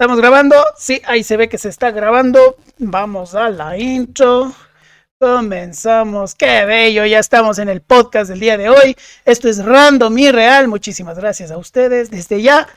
[0.00, 0.54] ¿Estamos grabando?
[0.76, 2.56] Sí, ahí se ve que se está grabando.
[2.78, 4.54] Vamos a la intro.
[5.18, 6.36] Comenzamos.
[6.36, 8.96] Qué bello, ya estamos en el podcast del día de hoy.
[9.24, 10.68] Esto es Random y Real.
[10.68, 12.68] Muchísimas gracias a ustedes desde ya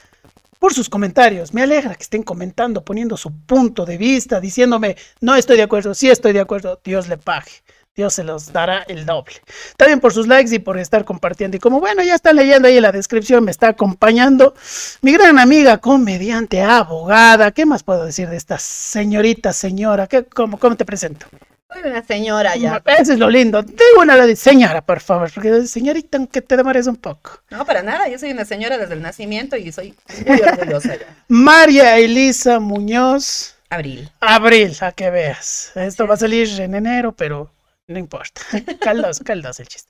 [0.57, 1.54] por sus comentarios.
[1.54, 5.93] Me alegra que estén comentando, poniendo su punto de vista, diciéndome, no estoy de acuerdo,
[5.93, 7.51] sí estoy de acuerdo, Dios le pague.
[7.94, 9.34] Dios se los dará el doble.
[9.76, 11.58] También por sus likes y por estar compartiendo.
[11.58, 14.54] Y como bueno, ya están leyendo ahí en la descripción, me está acompañando
[15.02, 17.52] mi gran amiga, comediante, abogada.
[17.52, 20.08] ¿Qué más puedo decir de esta señorita, señora?
[20.08, 21.26] ¿Qué, cómo, ¿Cómo te presento?
[21.70, 22.82] Soy una señora ya.
[22.98, 23.62] Eso es lo lindo.
[23.62, 27.41] Tengo una de señora, por favor, porque señorita, aunque te demores un poco.
[27.49, 28.08] No, para nada.
[28.08, 31.08] Yo soy una señora desde el nacimiento y soy muy orgullosa ya.
[31.27, 33.55] María Elisa Muñoz.
[33.70, 34.10] Abril.
[34.21, 35.73] Abril, a que veas.
[35.76, 37.52] Esto va a salir en enero, pero
[37.91, 38.41] no importa.
[38.81, 39.90] Caldoso, caldoso el chiste.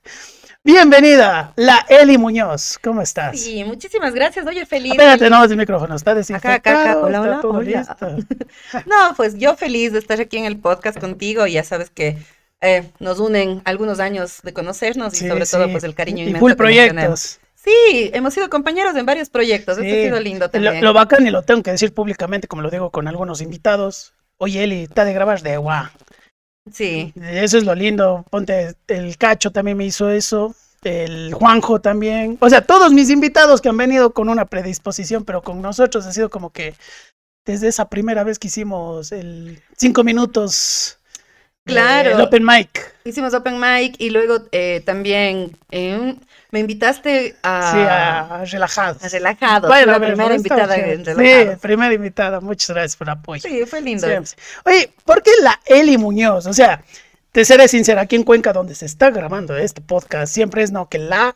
[0.64, 2.78] Bienvenida, la Eli Muñoz.
[2.82, 3.40] ¿Cómo estás?
[3.40, 4.46] Sí, muchísimas gracias.
[4.46, 4.92] Oye, feliz.
[4.92, 6.54] Espérate, no, el micrófono está desinfectado.
[6.56, 6.98] acá, acá.
[7.00, 7.86] Hola, hola, hola.
[8.86, 11.46] No, pues yo feliz de estar aquí en el podcast contigo.
[11.48, 12.16] Ya sabes que
[12.60, 16.28] eh, nos unen algunos años de conocernos y Sí, sobre todo pues el cariño Y
[16.28, 16.92] inmenso full nos tenemos.
[16.94, 17.38] proyectos.
[17.56, 19.78] Sí, hemos sido compañeros en varios proyectos.
[19.78, 20.00] Esto Sí.
[20.00, 20.82] ha sido lindo Lo, también.
[20.84, 24.14] lo bacán y lo tengo que decir públicamente, como lo digo con algunos invitados.
[24.38, 25.86] Oye, Eli, está de grabar de guau.
[26.70, 28.24] Sí, Eso es lo lindo.
[28.30, 30.54] Ponte, el Cacho también me hizo eso.
[30.82, 32.38] El Juanjo también.
[32.40, 36.12] O sea, todos mis invitados que han venido con una predisposición, pero con nosotros ha
[36.12, 36.74] sido como que
[37.44, 40.98] desde esa primera vez que hicimos el cinco minutos.
[41.64, 42.10] De- Claro.
[42.10, 42.92] El open mic.
[43.04, 46.16] hicimos open mic y luego eh, también eh,
[46.50, 49.02] me invitaste a, Sí, a, relajados.
[49.04, 49.70] a Relajados.
[49.70, 51.58] A la primera invitada en Sí, Relajados.
[51.60, 52.40] primera invitada.
[52.40, 53.42] Muchas gracias por el apoyo.
[53.42, 54.06] Sí, fue lindo.
[54.64, 56.46] Oye, ¿por qué la Eli Muñoz?
[56.46, 56.82] O sea,
[57.32, 60.88] te seré sincera, aquí en Cuenca, donde se está grabando este podcast, siempre es no
[60.88, 61.34] que la.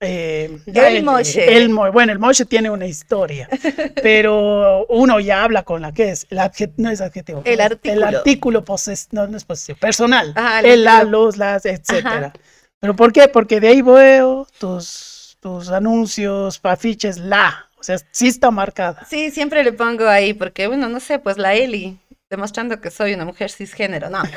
[0.00, 1.56] Eh, El Moshe.
[1.56, 3.48] el bueno, el Moshe tiene una historia,
[4.02, 6.38] pero uno ya habla con la que es, el
[6.76, 8.06] no es adjetivo, El artículo.
[8.08, 12.32] el artículo poses- no, no es posesivo, personal, Ajá, el el, la, los, las, etcétera.
[12.80, 13.26] ¿Pero por qué?
[13.28, 19.04] Porque de ahí veo tus, tus anuncios, afiches, la, o sea, sí está marcada.
[19.10, 21.98] Sí, siempre le pongo ahí porque, bueno, no sé, pues la Eli,
[22.30, 24.22] demostrando que soy una mujer cisgénero, no.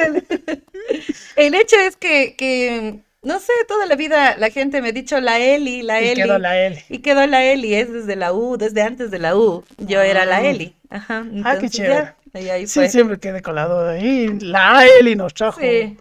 [1.36, 3.00] El hecho es que, que,
[3.36, 6.22] no sé, toda la vida la gente me ha dicho la Eli, la Y Eli.
[6.22, 6.82] quedó la Eli.
[6.88, 9.62] Y quedó la Eli, es desde la U, desde antes de la U.
[9.76, 10.46] Yo era la Ah.
[10.46, 10.74] Eli.
[10.88, 11.26] Ajá.
[11.44, 12.14] Ah, qué ya, chévere.
[12.34, 12.88] y ahí Sí, fue.
[12.88, 13.98] siempre quedé con la duda.
[13.98, 15.60] Y la Eli nos trajo.
[15.60, 15.98] Sí.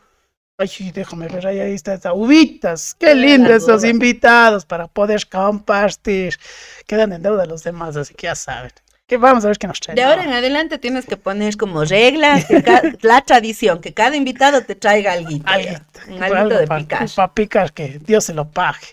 [0.57, 2.95] Ay, déjame ver, ahí, está esa uvitas.
[2.97, 6.35] Qué lindos estos invitados para poder compartir.
[6.87, 8.71] Quedan en deuda los demás, así que ya saben.
[9.07, 9.95] Que vamos a ver qué nos traen.
[9.95, 12.45] De ahora en adelante tienes que poner como reglas
[13.01, 15.45] la tradición, que cada invitado te traiga Alguito,
[16.07, 17.07] un alguito de picar.
[17.15, 18.87] Para picar, que Dios se lo pague.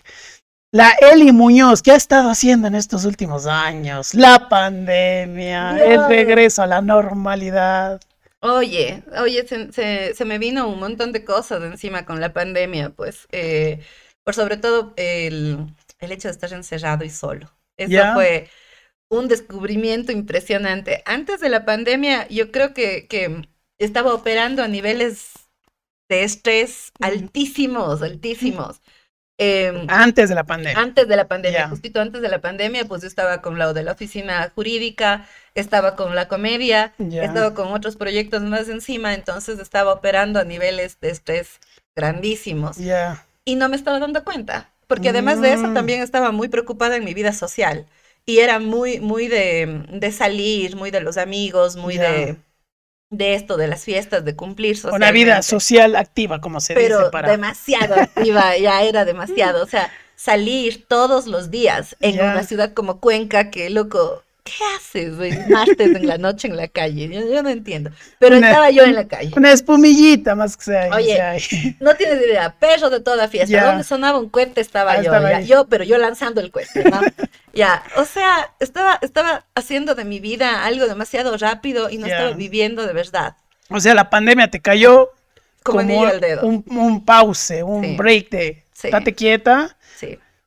[0.71, 4.13] La Eli Muñoz, ¿qué ha estado haciendo en estos últimos años?
[4.13, 7.99] La pandemia, el regreso a la normalidad.
[8.41, 12.33] Oye, oye, se, se- se me vino un montón de cosas de encima con la
[12.33, 13.79] pandemia, pues, eh,
[14.23, 17.49] por sobre todo el, el hecho de estar encerrado y solo.
[17.77, 18.49] Eso fue
[19.13, 21.03] un descubrimiento impresionante.
[21.05, 23.47] Antes de la pandemia, yo creo que, que
[23.79, 25.31] estaba operando a niveles
[26.09, 28.81] de estrés altísimos, altísimos.
[29.39, 30.79] Em, Antes de la pandemia.
[30.79, 31.67] antes de la pandemia, Ya.
[31.69, 35.95] justito antes de la pandemia, pues yo estaba con lo de la oficina jurídica, estaba
[35.95, 41.09] con la comedia, estaba con otros proyectos más encima, entonces estaba operando a niveles de
[41.09, 41.59] estrés
[41.95, 43.25] grandísimos Ya.
[43.43, 45.73] y no me estaba dando cuenta, porque además de eso Mm.
[45.73, 47.87] también estaba muy preocupada en mi vida social
[48.25, 52.37] y era muy, muy de, de salir, muy de los amigos, muy de,
[53.09, 57.11] de esto, de las fiestas, de cumplir Una vida social activa, como se pero dice
[57.11, 57.29] para.
[57.31, 59.63] demasiado activa, ya era demasiado.
[59.63, 65.15] O sea, salir todos los días en una ciudad como Cuenca, que loco, ¿qué haces
[65.15, 67.07] güey, martes en la noche en la calle?
[67.07, 67.91] Yo, yo no entiendo.
[68.19, 69.31] Pero Una- estaba yo en la calle.
[69.35, 70.89] Una espumillita más que sea.
[70.95, 71.35] Oye, sea.
[71.79, 73.49] No tienes idea, perro de toda fiesta.
[73.51, 73.65] Ya.
[73.65, 75.39] Donde sonaba un cohete estaba Ah, yo, estaba ya.
[75.41, 77.01] Yo, pero yo lanzando el cohete, ¿no?
[77.55, 82.15] Ya, o sea, estaba, estaba haciendo de mi vida algo demasiado rápido y no Ya.
[82.15, 83.35] estaba viviendo de verdad.
[83.69, 85.11] O sea, la pandemia te cayó
[85.61, 86.47] Como, como al dedo.
[86.47, 87.95] un, un pause, un Sí.
[87.95, 88.87] break de Sí.
[88.87, 89.77] estate quieta.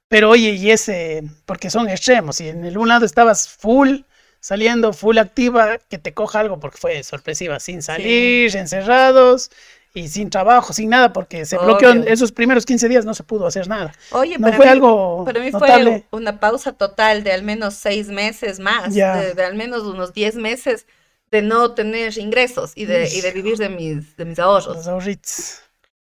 [0.08, 4.00] Pero oye, y ese, porque son extremos, y en el un lado estabas full,
[4.40, 9.50] saliendo, full activa, que te coja algo porque fue sorpresiva, sin salir, encerrados
[9.94, 13.24] y sin trabajo, sin nada, porque se bloqueó en esos primeros 15 días, no se
[13.24, 13.92] pudo hacer nada.
[14.12, 16.06] Oye, No para fue mí- algo Para mí notable.
[16.10, 20.12] fue una pausa total de al menos seis meses más, de, de al menos unos
[20.12, 20.86] diez meses
[21.32, 24.86] de no tener ingresos y de, y de vivir de mis, de mis ahorros Los
[24.86, 25.62] ahorritos.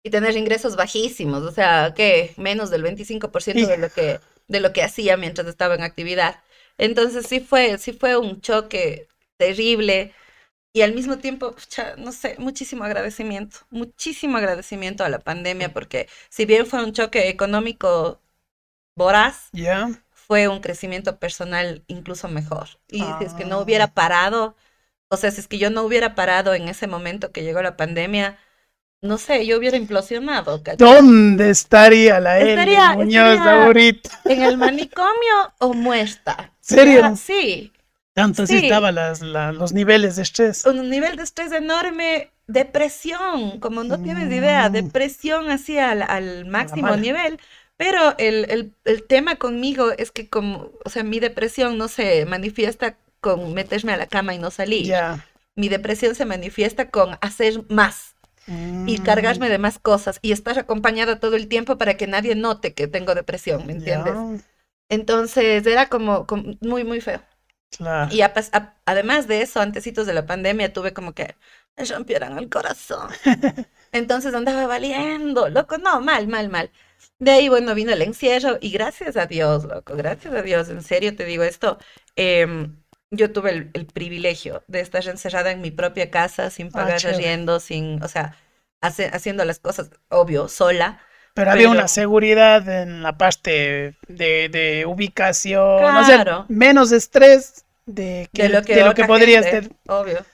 [0.02, 4.72] Y tener ingresos bajísimos, o sea, que menos del 25% de lo que, de lo
[4.72, 6.40] que hacía mientras estaba en actividad.
[6.78, 10.12] Entonces sí fue, sí fue un choque terrible
[10.72, 16.08] y al mismo tiempo, pucha, no sé, muchísimo agradecimiento, muchísimo agradecimiento a la pandemia porque
[16.30, 18.20] si bien fue un choque económico
[18.96, 19.88] voraz, Ya.
[20.10, 22.68] fue un crecimiento personal incluso mejor.
[22.88, 23.62] Y si es que no Ah.
[23.62, 24.56] hubiera parado,
[25.10, 27.76] o sea, si es que yo no hubiera parado en ese momento que llegó la
[27.76, 28.38] pandemia,
[29.02, 30.76] no sé, yo hubiera implosionado, ¿cachai?
[30.78, 34.10] ¿Dónde estaría la Estaría- Muñoz estaría- ahorita?
[34.24, 36.52] ¿En el manicomio o muerta?
[36.60, 37.02] ¿Serio?
[37.04, 37.72] Ah, Sí,
[38.14, 38.64] Tanto así Sí.
[38.66, 40.66] estaban las, la- los niveles de estrés.
[40.66, 44.72] un nivel de estrés enorme, depresión, como no tienes idea, Mm.
[44.72, 47.38] depresión así al, al máximo nivel.
[47.78, 52.26] Pero el, el, el tema conmigo es que como, o sea, mi depresión no se
[52.26, 54.84] manifiesta con meterme a la cama y no salir.
[54.86, 55.24] Ya.
[55.56, 58.14] Mi depresión se manifiesta con hacer más
[58.84, 62.34] y Mm, cargarme de más cosas y estar acompañada todo el tiempo para que nadie
[62.34, 64.20] note que tengo depresión, ¿me entiendes?
[64.88, 67.22] Entonces era como, como muy, muy feo.
[67.70, 68.12] Claro.
[68.12, 68.32] Y a
[68.86, 71.36] además de eso, antecitos de la pandemia, tuve como que
[71.76, 73.08] me rompieran el corazón.
[73.92, 76.70] Entonces andaba valiendo, loco, no, mal, mal, mal.
[77.18, 80.82] De ahí, bueno, vino el encierro y gracias a Dios, loco, gracias a Dios, en
[80.82, 81.78] serio te digo esto,
[82.16, 82.81] em,
[83.12, 87.16] yo tuve el, el privilegio de estar encerrada en mi propia casa sin pagar chévere.
[87.16, 88.36] arriendo, sin, o sea,
[88.80, 91.00] hace- haciendo las cosas, obvio, sola.
[91.34, 96.46] Pero había una seguridad en la parte de, de ubicación, o sea, Claro.
[96.48, 99.70] menos estrés de, que, de lo que, de lo que otra podría gente, ser.
[99.88, 100.24] Obvio.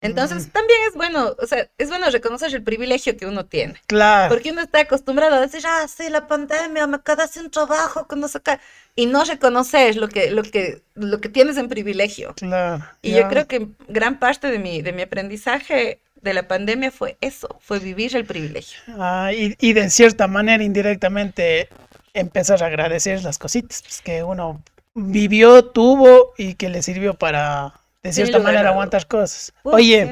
[0.00, 0.50] Entonces, Mm.
[0.52, 3.80] también es bueno, o sea, es bueno reconocer el privilegio que uno tiene.
[3.86, 8.06] Claro, Porque uno está acostumbrado a decir, ah, sí, la pandemia, me quedé sin trabajo,
[8.06, 8.58] que no sé qué",
[8.96, 12.34] Y no reconocer lo que, lo que, lo que tienes en privilegio.
[12.34, 12.84] claro.
[13.02, 17.16] Y yo creo que gran parte de mi, de mi aprendizaje de la pandemia fue
[17.20, 18.78] eso, fue vivir el privilegio.
[18.98, 21.68] Ah, y, y de cierta manera, indirectamente,
[22.14, 24.62] empezar a agradecer las cositas pues, que uno
[24.94, 29.52] vivió, tuvo y que le sirvió para, de cierta manera, aguantar cosas.
[29.64, 30.10] Uf, Oye,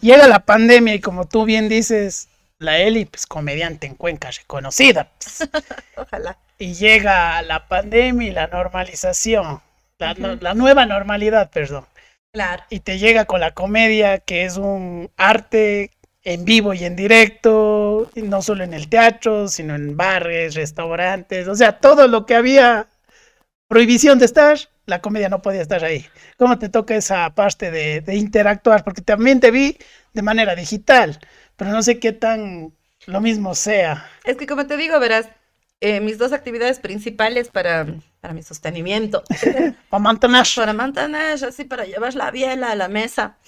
[0.00, 2.28] llega la pandemia y como tú bien dices,
[2.58, 5.10] la Eli, pues comediante en Cuenca reconocida.
[5.18, 5.48] pues,
[5.96, 6.38] Ojalá.
[6.58, 9.60] y llega la pandemia y la normalización,
[9.98, 11.86] la, nueva normalidad, perdón.
[12.32, 12.64] Claro.
[12.68, 15.92] Y te llega con la comedia, que es un arte
[16.24, 21.46] en vivo y en directo, y no solo en el teatro, sino en bares, restaurantes,
[21.48, 22.88] o sea, todo lo que había
[23.68, 26.06] prohibición de estar, la comedia no podía estar ahí.
[26.38, 28.84] ¿Cómo te toca esa parte de, de interactuar?
[28.84, 29.76] Porque también te vi
[30.12, 31.18] de manera digital,
[31.56, 32.74] pero no sé qué tan
[33.06, 34.10] lo mismo sea.
[34.24, 35.28] Es que como te digo, verás,
[35.80, 37.86] eh, mis dos actividades principales para,
[38.20, 39.22] para mi sostenimiento,
[39.88, 40.46] Para mantener.
[40.54, 43.38] para mantener, así para llevar la biela a la mesa,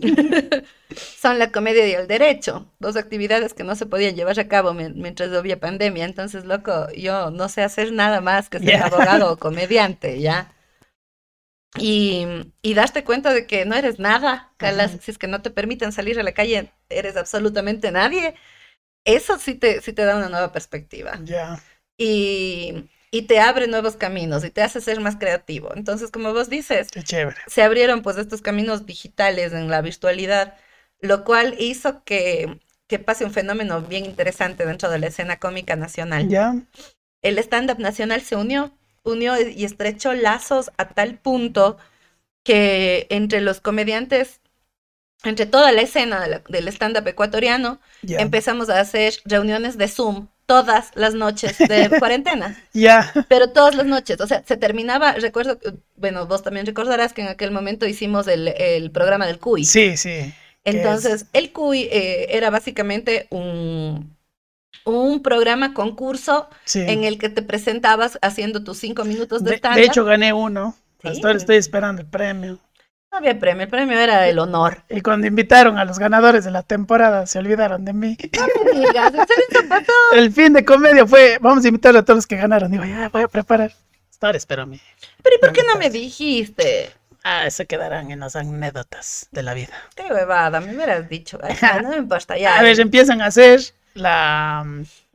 [1.14, 4.72] son la comedia y el derecho, dos actividades que no se podían llevar a cabo
[4.74, 6.04] mien- mientras había pandemia.
[6.04, 10.52] Entonces, loco, yo no sé hacer nada más que ser abogado o comediante, ¿ya?
[11.76, 12.26] Y,
[12.62, 15.92] y darte cuenta de que no eres nada, Calas, si es que no te permiten
[15.92, 18.34] salir a la calle, eres absolutamente nadie.
[19.04, 21.58] Eso sí te, sí te da una nueva perspectiva Ya.
[21.98, 25.70] y, y te abre nuevos caminos y te hace ser más creativo.
[25.74, 27.40] Entonces, como vos dices, Qué chévere.
[27.46, 30.56] se abrieron pues estos caminos digitales en la virtualidad,
[31.00, 35.76] lo cual hizo que, que pase un fenómeno bien interesante dentro de la escena cómica
[35.76, 36.28] nacional.
[36.30, 36.54] Ya.
[37.22, 38.76] El stand-up nacional se unió,
[39.08, 41.78] unió y estrechó lazos a tal punto
[42.44, 44.40] que entre los comediantes,
[45.24, 50.28] entre toda la escena de la- del stand-up ecuatoriano, empezamos a hacer reuniones de Zoom
[50.46, 53.12] todas las noches de cuarentena, Ya.
[53.28, 55.58] pero todas las noches, o sea, se terminaba, recuerdo,
[55.96, 59.64] bueno, vos también recordarás que en aquel momento hicimos el, el programa del CUI.
[59.64, 60.32] Sí, sí.
[60.64, 64.16] Entonces, el CUI eh, era básicamente un,
[64.88, 66.80] un programa concurso Sí.
[66.80, 70.32] en el que te presentabas haciendo tus cinco minutos de De, stand de hecho, gané
[70.32, 70.74] uno.
[71.02, 71.08] Sí.
[71.08, 72.58] Hasta ahora estoy esperando el premio.
[73.10, 74.82] no había premio, el premio era el honor.
[74.90, 78.16] Y cuando invitaron a los ganadores de la temporada, se olvidaron de mí.
[78.36, 79.12] No me digas.
[80.12, 82.70] El fin de comedia fue, vamos a invitar a todos los que ganaron.
[82.70, 83.72] Digo, ya voy a preparar.
[84.10, 84.80] Hasta ahora espero mi.
[85.22, 86.90] Pero ¿y por qué no me dijiste?
[87.24, 89.72] Ah, se quedarán en las anécdotas de la vida.
[89.94, 91.38] Qué huevada, me hubieras dicho.
[91.42, 92.56] Ay, no me importa, ya.
[92.58, 93.60] A ver, empiezan a hacer
[93.98, 94.64] la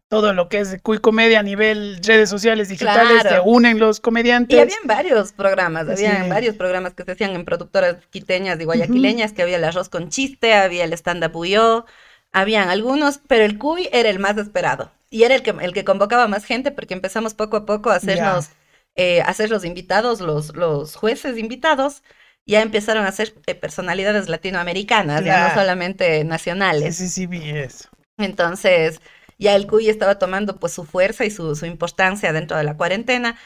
[0.09, 3.29] todo lo que es Cuy Comedia a nivel redes sociales digitales, Claro.
[3.29, 4.59] se unen los Y comediantes.
[4.59, 6.29] habían varios programas, habían Sí.
[6.29, 10.09] varios programas que se hacían en productoras quiteñas y guayaquileñas, que había el arroz con
[10.09, 11.85] chiste, había el stand-up Uyó,
[12.31, 14.91] habían algunos, pero el Cuy era el más esperado.
[15.09, 17.95] Y era el que, el que convocaba más gente porque empezamos poco a poco a
[17.95, 18.49] hacernos,
[18.95, 22.03] eh, a hacer los invitados, los, los jueces invitados,
[22.45, 26.23] ya empezaron a ser eh, personalidades latinoamericanas, ya no solamente
[26.71, 26.93] Sí, nacionales.
[26.93, 27.89] sí, sí, vi eso.
[28.17, 29.01] Entonces,
[29.37, 32.77] ya el CUI estaba tomando pues su fuerza y su, su importancia dentro de la
[32.77, 33.37] cuarentena,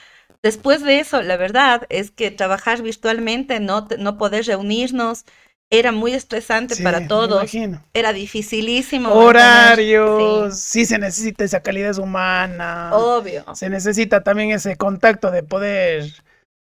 [0.43, 5.25] Después de eso, la verdad es que trabajar virtualmente, no, no poder reunirnos,
[5.69, 7.41] era muy estresante Sí, para me todos.
[7.41, 7.83] imagino.
[7.93, 9.09] Era dificilísimo.
[9.09, 9.85] Horarios,
[10.17, 13.13] Sí, sí se necesita esa calidad humana.
[13.13, 13.45] obvio.
[13.51, 16.11] Se necesita también ese contacto de poder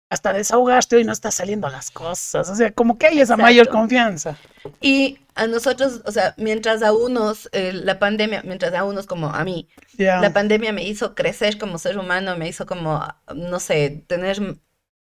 [0.09, 2.49] hasta desahogarte hoy no está saliendo las cosas.
[2.49, 4.37] O sea, como que hay esa mayor confianza.
[4.79, 9.27] Y a nosotros, o sea, mientras a unos, eh, la pandemia, mientras a unos como
[9.33, 14.03] a mí, la pandemia me hizo crecer como ser humano, me hizo como, no sé,
[14.07, 14.39] tener,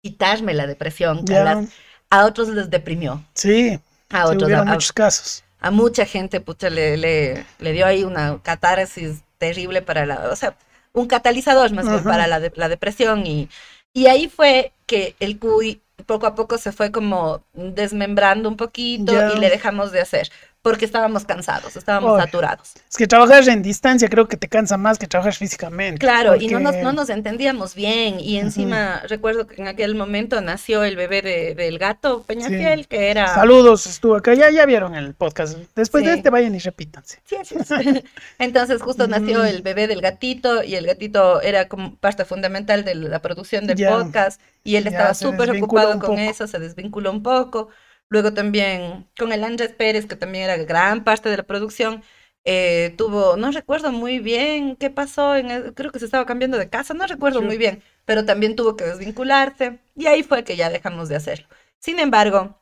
[0.01, 1.19] quitarme la depresión.
[1.19, 1.43] A, Ya.
[1.43, 1.67] las-
[2.09, 3.23] a otros les deprimió.
[3.35, 3.79] Sí,
[4.09, 5.43] A otros, a, muchos casos.
[5.59, 10.35] a mucha gente, pucha, le, le, le dio ahí una catarsis terrible para la, o
[10.35, 10.55] sea,
[10.93, 13.47] un catalizador más bien para la, de- la depresión y,
[13.93, 19.13] y ahí fue que el CUI poco a poco se fue como desmembrando un poquito
[19.35, 20.31] y le dejamos de hacer
[20.61, 22.73] porque estábamos cansados, estábamos saturados.
[22.89, 25.99] Es que trabajar en distancia creo que te cansa más que trabajar físicamente.
[25.99, 30.41] Claro, y no nos, no nos entendíamos bien y encima recuerdo que en aquel momento
[30.41, 33.33] nació el bebé de- del gato Peñafiel, que era...
[33.33, 34.33] Saludos, estuvo acá.
[34.33, 35.57] Ya, ya vieron el podcast.
[35.75, 36.17] Después de Sí.
[36.17, 37.21] este, vayan y repítanse.
[37.25, 37.37] Sí.
[38.39, 42.95] Entonces justo nació el bebé del gatito y el gatito era como parte fundamental de
[42.95, 46.17] la producción del podcast y él estaba súper ocupado con poco.
[46.19, 47.69] eso, se desvinculó un poco.
[48.09, 52.03] Luego también con el Andrés Pérez, que también era gran parte de la producción,
[52.45, 56.57] eh, tuvo, no recuerdo muy bien qué pasó, en el- creo que se estaba cambiando
[56.57, 57.45] de casa, no recuerdo Sí.
[57.45, 61.47] muy bien, pero también tuvo que desvincularse y ahí fue que ya dejamos de hacerlo.
[61.79, 62.57] Sin embargo,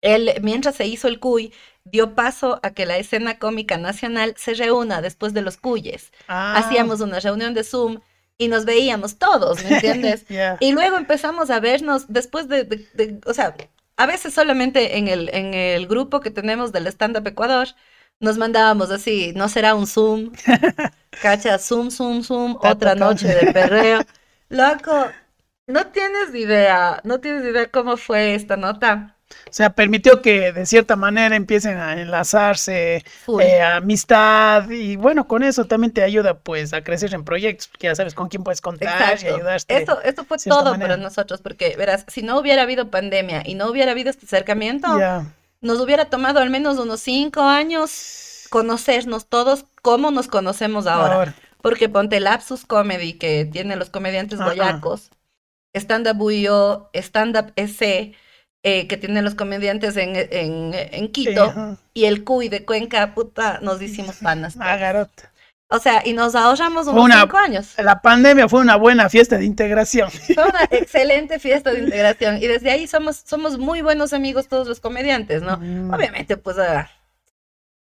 [0.00, 1.52] él, mientras se hizo el CUY,
[1.84, 6.12] dio paso a que la escena cómica nacional se reúna después de los CUYes.
[6.28, 8.00] Ah, Hacíamos una reunión de Zoom
[8.38, 10.24] y nos veíamos todos, ¿me entiendes?
[10.60, 13.54] Y luego empezamos a vernos después de, de- de- o sea,
[13.96, 17.68] a veces solamente en el, en el grupo que tenemos del Stand Up Ecuador,
[18.20, 20.32] nos mandábamos así, no será un Zoom,
[21.22, 24.00] cacha, Zoom, Zoom, Zoom, otra noche de perreo.
[24.48, 25.12] Loco,
[25.66, 29.18] no tienes idea, no tienes idea cómo fue esta nota.
[29.48, 33.04] O sea, permitió que de cierta manera empiecen a enlazarse,
[33.40, 37.88] eh, amistad, y bueno, con eso también te ayuda pues a crecer en proyectos, porque
[37.88, 39.34] ya sabes con quién puedes contar y Exacto.
[39.34, 39.82] ayudarte.
[39.82, 40.94] Eso, eso fue todo manera.
[40.94, 44.88] para nosotros, porque verás, si no hubiera habido pandemia y no hubiera habido este acercamiento,
[45.60, 51.14] nos hubiera tomado al menos unos cinco años conocernos todos como nos conocemos ahora.
[51.14, 51.34] ahora.
[51.62, 55.10] Porque ponte Lapsus Comedy, que tiene los comediantes guayacos,
[55.74, 58.14] Stand Up UIO, Stand Up EC,
[58.62, 63.58] eh, que tiene los comediantes en, en, en Quito, y el CUI de Cuenca, puta,
[63.60, 64.56] nos hicimos panas.
[64.60, 65.30] Ah, garota.
[65.68, 67.74] O sea, y nos ahorramos unos una- cinco años.
[67.78, 70.10] La pandemia fue una buena fiesta de integración.
[70.10, 74.68] Fue una excelente fiesta de integración y desde ahí somos, somos muy buenos amigos todos
[74.68, 75.56] los comediantes, ¿no?
[75.56, 75.92] Mm.
[75.94, 76.90] Obviamente, pues ah,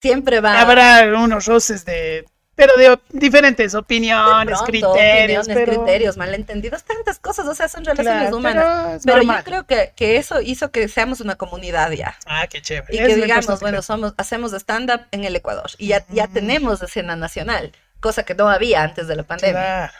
[0.01, 6.17] siempre va Habrá unos roces de, pero de diferentes opiniones, pronto, criterios, opiniones, pero, criterios,
[6.17, 9.01] malentendidos, tantas cosas, o sea, son relaciones Claro, humanas.
[9.03, 12.15] pero yo creo que, que eso hizo que seamos una comunidad ya.
[12.27, 12.95] Ah, qué chévere.
[12.95, 16.33] Y Es que digamos, bueno, somos, hacemos stand-up en el Ecuador y ya, ya Mm.
[16.33, 19.53] tenemos escena nacional, cosa que no había antes de la pandemia.
[19.53, 19.93] Claro.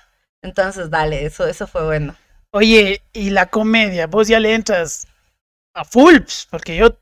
[0.44, 2.16] Entonces, dale, eso, eso fue bueno.
[2.52, 5.08] Oye, y la comedia, vos ya le entras
[5.74, 6.96] a full, pues, porque yo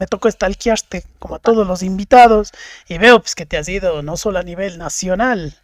[0.00, 2.50] me tocó stalkearte como a todos los invitados
[2.88, 5.54] y veo pues que te has ido no solo a nivel nacional,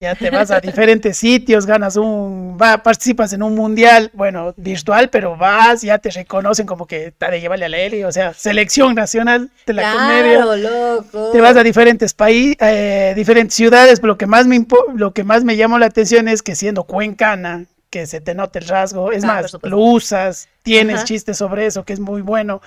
[0.00, 5.10] ya te vas a diferentes sitios, ganas un, va, participas en un mundial, bueno, virtual,
[5.10, 8.34] pero vas, ya te reconocen como que está de llevarle a la Eli, o sea,
[8.34, 10.42] selección nacional de la comedia.
[10.42, 11.30] Claro, loco.
[11.30, 12.56] Te vas a diferentes países,
[13.14, 16.42] diferentes ciudades, pero lo que más me lo que más me llamó la atención es
[16.42, 20.96] que siendo cuencana, que se te note el rasgo, es Ah, más, lo usas, tienes
[20.96, 21.04] Ajá.
[21.04, 22.60] chistes sobre eso, que es muy bueno.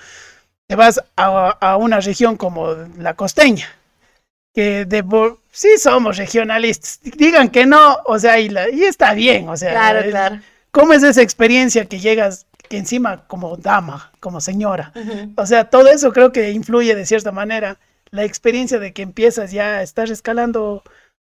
[0.68, 3.68] Te vas a, a una región como la costeña,
[4.54, 5.04] que de
[5.52, 9.70] sí somos regionalistas, digan que no, o sea, y, la- y está bien, o sea,
[9.70, 10.40] Claro, es- claro.
[10.72, 14.92] ¿cómo es esa experiencia que llegas, que encima como dama, como señora?
[15.36, 17.78] O sea, todo eso creo que influye de cierta manera.
[18.10, 20.82] La experiencia de que empiezas ya, estás escalando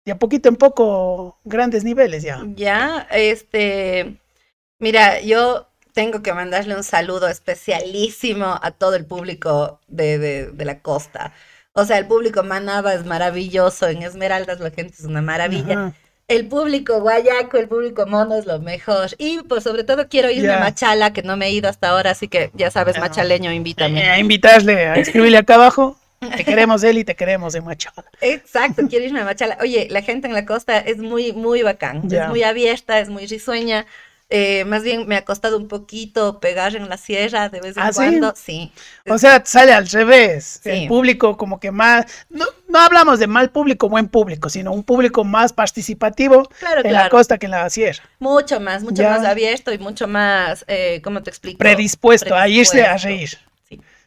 [0.06, 2.44] de a poquito en poco grandes niveles ya.
[2.56, 4.18] Ya, este,
[4.80, 10.66] mira, yo tengo que mandarle un saludo especialísimo a todo el público de, de, de
[10.66, 11.34] la costa.
[11.74, 15.74] O sea, el público Manaba es maravilloso, en Esmeraldas la gente es una maravilla.
[15.74, 15.94] Ajá.
[16.30, 19.10] El público guayaco, el público mono es lo mejor.
[19.18, 22.12] Y pues sobre todo quiero irme a Machala, que no me he ido hasta ahora,
[22.12, 24.10] así que ya sabes, machaleño, Eh, invítame.
[24.10, 25.98] a invitarle a escribirle acá abajo.
[26.38, 28.06] Te queremos él y te queremos en Machala.
[28.22, 29.58] Exacto, quiero irme a Machala.
[29.62, 32.24] Oye, la gente en la costa es muy, muy bacán, Ya.
[32.24, 33.86] es muy abierta, es muy risueña.
[34.36, 37.84] Eh, más bien me ha costado un poquito pegar en la sierra de vez en
[37.84, 37.98] ¿Ah, sí?
[37.98, 38.34] cuando.
[38.36, 38.72] Sí.
[39.08, 40.60] O sea, sale al revés.
[40.63, 40.70] Sí.
[40.72, 42.06] El público como que más...
[42.32, 46.94] No, no hablamos de mal público, buen público, sino un público más participativo Claro, en
[46.94, 47.10] la claro.
[47.12, 48.04] costa que en la sierra.
[48.18, 49.12] Mucho más, mucho Ya.
[49.12, 51.60] más abierto y mucho más, eh, ¿cómo te explico?
[51.60, 53.08] Predispuesto a irse a Predispuesto.
[53.08, 53.53] reír.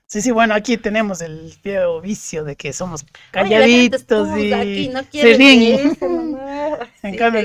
[0.09, 0.23] Sí.
[0.23, 4.89] Sí, bueno, aquí tenemos el viejo vicio de que somos Oye, calladitos estuda y aquí,
[4.89, 5.99] no se ríen.
[7.03, 7.41] En Sí, cambio,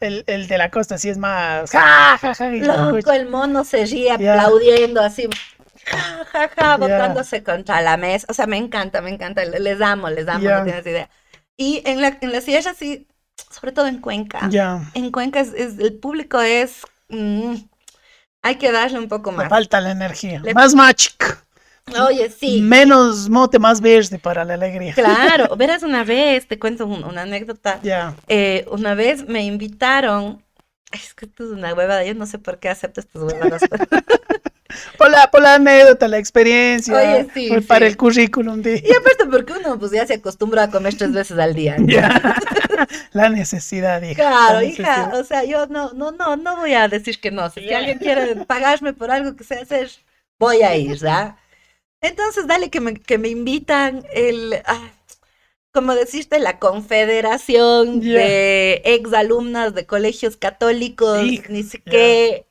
[0.00, 1.70] el, el- de la costa sí es más...
[1.70, 5.28] Ja, ja, ja, y la Loco, el mono se ríe aplaudiendo así,
[5.84, 8.26] ja, ja, ja, contra la mesa.
[8.30, 11.10] O sea, me encanta, me encanta, les amo, les amo, no tienes idea.
[11.56, 13.06] Y en la, en la sierra sí,
[13.50, 14.48] sobre todo en Cuenca.
[14.50, 17.54] Ya, En Cuenca es, es- el público es, mm,
[18.42, 19.48] hay que darle un poco más.
[19.48, 20.40] falta la energía.
[20.44, 21.41] Le- Más magic.
[22.08, 22.60] Oye, sí.
[22.62, 24.94] Menos mote, más verde para la alegría.
[24.94, 27.80] Claro, verás una vez, te cuento un- una anécdota.
[27.82, 28.14] Ya.
[28.28, 30.42] Eh, una vez me invitaron,
[30.92, 33.62] es que esto es una huevada, yo no sé por qué acepto estas huevadas.
[34.96, 36.96] Por la, por la anécdota, la experiencia.
[36.96, 38.62] Oye, sí, por- Para el currículum.
[38.62, 38.76] De...
[38.82, 41.76] y aparte porque uno pues ya se acostumbra a comer tres veces al día.
[41.76, 41.86] ¿no?
[43.12, 44.14] La necesidad, hija.
[44.14, 47.50] Claro, la hija, o sea, yo no, no, no, no voy a decir que no.
[47.50, 49.90] Si alguien quiere pagarme por algo que sé hacer,
[50.38, 51.36] voy a ir, ¿ya?
[52.02, 54.90] Entonces, dale que me, que me invitan el, ah,
[55.72, 62.46] como decirte, la confederación de exalumnas de colegios católicos, ni sé qué,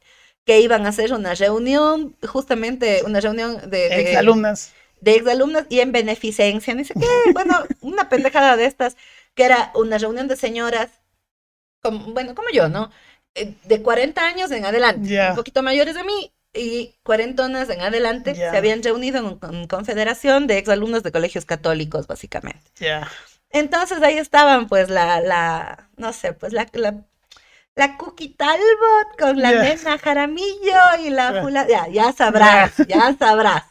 [0.46, 4.74] que iban a hacer una reunión, justamente una reunión de, Exalumnas.
[5.02, 8.98] de exalumnas y en beneficencia, ni sé qué, bueno, una pendejada de estas,
[9.36, 10.90] que era una reunión de señoras,
[11.82, 12.90] como, bueno, como yo, ¿no?
[13.36, 18.36] Eh, De 40 años en adelante, un poquito mayores de mí, y cuarentonas en adelante,
[18.36, 22.72] se habían reunido en, en confederación de exalumnos de colegios católicos, básicamente.
[22.80, 23.08] Ya.
[23.50, 27.06] Entonces ahí estaban, pues, la, la, no sé, pues, la, la,
[27.76, 33.64] la Cookie Talbot con la nena Jaramillo y la fula, ya, ya sabrás, ya sabrás.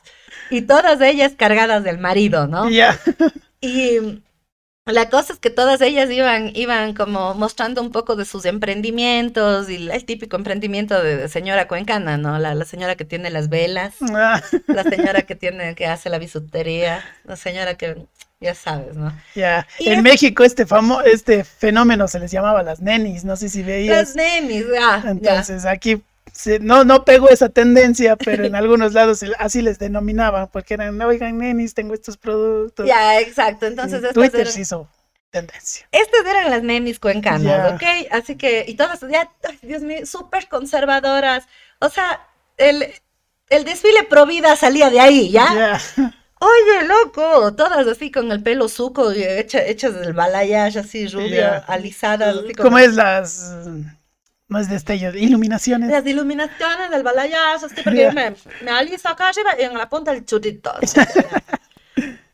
[0.50, 2.68] Y todas ellas cargadas del marido, ¿no?
[2.70, 2.98] Ya.
[3.60, 4.22] Y
[4.92, 9.68] la cosa es que todas ellas iban, iban como mostrando un poco de sus emprendimientos
[9.70, 12.38] y el típico emprendimiento de, señora cuencana, ¿no?
[12.38, 16.18] La, la señora que tiene las velas, Ah, la señora que tiene, que hace la
[16.18, 18.06] bisutería, la señora que,
[18.40, 19.12] ya sabes, ¿no?
[19.34, 19.66] ya.
[19.78, 23.48] Y En es- México este famo este fenómeno se les llamaba las nenis, no sé
[23.48, 24.14] si Las veías.
[24.16, 25.10] nenis, ah, ya.
[25.10, 26.02] Entonces aquí
[26.60, 31.38] no, no pegó esa tendencia, pero en algunos lados así les denominaban, porque eran, oigan,
[31.38, 32.86] nenis, tengo estos productos.
[32.86, 33.66] Ya, exacto.
[33.66, 34.88] Entonces, Y Twitter eran, se hizo
[35.30, 35.86] tendencia.
[35.92, 37.74] estas eran las nenis cuencanas, Ya.
[37.74, 38.08] ¿ok?
[38.12, 41.46] Así que, y todas ya, ay, Dios mío, súper conservadoras.
[41.80, 42.26] O sea,
[42.56, 42.86] el,
[43.48, 45.80] el desfile pro vida salía de ahí, ¿ya?
[46.42, 51.56] Oye, loco, todas así con el pelo suco hechas del balayage así rubio, Ya.
[51.68, 53.52] alisadas, así ¿Cómo como es las
[54.50, 55.14] más destellos?
[55.14, 55.90] Iluminaciones.
[55.90, 59.88] las iluminaciones del balayage, así porque yo me, me aliso acá arriba y en la
[59.88, 60.72] punta el churrito.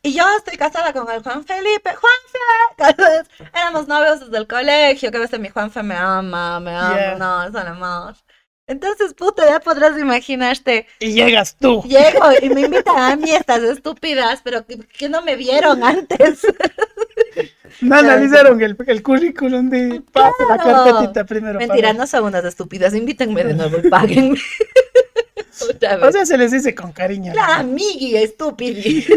[0.06, 1.90] Y yo estoy casada con el Juan Felipe.
[1.90, 3.28] ¡Juanfe!
[3.52, 7.42] Éramos novios desde el colegio, que a veces mi Juanfe me ama, me ama, no,
[7.42, 8.14] es el amor.
[8.68, 10.86] Entonces, puta, ya podrás imaginarte.
[11.00, 11.82] Y llegas tú.
[11.82, 16.46] Llego y me invitan a mí estas estúpidas, pero que, que no me vieron antes.
[17.80, 21.58] No analizaron el, el currículum de la carpetita primero.
[21.58, 22.94] Mentira, no son unas estúpidas.
[22.94, 24.38] Invítenme de nuevo y páguenme.
[25.70, 27.32] Otra O sea, se les dice con cariño.
[27.34, 29.06] La amigui, estúpidi.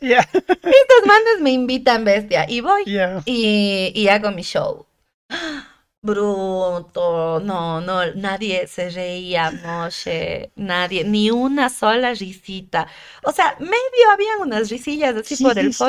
[0.00, 2.46] Ya, Estos manes me invitan, bestia.
[2.48, 2.84] Y voy.
[2.84, 3.20] ya.
[3.24, 4.86] y, y hago mi show.
[6.04, 12.88] Bruto, no, no, nadie se reía, Moshe, nadie, ni una sola risita.
[13.22, 15.84] O sea, medio habían unas risillas así Sí, por el sí.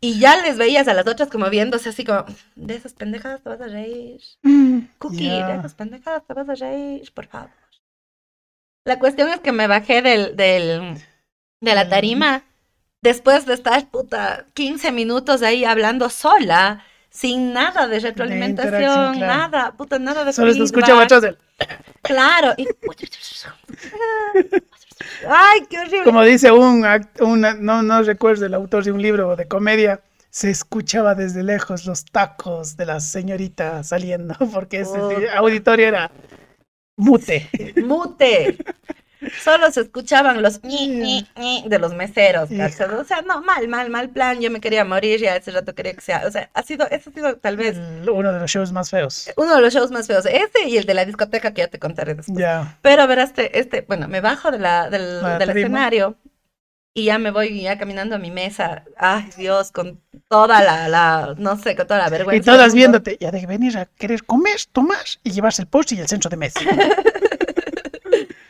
[0.00, 3.48] Y ya les veías a las otras como viéndose así como, de esas pendejadas te
[3.48, 4.20] vas a reír.
[4.42, 5.48] Mm, Cookie, ya.
[5.48, 7.50] de esas pendejadas te vas a reír, por favor.
[8.84, 10.98] La cuestión es que me bajé del, del,
[11.60, 11.90] de la Mm.
[11.90, 12.42] tarima
[13.02, 19.36] después de estar, puta, 15 minutos ahí hablando sola, sin nada de retroalimentación, interacción, claro.
[19.50, 21.04] nada, puta, nada de Solo se escucha feedback.
[21.04, 21.38] atrás del-
[22.02, 22.54] Claro.
[22.56, 22.64] y-
[25.28, 26.04] Ay, qué horrible.
[26.04, 26.84] Como dice un,
[27.20, 31.86] una- no, no recuerdo el autor de un libro de comedia, se escuchaba desde lejos
[31.86, 34.98] los tacos de la señorita saliendo, porque ese
[35.34, 36.10] auditorio era
[36.96, 37.48] mute.
[37.82, 38.58] Mute.
[39.42, 42.90] Solo se escuchaban los ñi, ñi, ñi de los meseros, ¿cachas?
[42.92, 44.40] O sea, no, mal, mal, mal plan.
[44.40, 46.22] Yo me quería morir y a ese rato quería que sea.
[46.26, 48.90] O sea, ha sido, ese ha sido tal vez El- Uno de los shows más
[48.90, 49.30] feos.
[49.36, 50.26] uno de los shows más feos.
[50.26, 52.38] Ese y el de la discoteca que ya te contaré después.
[52.38, 52.78] Ya.
[52.82, 56.16] Pero verás, este, este, bueno, me bajo de la, del, La del escenario
[56.94, 58.84] y ya me voy ya caminando a mi mesa.
[58.96, 62.40] Ay, Dios, con toda la, la no sé, con toda la vergüenza.
[62.50, 66.00] Y todas viéndote, ya de venir a querer comer, tomar y llevarse el postre y
[66.00, 66.58] el centro de mesa.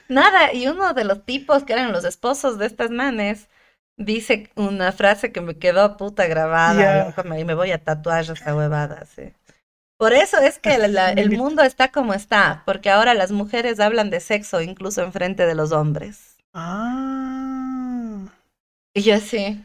[0.08, 3.48] Nada, y uno de los tipos que eran los esposos de estas manes
[3.96, 7.14] dice una frase que me quedó puta grabada.
[7.38, 9.32] Y me voy a tatuar esa huevada, sí.
[9.98, 14.20] Por eso es que el mundo está como está, porque ahora las mujeres hablan de
[14.20, 16.36] sexo incluso en frente de los hombres.
[16.52, 18.26] Ah.
[18.92, 19.64] Y yo sí.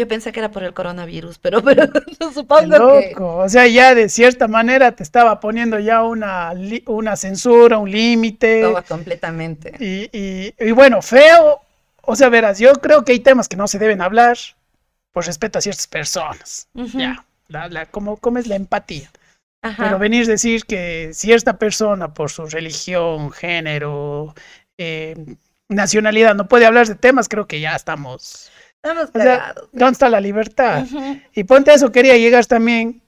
[0.00, 1.92] Yo pensé que era por el coronavirus, pero, pero
[2.34, 3.36] supongo loco.
[3.36, 6.54] O sea, ya de cierta manera te estaba poniendo ya una,
[6.86, 8.62] una censura, un límite.
[8.62, 9.74] Todo completamente.
[9.78, 11.60] Y, y, bueno, feo.
[12.00, 14.38] O sea, verás, yo creo que hay temas que no se deben hablar
[15.12, 16.66] por respeto a ciertas personas.
[16.72, 19.10] Ya, la, la, como, como es la empatía.
[19.76, 24.34] Pero venir a decir que si esta persona por su religión, género,
[24.78, 25.14] eh,
[25.68, 28.50] nacionalidad no puede hablar de temas, creo que ya estamos...
[28.82, 29.10] Estamos.
[29.72, 30.86] ¿Dónde está la libertad?
[31.34, 33.02] Y ponte a eso, quería llegar también.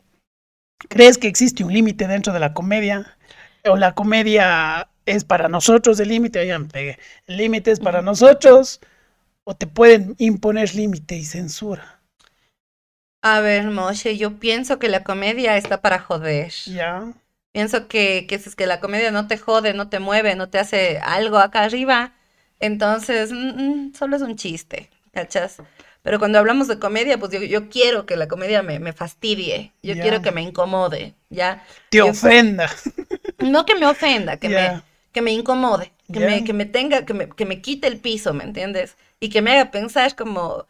[0.88, 3.16] ¿Crees que existe un límite dentro de la comedia?
[3.64, 6.46] ¿O la comedia es para nosotros el límite?
[6.46, 6.98] ya me pegué.
[7.26, 8.80] ¿El límite es para nosotros?
[9.44, 12.00] ¿O te pueden imponer límite y censura?
[13.22, 16.52] A ver, Moshe, yo pienso que la comedia está para joder.
[16.66, 17.12] Ya.
[17.52, 20.48] Pienso que, que si es que la comedia no te jode, no te mueve, no
[20.48, 22.14] te hace algo acá arriba,
[22.60, 25.58] entonces mm, mm, solo es un chiste, ¿cachas?
[26.02, 29.72] Pero cuando hablamos de comedia, pues yo, yo quiero que la comedia me, me fastidie,
[29.82, 31.64] yo quiero que me incomode, ¿ya?
[31.90, 32.68] Te ofenda.
[33.38, 37.14] No que me ofenda, que, me, que me incomode, que, me, que me tenga, que
[37.14, 38.96] me, que me quite el piso, ¿me entiendes?
[39.20, 40.66] Y que me haga pensar como,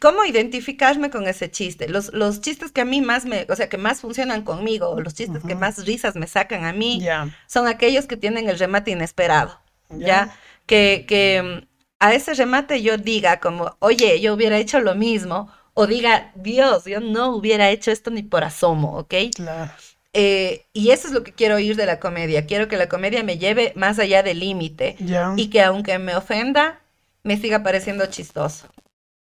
[0.00, 1.88] ¿Cómo identificarme con ese chiste?
[1.88, 5.14] Los, los chistes que a mí más me, o sea, que más funcionan conmigo, los
[5.14, 7.06] chistes que más risas me sacan a mí,
[7.46, 10.30] son aquellos que tienen el remate inesperado, ¿ya?
[10.66, 11.69] Que, que mm,
[12.00, 16.84] a ese remate yo diga como, oye, yo hubiera hecho lo mismo, o diga, Dios,
[16.84, 19.14] yo no hubiera hecho esto ni por asomo, ¿ok?
[19.36, 19.70] Claro.
[20.12, 22.44] Eh, y eso es lo que quiero oír de la comedia.
[22.44, 24.96] Quiero que la comedia me lleve más allá del límite
[25.36, 26.80] y que aunque me ofenda,
[27.22, 28.66] me siga pareciendo chistoso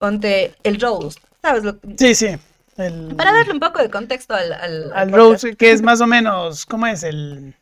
[0.02, 1.62] ponte el roast, ¿sabes?
[1.62, 1.78] Lo...
[1.96, 2.36] Sí, sí.
[2.74, 4.52] Para darle un poco de contexto al...
[4.52, 7.54] Al, al roast, que es más o menos, ¿cómo es el...?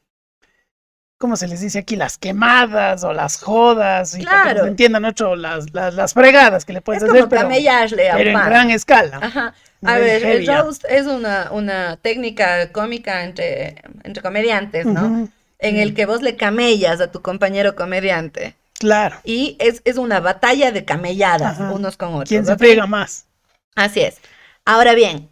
[1.20, 1.96] ¿Cómo se les dice aquí?
[1.96, 4.14] Las quemadas o las jodas.
[4.18, 4.42] Y claro.
[4.42, 7.28] Para que entiendan mucho las, las, las, fregadas que le puedes es hacer.
[7.28, 9.18] Como pero, pero en gran escala.
[9.20, 9.54] Ajá.
[9.84, 15.28] A ver, el roast es una, una técnica cómica entre, entre comediantes, ¿no?
[15.58, 18.56] En el que vos le camellas a tu compañero comediante.
[18.78, 19.18] Claro.
[19.22, 22.30] Y es, es una batalla de camelladas unos con otros.
[22.30, 23.26] ¿Quién se pega más?
[23.74, 24.16] Así es.
[24.64, 25.28] Ahora bien,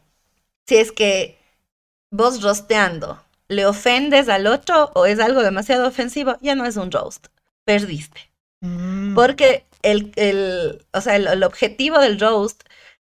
[0.66, 1.38] si es que
[2.10, 6.90] vos rosteando le ofendes al otro o es algo demasiado ofensivo, ya no es un
[6.90, 7.28] roast.
[7.64, 8.30] Perdiste.
[8.60, 9.14] Mm.
[9.14, 12.62] Porque el, el, o sea, el, objetivo del roast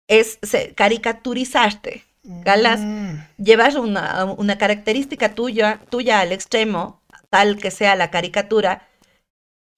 [0.07, 0.39] es
[0.75, 2.03] caricaturizarte.
[2.23, 3.19] Galas, mm.
[3.37, 8.87] llevar una, una característica tuya, tuya al extremo, tal que sea la caricatura,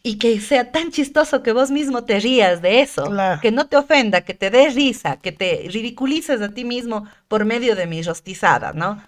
[0.01, 3.75] y que sea tan chistoso que vos mismo te rías de eso, que no te
[3.75, 8.01] ofenda, que te dé risa, que te ridiculices a ti mismo por medio de mi
[8.01, 9.03] rostizada, ¿no?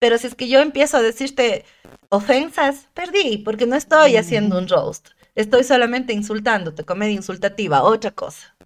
[0.00, 1.64] Pero si es que yo empiezo a decirte
[2.08, 8.56] ofensas, perdí, porque no estoy haciendo un roast, estoy solamente insultándote, comedia insultativa, otra cosa.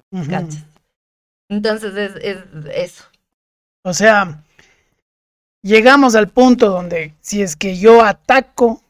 [1.51, 2.39] Entonces es, es
[2.73, 3.05] eso.
[3.83, 4.43] O sea,
[5.63, 8.81] llegamos al punto donde si es que yo ataco,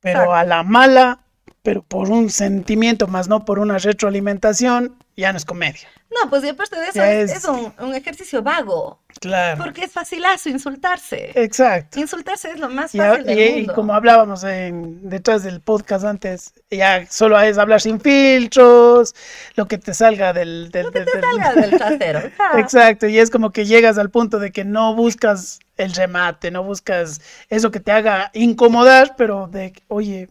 [0.00, 1.20] pero a la mala,
[1.62, 5.88] pero por un sentimiento más no por una retroalimentación, ya no es comedia.
[6.10, 9.00] No, pues y aparte de eso es, un, ejercicio vago.
[9.20, 9.62] Claro.
[9.62, 11.30] Porque es facilazo insultarse.
[11.34, 12.00] Exacto.
[12.00, 13.72] Insultarse es lo más fácil y, del mundo.
[13.72, 19.14] Y como hablábamos en, detrás del podcast antes, ya solo es hablar sin filtros,
[19.54, 20.70] lo que te salga del...
[20.70, 22.20] del lo que te salga del trasero.
[22.58, 26.64] Exacto, y es como que llegas al punto de que no buscas el remate, no
[26.64, 30.28] buscas eso que te haga incomodar, pero de, oye,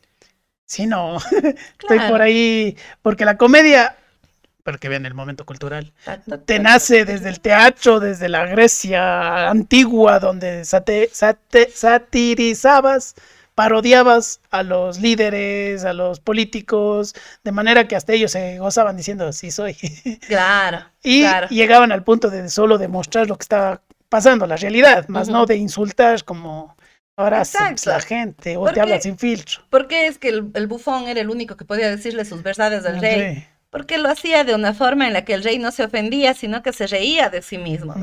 [0.70, 1.18] Sí, no.
[1.80, 2.78] Estoy por ahí.
[3.02, 3.98] Porque la comedia,
[4.70, 5.92] porque vean el momento cultural,
[6.46, 10.64] te nace desde el teatro, desde la Grecia antigua, donde
[11.74, 13.16] satirizabas,
[13.56, 19.34] parodiabas a los líderes, a los políticos, de manera que hasta ellos se gozaban diciendo,
[19.34, 19.76] sí soy.
[20.28, 20.86] Claro.
[21.02, 25.48] y llegaban al punto de solo demostrar lo que estaba pasando, la realidad, más no
[25.48, 26.78] de insultar como
[27.20, 27.44] Ahora
[27.86, 29.60] la gente o te habla sin filtro.
[29.70, 33.02] ¿Por qué es que el, bufón era el único que podía decirle sus verdades al
[33.02, 33.46] rey?
[33.70, 36.64] Porque lo hacía de una forma en la que el rey no se ofendía, sino
[36.64, 37.94] que se reía de sí mismo.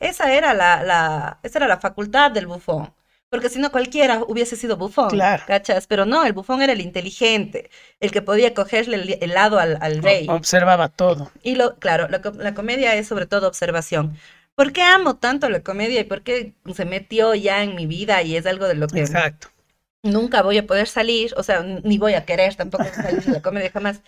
[0.00, 2.92] Esa era la, la, esa era la facultad del bufón.
[3.28, 5.10] Porque si no, cualquiera hubiese sido bufón.
[5.10, 5.42] Claro.
[5.46, 5.86] ¿Cachas?
[5.88, 9.78] Pero no, el bufón era el inteligente, el que podía cogerle el, el lado al,
[9.80, 10.28] al rey.
[10.28, 11.32] Observaba todo.
[11.42, 14.16] Y lo, claro, la, la comedia es sobre todo observación.
[14.54, 18.22] ¿Por qué amo tanto la comedia y por qué se metió ya en mi vida
[18.22, 19.48] y es algo de lo que Exacto.
[20.02, 21.32] nunca voy a poder salir?
[21.36, 24.00] O sea, ni voy a querer tampoco salir de la comedia jamás.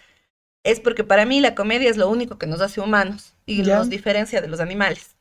[0.66, 3.76] Es porque para mí la comedia es lo único que nos hace humanos y Ya.
[3.79, 5.16] nos diferencia de los animales.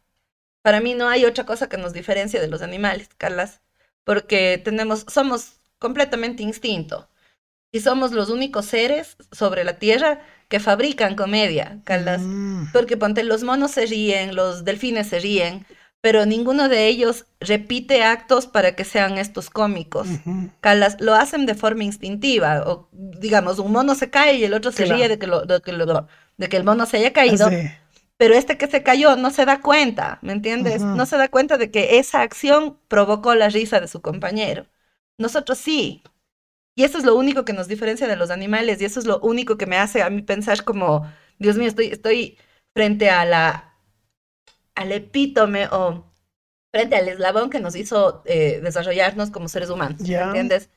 [0.61, 3.61] Para mí no hay otra cosa que nos diferencie de los animales, Carlas,
[4.03, 7.07] porque tenemos, somos completamente instinto
[7.71, 12.21] y somos los únicos seres sobre la tierra que fabrican comedia, Carlas.
[12.21, 15.65] Mm, Porque ponte, los monos se ríen, los delfines se ríen,
[16.05, 20.07] pero ninguno de ellos repite actos para que sean estos cómicos.
[20.07, 20.51] ujú.
[20.61, 24.71] Calas, lo hacen de forma instintiva, o digamos, un mono se cae y el otro
[24.71, 24.97] se Claro.
[24.97, 27.55] ríe de que, lo- de, que lo- de que el mono se haya caído, Sí.
[28.17, 30.83] pero este que se cayó no se da cuenta, ¿me entiendes?
[30.83, 30.95] Ujú.
[30.95, 34.67] No se da cuenta de que esa acción provocó la risa de su compañero.
[35.17, 36.03] Nosotros sí.
[36.75, 39.19] Y eso es lo único que nos diferencia de los animales y eso es lo
[39.21, 42.37] único que me hace a mí pensar como, Dios mío, estoy, estoy
[42.75, 43.74] frente a la,
[44.75, 46.11] al epítome o
[46.71, 50.25] frente al eslabón que nos hizo eh, desarrollarnos como seres humanos, ¿me Ya.
[50.25, 50.69] ¿entiendes?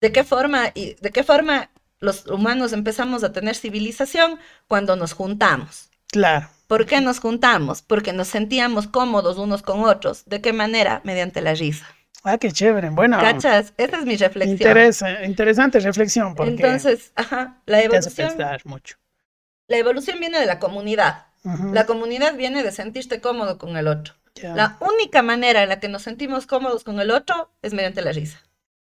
[0.00, 5.12] ¿De qué forma y de qué forma los humanos empezamos a tener civilización cuando nos
[5.14, 5.90] juntamos?
[6.08, 6.48] Claro.
[6.66, 7.82] ¿Por qué nos juntamos?
[7.82, 10.24] Porque nos sentíamos cómodos unos con otros.
[10.26, 11.00] ¿De qué manera?
[11.04, 11.86] Mediante la risa.
[12.24, 12.90] Ah, qué chévere.
[12.90, 13.72] Bueno, ¿Cachas?
[13.76, 14.54] Esa es mi reflexión.
[14.56, 18.96] interesa, interesante reflexión porque Entonces, ajá, la te hace evolución, pensar mucho.
[19.68, 21.25] la evolución viene de la comunidad.
[21.72, 24.14] La comunidad viene de sentirte cómodo con el otro.
[24.42, 28.12] La única manera en la que nos sentimos cómodos con el otro es mediante la
[28.12, 28.38] risa.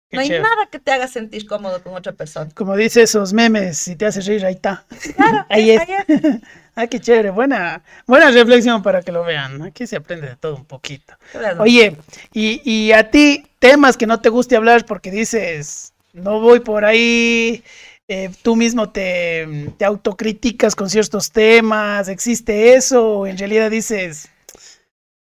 [0.10, 0.44] qué No hay chévere.
[0.44, 2.50] nada que te haga sentir cómodo con otra persona.
[2.56, 4.86] Como dice esos memes, si te hace reír, ahí está.
[5.16, 5.84] Claro, Ahí es.
[6.08, 6.42] es.
[6.76, 7.30] ah, qué chévere.
[7.30, 9.62] Buena, buena reflexión para que lo vean.
[9.64, 11.14] Aquí se aprende de todo un poquito.
[11.32, 11.62] Claro.
[11.64, 11.98] Oye,
[12.34, 16.84] y, y a ti, temas que no te guste hablar porque dices, no voy por
[16.86, 17.64] ahí,
[18.08, 23.20] eh, tú mismo te, te autocriticas con ciertos temas, ¿existe eso?
[23.20, 24.30] O en realidad dices,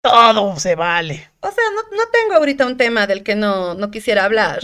[0.02, 1.30] todo se vale.
[1.42, 4.60] O sea, no, no tengo ahorita un tema del que no, no quisiera hablar.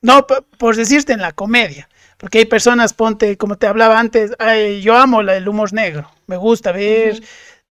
[0.00, 0.26] No,
[0.58, 1.88] por decirte en la comedia,
[2.18, 6.10] porque hay personas, ponte, como te hablaba antes, ay, yo amo la- el humor negro,
[6.26, 7.22] me gusta ver.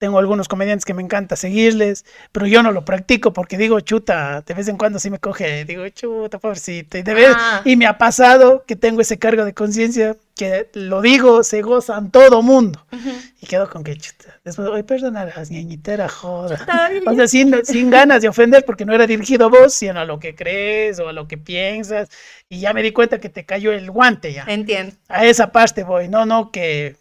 [0.01, 4.41] Tengo algunos comediantes que me encanta seguirles, pero yo no lo practico porque digo, chuta,
[4.41, 7.61] de vez en cuando sí me coge, digo, chuta, pobrecito, y de vez, Ah.
[7.67, 12.11] y me ha pasado que tengo ese cargo de conciencia, que lo digo, se gozan
[12.11, 13.11] todo mundo, Ujú.
[13.43, 16.67] y quedo con que chuta, después, oye, perdona, las ñañitera, joda.
[17.07, 20.07] O sea, sin, sin ganas de ofender porque no era dirigido a vos, sino a
[20.07, 22.09] lo que crees o a lo que piensas.
[22.49, 24.45] Y ya me di cuenta que te cayó el guante ya.
[24.49, 24.95] Entiendo.
[25.09, 26.97] A esa parte voy, no, no que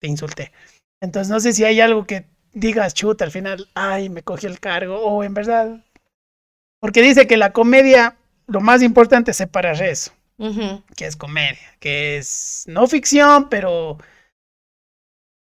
[0.00, 0.50] te insulté.
[1.00, 4.60] Entonces no sé si hay algo que digas, chuta, al final, ay, me cogió el
[4.60, 5.84] cargo, o en verdad.
[6.80, 10.12] Porque dice que la comedia, lo más importante es separar eso,
[10.96, 13.98] que es comedia, que es no ficción, pero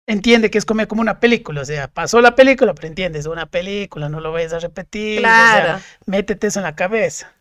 [0.06, 3.46] entiende que es comedia como una película, o sea, pasó la película, pero entiendes, una
[3.46, 5.80] película, no lo vayas a repetir, o sea, Claro.
[6.06, 7.32] métete eso en la cabeza.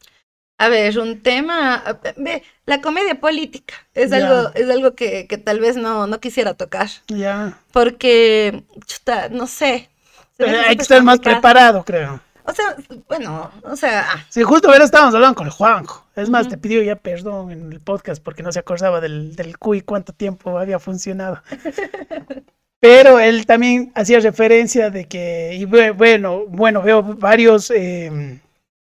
[0.63, 1.83] A ver, un tema,
[2.15, 6.53] ve, la comedia política es algo, es algo que, que tal vez no, no quisiera
[6.53, 9.89] tocar, Ya, porque, chuta, no sé.
[10.37, 12.19] Pero hay que estar más preparado, creo.
[12.45, 12.75] O sea,
[13.07, 16.05] bueno, o sea, ah, Sí, justo ahora estábamos hablando con el Juanjo.
[16.15, 19.57] Es más, te pidió ya perdón en el podcast porque no se acordaba del, del
[19.57, 21.41] CUI cuánto tiempo había funcionado.
[22.79, 28.39] Pero él también hacía referencia de que, y bue- bueno, bueno, veo varios eh,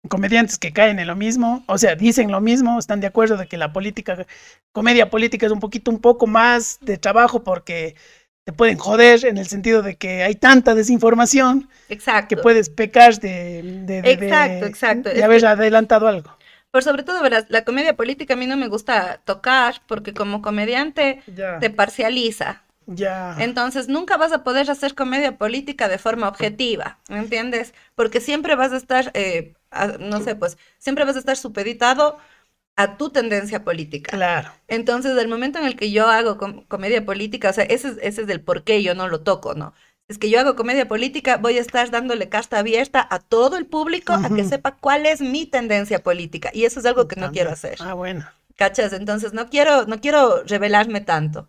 [0.09, 3.47] comediantes que caen en lo mismo, o sea, dicen lo mismo, están de acuerdo de
[3.47, 4.25] que la política,
[4.71, 7.95] comedia política es un poquito, un poco más de trabajo porque
[8.45, 12.35] te pueden joder en el sentido de que hay tanta desinformación exacto.
[12.35, 15.09] que puedes pecar de, de, de- Exacto, exacto.
[15.09, 16.35] de haber adelantado algo.
[16.71, 20.41] Por sobre todo, verás, la comedia política a mí no me gusta tocar porque como
[20.41, 21.59] comediante Ya.
[21.59, 22.63] te parcializa.
[22.87, 23.35] Ya.
[23.39, 27.73] Entonces nunca vas a poder hacer comedia política de forma objetiva, ¿me entiendes?
[27.95, 32.17] Porque siempre vas a estar, eh, a- no sé, pues, siempre vas a estar supeditado
[32.75, 34.11] a tu tendencia política.
[34.11, 34.51] Claro.
[34.67, 37.97] Entonces, el momento en el que yo hago com- comedia política, o sea, ese es,
[38.01, 39.73] ese es el por qué yo no lo toco, ¿no?
[40.07, 43.65] Es que yo hago comedia política, voy a estar dándole casta abierta a todo el
[43.67, 46.49] público a que sepa cuál es mi tendencia política.
[46.53, 47.77] Y eso es algo que no quiero hacer.
[47.79, 48.25] Ah, bueno.
[48.57, 48.93] ¿Cachas?
[48.93, 51.47] Entonces no quiero, no quiero revelarme tanto.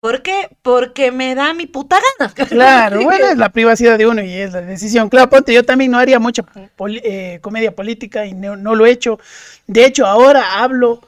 [0.00, 0.56] ¿Por qué?
[0.62, 2.32] Porque me da mi puta gana.
[2.48, 5.08] Claro, bueno, es la privacidad de uno y es la decisión.
[5.08, 6.44] Claro, ponte, yo también no haría mucha
[7.02, 9.18] eh, comedia política y no, no lo he hecho.
[9.66, 11.00] De hecho, ahora hablo,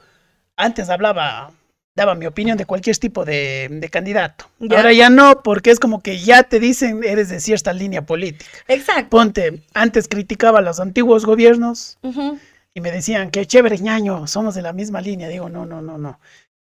[0.57, 1.51] antes hablaba,
[1.95, 4.49] daba mi opinión de cualquier tipo de, de candidato.
[4.59, 4.77] Ya.
[4.77, 8.51] Ahora ya no, porque es como que ya te dicen eres de cierta línea política.
[8.67, 9.09] Exacto.
[9.09, 12.39] Ponte, antes criticaba a los antiguos gobiernos Ujú.
[12.73, 15.29] y me decían que chévere ñaño, somos de la misma línea.
[15.29, 16.19] Digo, no, no, no, no.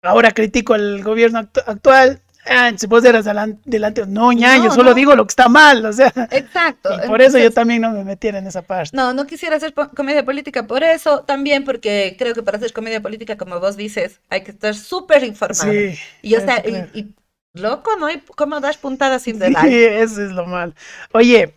[0.10, 2.22] Ahora critico al gobierno actu- actual.
[2.48, 4.96] Ah, si vos eras delan- delante, no, ñaño, No, solo no.
[4.96, 6.13] digo lo que está mal, o sea.
[6.30, 6.89] Exacto.
[7.04, 8.91] Y por eso yo entonces- también no me metiera en esa parte.
[8.96, 12.72] No, no quisiera hacer po- comedia política por eso, también porque creo que para hacer
[12.72, 15.72] comedia política, como vos dices, hay que estar súper informado.
[15.72, 15.98] Sí.
[16.22, 16.88] y o sea, creo.
[16.94, 17.15] y, y,
[17.56, 18.06] loco, ¿no?
[18.06, 19.68] hay cómo das puntadas sin Sí, dedal.
[19.74, 20.74] eso es lo malo.
[21.13, 21.56] Oye,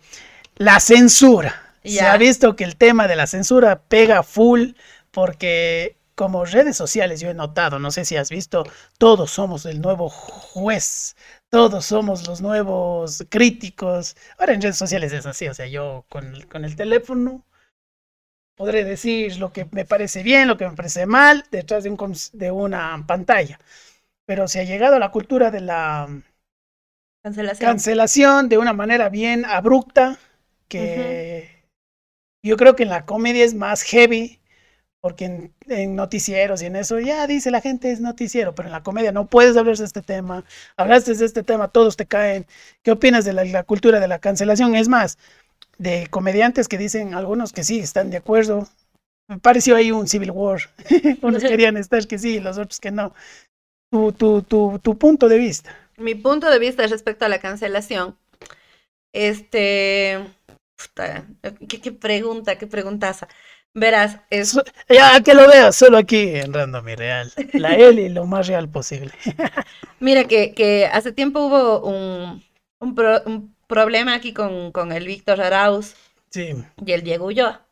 [0.57, 1.53] la censura.
[1.83, 2.13] Se Ya.
[2.13, 4.71] ha visto que el tema de la censura pega full
[5.11, 8.65] porque como redes sociales yo he notado, no sé si has visto,
[8.97, 11.15] todos somos el nuevo juez,
[11.49, 14.15] todos somos los nuevos críticos.
[14.37, 17.45] Ahora en redes sociales es así, o sea, yo con, el- con el teléfono
[18.55, 22.13] podré decir lo que me parece bien, lo que me parece mal, detrás de, un,
[22.33, 23.59] de una pantalla.
[24.25, 26.07] Pero se ha llegado a la cultura de la
[27.23, 27.69] Cancelación.
[27.69, 30.17] cancelación de una manera bien abrupta
[30.67, 31.65] que
[32.43, 34.39] yo creo que en la comedia es más heavy
[35.01, 38.73] porque en, en noticieros y en eso ya dice la gente es noticiero, pero en
[38.73, 40.43] la comedia no puedes hablar de este tema,
[40.77, 42.45] hablaste de este tema, todos te caen.
[42.83, 44.75] ¿Qué opinas de la, la cultura de la cancelación?
[44.75, 45.17] Es más,
[45.79, 48.67] de comediantes que dicen algunos que sí están de acuerdo.
[49.27, 50.59] Me pareció ahí un civil war.
[51.21, 53.13] Unos querían estar que sí, los otros que no.
[53.91, 55.75] Tu, tu, tu, tu punto de vista.
[55.97, 58.17] Mi punto de vista respecto a la cancelación,
[59.13, 60.19] este,
[60.77, 61.25] puta,
[61.67, 63.27] qué, qué pregunta, qué preguntaza.
[63.73, 64.55] Verás, es,
[64.89, 67.31] Ya que lo veas, solo aquí en Random y Real.
[67.55, 69.11] La Eli lo más real posible.
[69.99, 72.43] mira que, que hace tiempo hubo un,
[72.79, 75.95] un, pro- un problema aquí con, con el Víctor Arauz
[76.31, 76.53] Sí,
[76.85, 77.65] y el Diego Ulloa.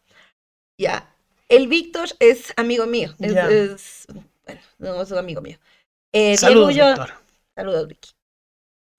[0.80, 1.14] Ya,
[1.50, 4.08] el Víctor es amigo mío, es,
[4.46, 5.58] bueno, no es un amigo mío.
[6.14, 7.14] Eh, Diego saludos, Ulloa, doctor.
[7.56, 8.12] saludos, Vicky.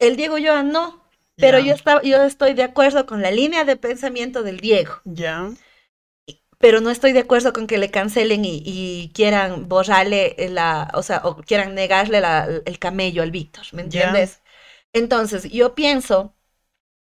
[0.00, 1.04] El Diego Ulloa no,
[1.38, 4.94] pero Ya, yo, estaba, yo estoy de acuerdo con la línea de pensamiento del Diego.
[5.04, 5.50] Ya,
[6.58, 11.02] pero no estoy de acuerdo con que le cancelen y, y quieran borrarle la, o
[11.02, 14.40] sea, o quieran negarle la- el camello al Víctor, ¿me entiendes?
[14.92, 16.34] Entonces, yo pienso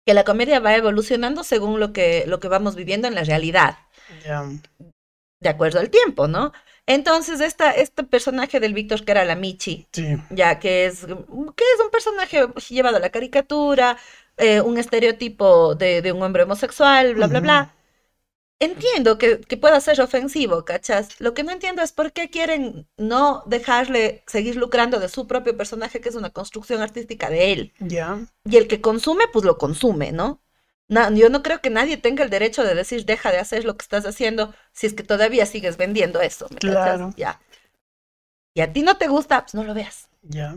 [0.06, 3.78] que la comedia va evolucionando según lo que, lo que vamos viviendo en la realidad,
[4.24, 4.42] ya.
[5.40, 6.52] de acuerdo al tiempo, ¿no?
[6.86, 11.64] Entonces, esta, este personaje del Víctor, que era la Michi, Sí, ya que es, que
[11.64, 13.96] es un personaje llevado a la caricatura,
[14.36, 17.40] eh, un estereotipo de, de un hombre homosexual, bla, bla, Ujú.
[17.40, 17.75] bla.
[18.58, 21.20] Entiendo que, que pueda ser ofensivo, ¿cachas?
[21.20, 25.56] Lo que no entiendo es por qué quieren no dejarle seguir lucrando de su propio
[25.56, 27.74] personaje, que es una construcción artística de él.
[27.80, 28.18] ya.
[28.44, 30.42] Y el que consume, pues lo consume, ¿no?
[30.88, 33.76] Na- yo no creo que nadie tenga el derecho de decir, deja de hacer lo
[33.76, 36.72] que estás haciendo si es que todavía sigues vendiendo eso, ¿me cachas?
[36.72, 37.14] Claro.
[37.16, 37.40] Ya.
[38.54, 40.08] Y a ti no te gusta, pues no lo veas.
[40.22, 40.56] Ya,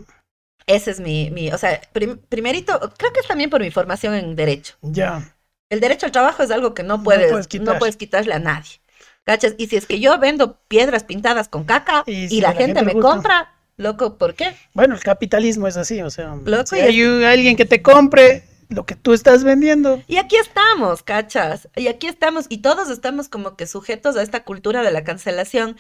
[0.68, 4.14] Ese es mi, mi o sea, prim- primerito, creo que es también por mi formación
[4.14, 4.76] en derecho.
[4.84, 5.22] ya.
[5.70, 8.82] El derecho al trabajo es algo que no No puedes, no puedes quitarle a nadie.
[9.24, 9.54] ¿Cachas?
[9.58, 13.54] Y si es que yo vendo piedras pintadas con caca Y la, gente, me compra,
[13.78, 14.56] loco, ¿por qué?
[14.74, 17.82] Bueno, el capitalismo es así, o sea, Loco, si y hay un- alguien que te
[17.84, 21.70] compre lo que tú estás vendiendo, Y aquí estamos, ¿cachas?
[21.76, 25.78] Y aquí estamos, y todos estamos como que sujetos a esta cultura de la cancelación,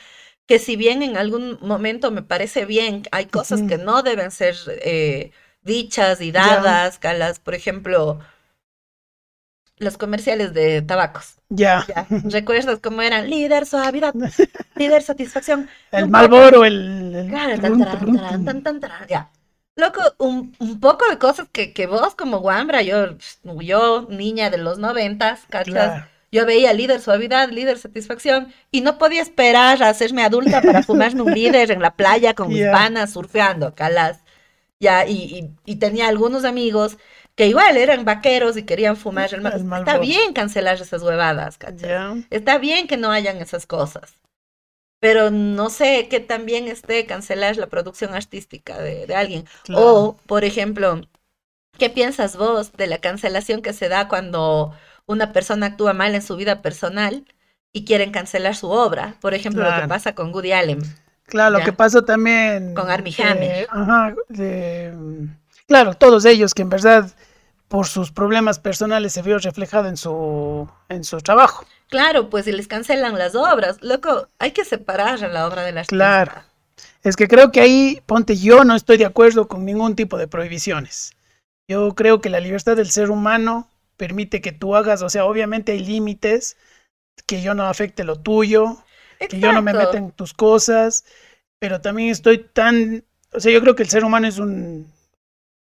[0.47, 4.55] que si bien en algún momento me parece bien, hay cosas que no deben ser
[4.83, 5.31] eh,
[5.63, 8.19] dichas y dadas, calas, por ejemplo,
[9.79, 11.35] los comerciales de tabacos.
[11.49, 11.85] ya.
[11.87, 12.07] ¿ya?
[12.23, 13.29] ¿Recuerdas cómo eran?
[13.29, 14.13] Líder suavidad,
[14.75, 15.69] líder satisfacción.
[15.91, 17.15] El Un Malboro, el...
[17.15, 19.31] el Claro, tan, tarán, tan, tan, tarán, ya.
[19.75, 23.17] Loco, un, un poco de cosas que, que vos como guambra, yo,
[23.61, 25.73] yo, niña de los noventas, ¿cachas?
[25.73, 26.07] Claro.
[26.31, 31.21] Yo veía líder suavidad, líder satisfacción, y no podía esperar a hacerme adulta para fumarme
[31.23, 34.19] un líder en la playa con mis panas surfeando, calas.
[34.79, 35.13] Ya, y,
[35.65, 36.97] y, y tenía algunos amigos
[37.39, 41.57] que igual eran vaqueros y querían fumar el, El Está bien cancelar esas huevadas.
[41.77, 44.15] Ya, Está bien que no hayan esas cosas,
[44.99, 49.45] pero no sé que también esté cancelar la producción artística de, de alguien.
[49.63, 49.85] claro.
[49.85, 50.99] O, por ejemplo,
[51.77, 54.73] ¿qué piensas vos de la cancelación que se da cuando
[55.05, 57.23] una persona actúa mal en su vida personal
[57.71, 59.15] y quieren cancelar su obra?
[59.21, 60.81] Por ejemplo, lo que pasa con Woody Allen.
[61.23, 62.73] Claro, lo que pasó también.
[62.73, 63.67] Con Armie eh, Hammer.
[63.69, 64.13] ajá,
[65.67, 67.09] claro, todos ellos que en verdad
[67.69, 71.65] por sus problemas personales se vio reflejado en su, en su trabajo.
[71.87, 75.95] Claro, pues si les cancelan las obras, loco, hay que separar la obra del artista.
[75.95, 76.31] Claro.
[77.03, 80.27] Es que creo que ahí, ponte, yo no estoy de acuerdo con ningún tipo de
[80.27, 81.13] prohibiciones.
[81.67, 85.73] Yo creo que la libertad del ser humano permite que tú hagas, o sea, obviamente
[85.73, 86.57] hay límites,
[87.27, 88.77] que yo no afecte lo tuyo,
[89.19, 91.05] que yo no me meta en tus cosas,
[91.59, 94.91] pero también estoy tan, o sea, yo creo que el ser humano es un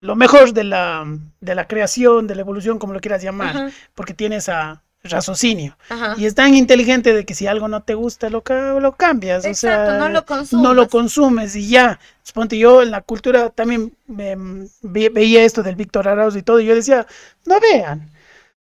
[0.02, 1.06] lo mejor de la
[1.40, 3.70] de la creación, de la evolución, como lo quieras llamar, Ajá.
[3.96, 5.76] porque tiene esa raciocinio.
[5.90, 6.14] Ajá.
[6.18, 9.46] Y es tan inteligente de que si algo no te gusta, lo, ca- lo cambias.
[9.46, 10.24] Exacto, o sea, no lo
[10.62, 12.00] No lo consumes y ya.
[12.22, 16.66] Suponte yo en la cultura también ve- veía esto del Víctor Arauz y todo, y
[16.66, 17.08] yo decía,
[17.46, 18.10] no vean.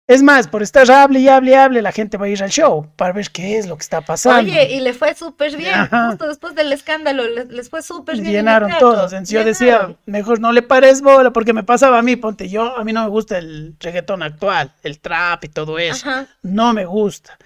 [0.08, 2.52] Es más, por estar hable y hable y hable, la gente va a ir al
[2.52, 4.52] show para ver qué es lo que está pasando.
[4.52, 5.74] Oye, y le fue súper bien.
[5.74, 6.10] Ajá.
[6.10, 8.28] Justo después del escándalo, les, les fue súper bien.
[8.28, 8.92] en Llenaron teatro.
[8.92, 9.14] todos.
[9.14, 12.78] Entonces yo decía, mejor no le pares bola, porque me pasaba a mí, ponte yo,
[12.78, 16.08] a mí no me gusta el reggaetón actual, el trap y todo eso.
[16.08, 16.28] Ajá.
[16.44, 17.40] No me gusta.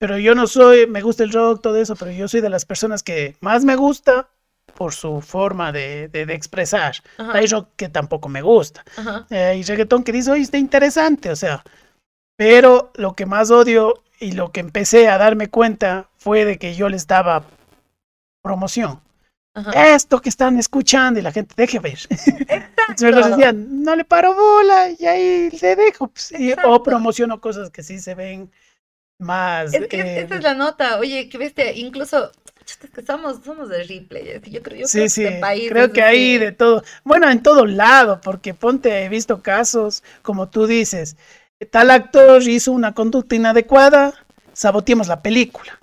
[0.00, 2.64] Pero yo no soy, me gusta el rock, todo eso, pero yo soy de las
[2.64, 4.28] personas que más me gusta
[4.74, 6.96] por su forma de, de- de expresar.
[7.18, 7.32] Ajá.
[7.38, 8.82] Hay rock que tampoco me gusta.
[9.30, 11.62] Eh, hay reggaetón que dice, oye, está interesante, o sea.
[12.40, 16.74] Pero lo que más odio y lo que empecé a darme cuenta fue de que
[16.74, 17.44] yo les daba
[18.42, 19.00] promoción
[19.54, 19.72] Ajá.
[19.94, 21.98] esto que están escuchando y la gente deje ver.
[22.88, 26.08] Entonces decían, no le paro bola y ahí le dejo.
[26.08, 28.50] pues, y- o promociono cosas que sí se ven
[29.18, 29.72] más.
[29.72, 30.98] Es que eh, esa es la nota.
[30.98, 32.32] Oye, que bestia, incluso
[32.94, 34.40] que somos, somos de Ripley.
[34.50, 36.82] Yo creo, yo Sí, creo sí, que país creo que hay de todo.
[37.04, 41.16] Bueno, en todo lado, porque ponte, he visto casos, como tú dices,
[41.66, 44.14] tal actor hizo una conducta inadecuada,
[44.52, 45.78] saboteemos la película.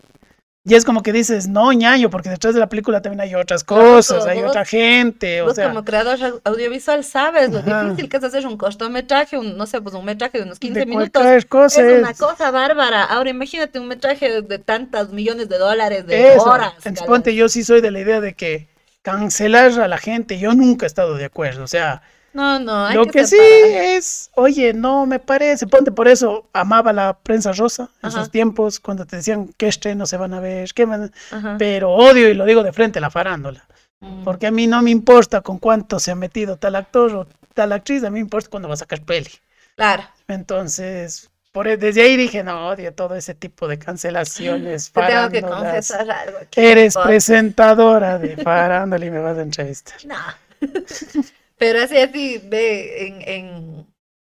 [0.70, 3.64] Y es como que dices, no, ñaño, porque detrás de la película también hay otras
[3.64, 7.86] cosas, hay vos- otra gente, o Vos sea, como creador au- audiovisual sabes lo Ajá.
[7.86, 10.80] difícil que es hacer un cortometraje, un, no sé, pues un metraje de unos 15
[10.80, 11.24] de minutos.
[11.46, 11.82] cosa.
[11.88, 13.06] Es una es- cosa bárbara.
[13.06, 16.44] Ahora imagínate un metraje de, tantas millones de dólares, de Eso.
[16.44, 16.74] horas.
[16.80, 18.68] Entonces, ponte, yo sí soy de la idea de que
[19.04, 21.64] cancelar a la gente, yo nunca he estado de acuerdo.
[21.64, 22.02] O sea,
[22.38, 25.66] No, no, hay lo que, que, sí es, oye, no me parece.
[25.66, 28.20] Ponte, por eso amaba la prensa rosa en Ajá.
[28.20, 31.12] sus tiempos, cuando te decían qué estrenos se van a ver, qué van-
[31.58, 33.66] pero odio y lo digo de frente la farándula.
[34.02, 34.24] Mm.
[34.24, 37.72] Porque a mí no me importa con cuánto se ha metido tal actor o tal
[37.72, 39.32] actriz, a mí me importa cuando va a sacar peli.
[39.76, 40.04] Claro.
[40.28, 44.92] Entonces, por, e- desde ahí dije, no, odio todo ese tipo de cancelaciones.
[44.94, 46.38] Te tengo que confesar algo.
[46.56, 49.98] Eres presentadora de farándula y me vas a entrevistar.
[50.06, 50.16] No.
[51.58, 53.88] Pero así, así, ve, en, en,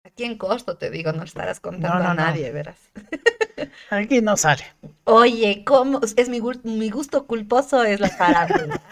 [0.05, 2.29] aquí en Costo te digo, no estarás contando No, no, a no.
[2.33, 2.79] nadie, verás.
[3.91, 4.65] Aquí no sale.
[5.05, 6.01] Oye, ¿cómo?
[6.17, 8.83] Es mi, mi gusto culposo es la farándula.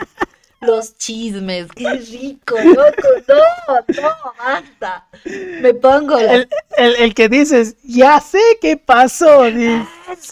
[0.61, 3.37] Los chismes, qué rico, loco, no,
[4.03, 5.09] no, basta.
[5.59, 6.35] Me pongo la...
[6.35, 9.45] El, el- el que dices, ya sé qué pasó.
[9.51, 9.87] dice.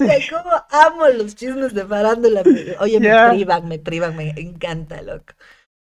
[0.06, 2.46] Ay, ¿Cómo amo los chismes de farándula?
[2.80, 5.34] Oye, me privan, me privan, me encanta, loco.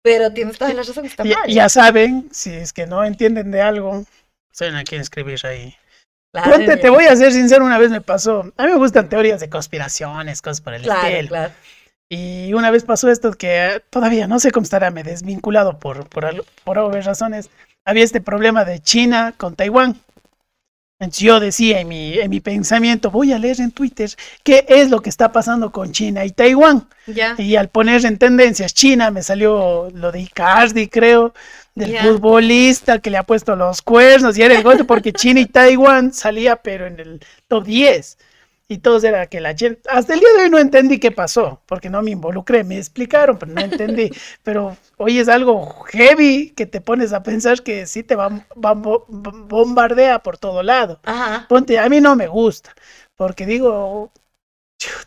[0.04, 3.62] Pero tienes toda la razón, está Ya, ya saben, si es que no entienden de
[3.62, 4.04] algo,
[4.52, 5.76] saben a quién escribir ahí.
[6.34, 8.52] Claro, Ponte, te voy a ser sincero, una vez me pasó.
[8.58, 11.28] A mí me gustan teorías de conspiraciones, cosas por el Claro, estilo.
[11.28, 11.54] claro.
[12.10, 16.46] Y una vez pasó esto que todavía no sé cómo estará, me desvinculado por, por,
[16.64, 17.50] por obvias razones.
[17.86, 20.00] Había este problema de China con Taiwán.
[21.02, 24.12] Entonces yo decía en mi, en mi pensamiento, voy a leer en Twitter
[24.44, 26.88] qué es lo que está pasando con China y Taiwán.
[27.40, 31.34] Y al poner en tendencias China me salió lo de Icardi, creo,
[31.74, 35.48] del futbolista que le ha puesto los cuernos y era el golpe porque China y
[35.48, 38.18] Taiwán salía pero en el top 10.
[38.72, 39.76] Y todos era que la China...
[39.90, 43.38] Hasta el día de hoy no entendí qué pasó, porque no me involucré, me explicaron,
[43.38, 44.10] pero no entendí.
[44.44, 48.74] pero hoy es algo heavy que te pones a pensar que sí te va, va-
[48.74, 51.02] bo- bombardea por todo lado.
[51.04, 51.48] Ajá.
[51.48, 52.74] Ponte, a mí no me gusta,
[53.18, 54.10] porque digo,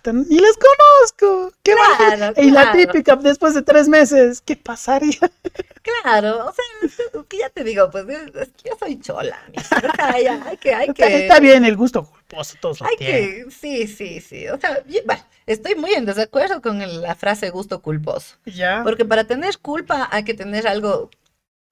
[0.07, 1.53] ni las conozco.
[1.63, 1.73] ¿Qué?
[1.75, 5.19] Claro, Y la típica, después de tres meses, ¿qué pasaría?
[5.83, 9.39] Claro, o sea, que ya te digo, pues es es que yo soy chola.
[9.85, 12.87] O sea, ya, hay que, hay Está, que, está bien el gusto culposo, todos lo
[12.87, 13.45] hay tienen.
[13.45, 14.49] que, sí, sí, sí.
[14.49, 18.37] O sea, yo- bueno, estoy muy en desacuerdo con el- la frase gusto culposo.
[18.47, 18.83] Ya.
[18.83, 21.11] Porque para tener culpa hay que tener algo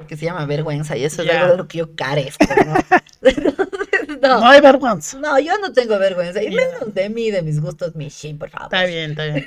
[0.08, 2.74] que se llama vergüenza y eso es algo de lo que yo carezco, ¿no?
[3.22, 5.18] Entonces, No no, hay vergüenza.
[5.18, 6.42] no, yo no tengo vergüenza.
[6.42, 6.56] Y Ya.
[6.56, 8.66] menos de mí, de mis gustos, mi shit, por favor.
[8.66, 9.46] Está bien, está bien.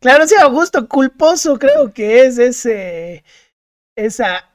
[0.00, 3.22] Claro, sí, gusto culposo creo que es ese,
[3.96, 4.48] esa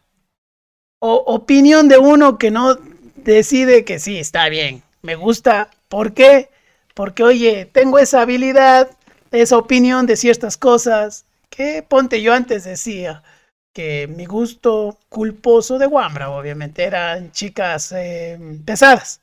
[1.00, 2.78] o- opinión de uno que no
[3.16, 5.70] decide que sí, está bien, me gusta.
[5.90, 6.50] ¿Por qué?
[6.96, 8.90] Porque, oye, tengo esa habilidad,
[9.32, 13.24] esa opinión de ciertas cosas que, ponte, yo antes decía
[13.74, 19.22] que mi gusto culposo de Wambra, obviamente, eran chicas eh, pesadas.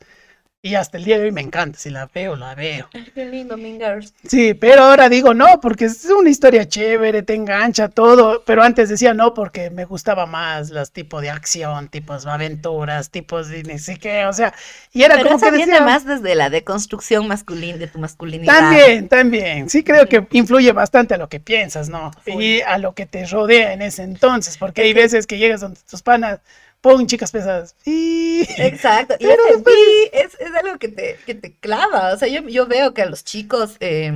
[0.62, 2.86] Y hasta el día de hoy me encanta, si la veo, la veo.
[3.14, 4.12] Qué lindo, Mingers.
[4.28, 8.90] Sí, pero ahora digo no, porque es una historia chévere, te engancha todo, pero antes
[8.90, 13.62] decía no porque me gustaba más los tipos de acción, tipos de aventuras, tipos de
[13.62, 14.52] ni sé qué, o sea,
[14.92, 17.98] y era Pero como eso que viene decía, más desde la deconstrucción masculina, de tu
[17.98, 18.52] masculinidad.
[18.52, 22.10] también, también, sí creo que influye bastante a lo que piensas, ¿no?
[22.26, 25.80] Y a lo que te rodea en ese entonces, porque hay veces que llegas donde
[25.88, 26.40] tus panas,
[26.80, 27.74] pon chicas pesadas.
[27.84, 29.14] Exacto.
[29.18, 29.76] Y Pero ese después-
[30.12, 32.12] es, es algo que te, que te clava.
[32.12, 34.12] O sea, yo, yo veo que a los chicos, eh,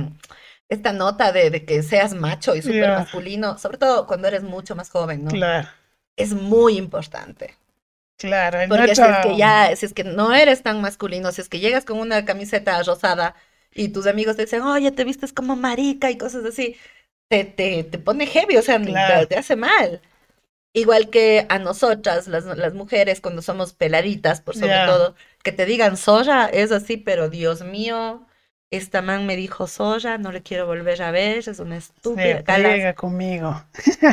[0.69, 4.75] esta nota de, de que seas macho y súper masculino, sobre todo cuando eres mucho
[4.75, 5.31] más joven, ¿no?
[5.31, 5.67] Claro,
[6.17, 7.55] Es muy importante.
[8.17, 8.59] claro.
[8.69, 11.59] Porque si es que ya, si es que no eres tan masculino, si es que
[11.59, 13.35] llegas con una camiseta rosada
[13.73, 16.77] y tus amigos te dicen, oye, te vistes como marica y cosas así,
[17.29, 18.79] te, te, te pone heavy, o sea,
[19.27, 20.01] te, hace mal.
[20.75, 25.65] Igual que a nosotras, las, las mujeres, cuando somos peladitas, por sobre todo, que te
[25.65, 28.27] digan soya, es así, pero Dios mío,
[28.71, 32.43] esta man me dijo soya, no le quiero volver a ver, es una Se estúpida.
[32.43, 33.63] Pega conmigo.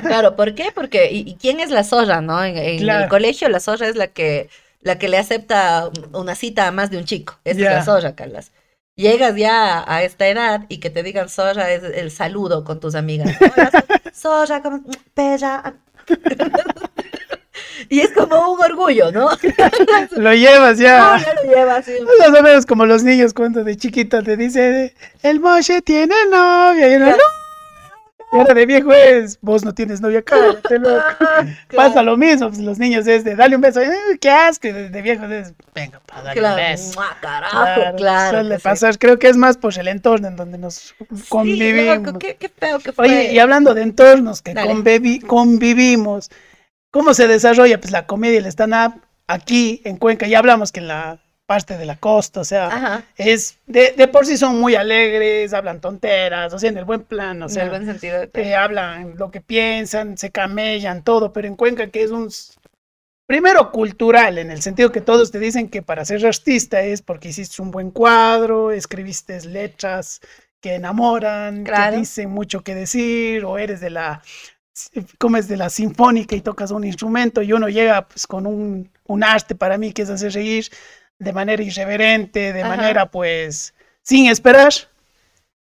[0.03, 0.71] Claro, ¿por qué?
[0.75, 2.43] Porque, ¿y, y quién es la zorra, no?
[2.45, 3.05] En, en Claro.
[3.05, 4.49] el colegio la zorra es la que,
[4.83, 7.41] la que le acepta una cita a más de un chico.
[7.45, 8.53] Esa es la zorra, Carlas.
[8.95, 12.95] Llegas ya a esta edad y que te digan zorra es el saludo con tus
[12.95, 13.37] amigas.
[13.41, 14.11] Hola, so-
[14.47, 14.81] zorra, ¿cómo?
[15.17, 15.75] Bella.
[17.89, 19.29] Y es como un orgullo, ¿no?
[20.17, 21.19] Lo llevas No, ya.
[21.19, 21.85] ya lo llevas.
[21.85, 21.93] sí.
[22.19, 26.89] Más o menos como los niños cuando de chiquito te dice, el Moshe tiene novia.
[26.91, 27.13] Y uno, Ya.
[27.17, 27.42] no.
[28.33, 31.03] Y ahora de viejo es, vos no tienes novia, cállate, loco.
[31.77, 34.69] Pasa Claro, lo mismo, pues los niños es de, dale un beso, "Eh, qué asco,
[34.69, 36.57] de, de viejo es, venga, para darle claro.
[36.63, 36.99] un beso.
[37.01, 38.31] Mua, Carajo, claro.
[38.39, 38.63] suele que sí.
[38.65, 40.95] pasar, creo que es más por el entorno en donde nos Sí,
[41.29, 42.07] convivimos.
[42.07, 43.07] loco, qué, qué feo que fue.
[43.07, 46.31] Oye, y hablando de entornos que convivi- convivimos,
[46.91, 50.27] ¿cómo se desarrolla pues la comedia y el stand-up aquí en Cuenca?
[50.27, 51.19] Ya hablamos que en la
[51.53, 55.53] parte de la costa, o sea, Ajá, es de, de por sí son muy alegres,
[55.53, 58.23] hablan tonteras, o sea, en el buen plan, o en sea, el buen sentido.
[58.35, 62.29] eh, hablan lo que piensan, se camellan, todo, pero en Cuenca que es un...
[63.27, 67.29] Primero cultural, en el sentido que todos te dicen que para ser artista es porque
[67.29, 70.21] hiciste un buen cuadro, escribiste letras
[70.61, 71.93] que enamoran, Claro.
[71.93, 74.23] que dicen mucho que decir, o eres de la,
[75.19, 78.91] como es de la sinfónica y tocas un instrumento y uno llega pues con un,
[79.07, 80.67] un arte para mí que es hacer reír
[81.23, 82.77] de manera irreverente, de Ajá.
[82.77, 84.73] manera pues sin esperar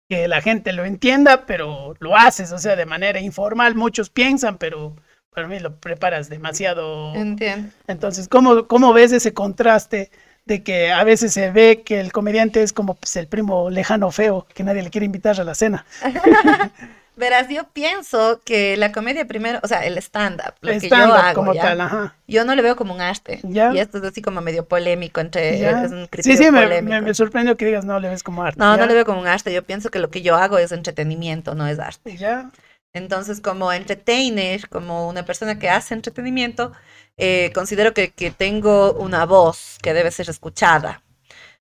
[0.08, 3.74] que la gente lo entienda, pero lo haces, o sea, de manera informal.
[3.74, 4.96] Muchos piensan, pero
[5.32, 7.14] para mí lo preparas demasiado.
[7.14, 7.70] Entiendo.
[7.86, 10.10] Entonces, ¿cómo, cómo ves ese contraste
[10.46, 14.10] de que a veces se ve que el comediante es como pues, el primo lejano
[14.10, 15.84] feo, que nadie le quiere invitar a la cena?
[17.20, 20.96] Verás, yo pienso que la comedia primero, o sea, el stand-up, lo El que yo
[20.96, 21.62] stand-up hago, como ¿ya?
[21.62, 22.14] tal, ajá.
[22.26, 23.40] Yo no le veo como un arte.
[23.42, 23.72] Ya.
[23.72, 25.84] Y esto es así como medio polémico entre, Ya.
[25.84, 28.42] es un Sí, criterio sí, me, me, me sorprendió que digas no le ves como
[28.42, 28.60] arte.
[28.60, 28.76] No, ya.
[28.76, 29.52] no le veo como un arte.
[29.52, 32.16] Yo pienso que lo que yo hago es entretenimiento, no es arte.
[32.16, 32.50] Ya,
[32.92, 36.72] Entonces, como entertainer, como una persona que hace entretenimiento,
[37.16, 41.02] eh, considero que, que tengo una voz que debe ser escuchada.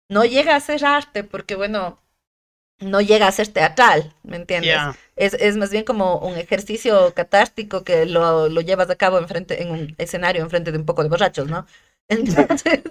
[0.10, 2.00] No llega a ser arte porque, bueno,
[2.80, 4.78] no llega a ser teatral, ¿me entiendes?
[5.16, 9.62] Es, es más bien como un ejercicio catártico que lo, lo llevas a cabo enfrente,
[9.62, 11.66] en un escenario enfrente de un poco de borrachos, ¿no?
[12.08, 12.82] Entonces,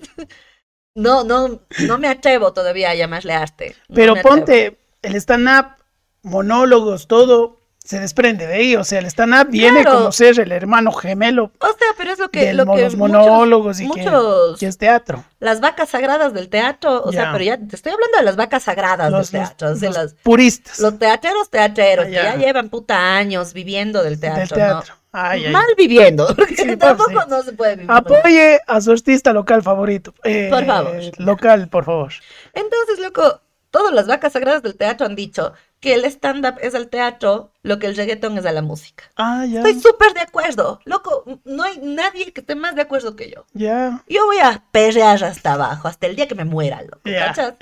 [0.95, 3.77] no, no, no me atrevo todavía a llamarle arte.
[3.89, 5.77] no Pero ponte el stand-up,
[6.23, 7.58] monólogos, todo
[7.89, 8.77] se desprende de ahí.
[8.77, 9.97] O sea, el stand-up viene Claro.
[9.99, 12.97] como ser el hermano gemelo O sea, pero es lo que, lo que los muchos,
[12.97, 15.25] monólogos y que, muchos, que es teatro.
[15.41, 17.33] las vacas sagradas del teatro, o sea, Ya.
[17.33, 19.89] pero ya te estoy hablando de las vacas sagradas Los, del los- teatro, o sea,
[19.89, 22.37] los las- puristas los teatreros teatreros, Ah, que ya.
[22.37, 24.95] llevan puta años viviendo del teatro, del teatro.
[25.11, 25.53] Ay, ay.
[25.53, 25.59] ¿no?
[25.59, 27.27] Mal viviendo, porque Sí, tampoco sí.
[27.31, 27.91] no se puede vivir.
[27.91, 30.13] Apoye a su artista local favorito.
[30.25, 30.97] Eh, Por favor.
[31.17, 32.13] Local, por favor.
[32.53, 36.89] Entonces, loco, todas las vacas sagradas del teatro han dicho que el stand-up es al
[36.89, 39.05] teatro lo que el reggaetón es a la música.
[39.17, 39.59] Ah, ya.
[39.61, 40.81] Estoy súper de acuerdo.
[40.85, 43.45] Loco, no hay nadie que esté más de acuerdo que yo.
[43.53, 44.03] Ya.
[44.09, 47.01] Yo voy a perrear hasta abajo, hasta el día que me muera, loco.
[47.05, 47.55] ¿cachas?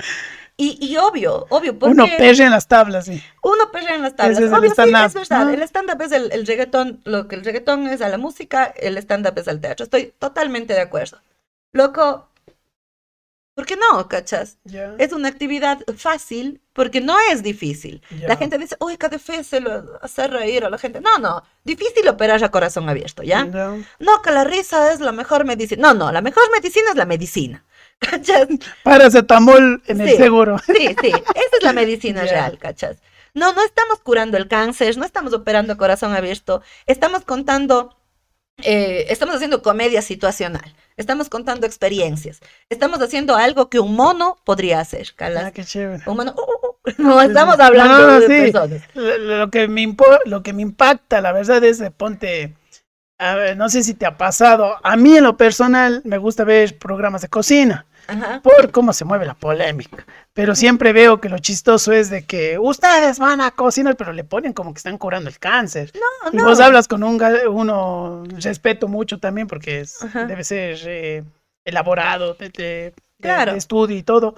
[0.58, 3.22] Y, y obvio, obvio, porque Uno perre en las tablas, sí.
[3.42, 4.38] uno perrea en las tablas.
[4.38, 5.44] Ese es el Obvio, sí, stand-up, es verdad.
[5.44, 5.50] ¿no?
[5.50, 8.96] El stand-up es el, el reggaetón, lo que el reggaetón es a la música, el
[8.96, 9.84] stand-up es al teatro.
[9.84, 11.20] Estoy totalmente de acuerdo.
[11.74, 12.28] Loco,
[13.56, 14.58] ¿por qué no, cachas?
[14.98, 18.02] Es una actividad fácil porque no es difícil.
[18.28, 21.00] La gente dice, uy, cada fe se lo hace reír a la gente.
[21.00, 23.44] No, no, difícil operar a corazón abierto, ¿ya?
[23.44, 25.88] No, que la risa es la mejor medicina.
[25.88, 27.64] No, no, la mejor medicina es la medicina.
[27.98, 28.46] ¿Cachas?
[28.82, 30.58] Paracetamol en el seguro.
[30.58, 32.98] Sí, sí, esa es la medicina real, ¿cachas?
[33.32, 37.96] No, no estamos curando el cáncer, no estamos operando a corazón abierto, estamos contando,
[38.58, 42.40] eh, estamos haciendo comedia situacional, estamos contando experiencias,
[42.70, 46.02] estamos haciendo algo que un mono podría hacer, Ah, qué chévere.
[46.06, 48.52] Un mono, uh, uh, uh, no estamos hablando No, no, de sí.
[48.52, 48.82] personas.
[48.94, 49.94] Lo, que me
[50.24, 52.54] lo que me impacta, la verdad, es de ponte.
[53.18, 54.76] A ver, no sé si te ha pasado.
[54.82, 57.86] A mí, en lo personal, me gusta ver programas de cocina.
[58.08, 58.40] Ajá.
[58.42, 60.04] por cómo se mueve la polémica.
[60.32, 64.24] Pero siempre veo que lo chistoso es de que ustedes van a cocinar, pero le
[64.24, 65.92] ponen como que están curando el cáncer.
[65.94, 66.44] No, Y no.
[66.44, 69.98] vos hablas con un uno, respeto mucho también porque es-
[70.28, 71.24] debe ser eh,
[71.64, 73.52] elaborado, de, de- Claro.
[73.52, 74.34] de estudio y todo,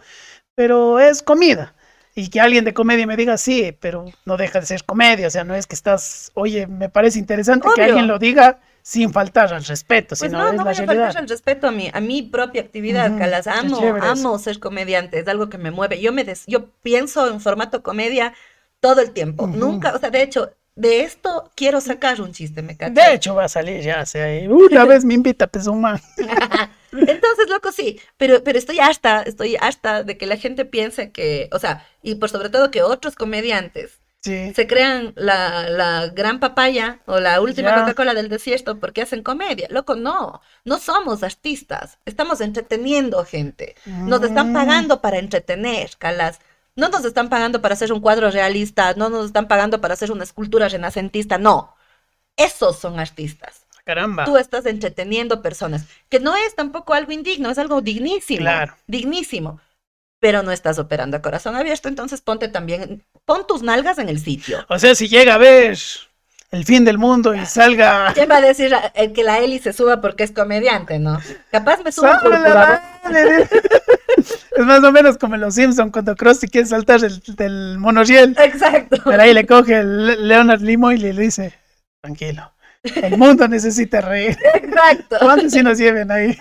[0.54, 1.74] pero es comida.
[2.14, 5.30] Y que alguien de comedia me diga sí, pero no deja de ser comedia, o
[5.30, 8.58] sea, no es que estás, oye, me parece interesante que alguien lo diga
[8.92, 10.84] sin faltar al respeto, Pues sino no, es no la voy a realidad.
[10.84, 13.46] faltar el respeto a mi, a mi propia actividad, Ujú, Calas.
[13.72, 14.30] qué Amo, eso.
[14.32, 16.00] amo ser comediante, es algo que me mueve.
[16.00, 18.34] Yo me des- yo pienso en formato comedia
[18.80, 19.48] todo el tiempo.
[19.52, 22.76] Nunca, o sea, de hecho, de esto quiero sacar un chiste, ¿me?
[22.84, 26.00] De hecho, va a salir ya, sea, una vez me invita a Pesuma.
[27.06, 31.48] Entonces, loco, sí, pero, pero estoy hasta, estoy hasta de que la gente piense que,
[31.52, 34.52] o sea, y por sobre todo que otros comediantes Sí.
[34.54, 37.74] se crean la, la gran papaya o la última.
[37.74, 39.66] Coca-Cola del desierto porque hacen comedia.
[39.70, 43.74] Loco, no, no somos artistas, estamos entreteniendo gente.
[43.86, 44.54] Nos están Mm.
[44.54, 46.38] pagando para entretener, Calas.
[46.76, 50.12] No nos están pagando para hacer un cuadro realista, no nos están pagando para hacer
[50.12, 51.74] una escultura renacentista, no.
[52.36, 53.66] Esos son artistas.
[53.84, 54.26] Caramba.
[54.26, 58.40] Tú estás entreteniendo personas, que no es tampoco algo indigno, es algo dignísimo.
[58.40, 58.74] Claro.
[58.86, 59.60] Dignísimo.
[60.20, 64.18] Pero no estás operando a corazón abierto, entonces ponte también, pon tus nalgas en el
[64.18, 64.64] sitio.
[64.68, 65.78] O sea, si llega a ver
[66.50, 68.12] el fin del mundo y salga...
[68.14, 71.20] ¿Quién va a decir a- el que la Eli se suba porque es comediante, no?
[71.52, 72.32] Capaz me subo por.
[74.56, 78.34] Es más o menos como en los Simpsons cuando Krusty quiere saltar el, del monoriel.
[78.42, 78.96] Exacto.
[79.04, 81.54] Pero ahí le coge el Leonard Limo y le dice,
[82.00, 82.52] tranquilo,
[82.82, 84.36] el mundo necesita reír.
[84.54, 85.16] Exacto.
[85.20, 86.36] ¿Cuántos sí nos lleven ahí?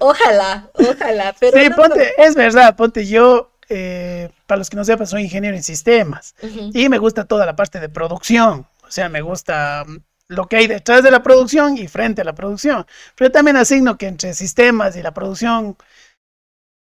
[0.00, 1.34] Ojalá, ojalá.
[1.38, 5.22] Pero Sí, no- ponte, es verdad, ponte yo, eh, para los que no sepan, soy
[5.24, 6.34] ingeniero en sistemas
[6.72, 9.96] y me gusta toda la parte de producción, o sea, me gusta mm,
[10.28, 13.98] lo que hay detrás de la producción y frente a la producción, pero también asigno
[13.98, 15.76] que entre sistemas y la producción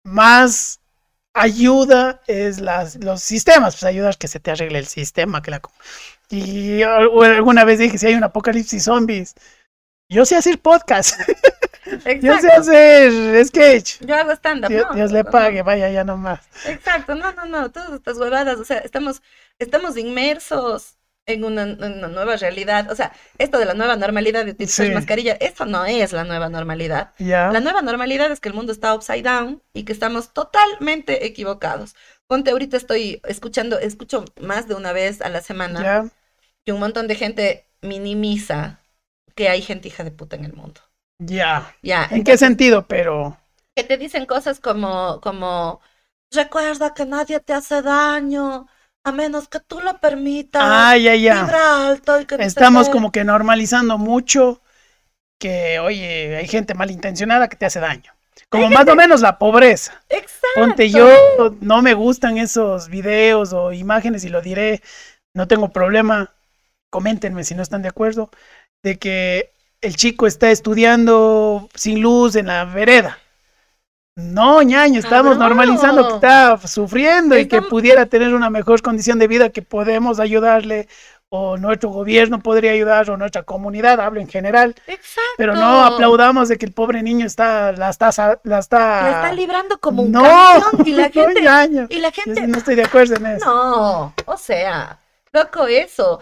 [0.06, 0.80] más
[1.34, 5.42] ayuda es las, los sistemas, pues ayudar que se te arregle el sistema.
[5.42, 5.62] Que la,
[6.30, 9.36] y al- alguna vez dije, si hay un apocalipsis zombies,
[10.14, 11.20] yo sé hacer podcast,
[12.22, 14.00] yo sé hacer sketch.
[14.02, 14.70] Yo hago stand-up.
[14.70, 15.32] Dios, no, Dios le no.
[15.32, 16.42] pague, vaya ya nomás.
[16.66, 19.22] Exacto, no, no, no, todas estas huevadas, o sea, estamos,
[19.60, 24.44] estamos inmersos en una, en una nueva realidad, o sea, esto de la nueva normalidad
[24.44, 24.92] de utilizar Sí.
[24.94, 27.14] mascarilla, eso no es la nueva normalidad.
[27.18, 31.96] La nueva normalidad es que el mundo está upside down y que estamos totalmente equivocados.
[32.28, 36.06] Ponte, ahorita estoy escuchando, escucho más de una vez a la semana Ya.
[36.66, 38.80] que un montón de gente minimiza
[39.36, 40.82] que hay gente hija de puta en el mundo.
[41.20, 41.74] Ya.
[41.82, 42.88] Ya, ¿En qué sentido?
[42.88, 43.38] Pero.
[43.76, 45.82] que te dicen cosas como, como,
[46.32, 48.68] recuerda que nadie te hace daño,
[49.04, 50.62] a menos que tú lo permitas.
[50.66, 51.44] Ah, ya, ya.
[51.44, 52.92] Vibra alto y que no sé Estamos qué".
[52.92, 54.62] como que normalizando mucho
[55.40, 58.14] que, oye, hay gente malintencionada que te hace daño.
[58.50, 60.04] Como más o menos la pobreza.
[60.10, 60.48] Exacto.
[60.56, 61.08] Ponte, yo
[61.62, 64.82] no me gustan esos videos o imágenes y lo diré,
[65.34, 66.33] no tengo problema,
[66.98, 68.30] coméntenme si no están de acuerdo,
[68.84, 69.50] de que
[69.82, 73.18] el chico está estudiando sin luz en la vereda.
[74.16, 75.40] No, ñaño, estamos Cabrón.
[75.40, 79.64] normalizando que está sufriendo y que Estamos- pudiera tener una mejor condición de vida, que
[79.64, 80.88] podemos ayudarle,
[81.30, 85.22] o nuestro gobierno podría ayudar, o nuestra comunidad, hablo en general, Exacto.
[85.36, 88.12] pero no aplaudamos de que el pobre niño está, la está,
[88.44, 91.88] la está, La está librando como un no, campeón y la no, gente, ñaño.
[91.90, 93.46] y la gente, no estoy de acuerdo en eso.
[93.48, 95.00] no, o sea,
[95.32, 96.20] loco, eso,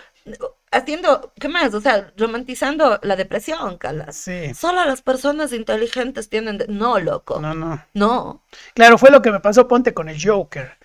[0.72, 1.74] haciendo, ¿qué más?
[1.74, 4.16] O sea, romantizando la depresión, Calas.
[4.16, 7.84] Sí, Solo las personas inteligentes tienen, de- no, loco, no, no.
[7.94, 8.44] no.
[8.74, 10.78] Claro, fue lo que me pasó, ponte con el Joker.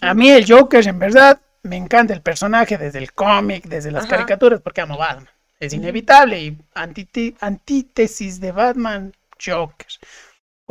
[0.00, 4.04] A mí el Joker, en verdad, me encanta el personaje desde el cómic, desde las
[4.04, 4.16] Ajá.
[4.16, 5.28] caricaturas, porque amo Batman.
[5.58, 9.12] Es inevitable y antítesis de Batman,
[9.44, 9.86] Joker.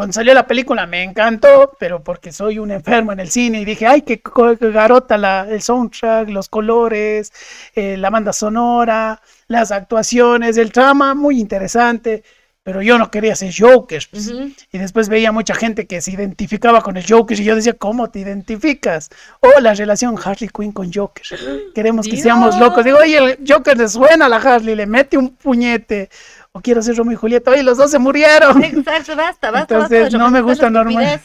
[0.01, 3.65] Cuando salió la película me encantó, pero porque soy un enfermo en el cine y
[3.65, 4.19] dije, ay, qué
[4.59, 7.31] garota la, el soundtrack, los colores,
[7.75, 12.23] eh, la banda sonora, las actuaciones, el trama, muy interesante,
[12.63, 14.01] pero yo no quería ser Joker.
[14.09, 14.27] pues.
[14.27, 14.51] Ujú.
[14.71, 18.09] Y después veía mucha gente que se identificaba con el Joker y yo decía, ¿cómo
[18.09, 19.09] te identificas?
[19.39, 21.25] O la relación Harley Quinn con Joker.
[21.75, 22.83] Queremos que seamos locos.
[22.83, 26.09] Digo, oye, el Joker le suena a la Harley, le mete un puñete.
[26.53, 27.51] O quiero ser Romeo y Julieta.
[27.51, 28.61] Oye, los dos se murieron.
[28.63, 29.75] Exacto, basta, basta.
[29.75, 31.19] Entonces, basta no me gusta normal.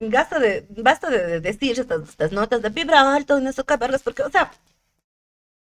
[0.00, 4.02] Basta de, basta de, de decir estas, estas notas de vibra alto en eso cabargas,
[4.02, 4.50] porque, o sea,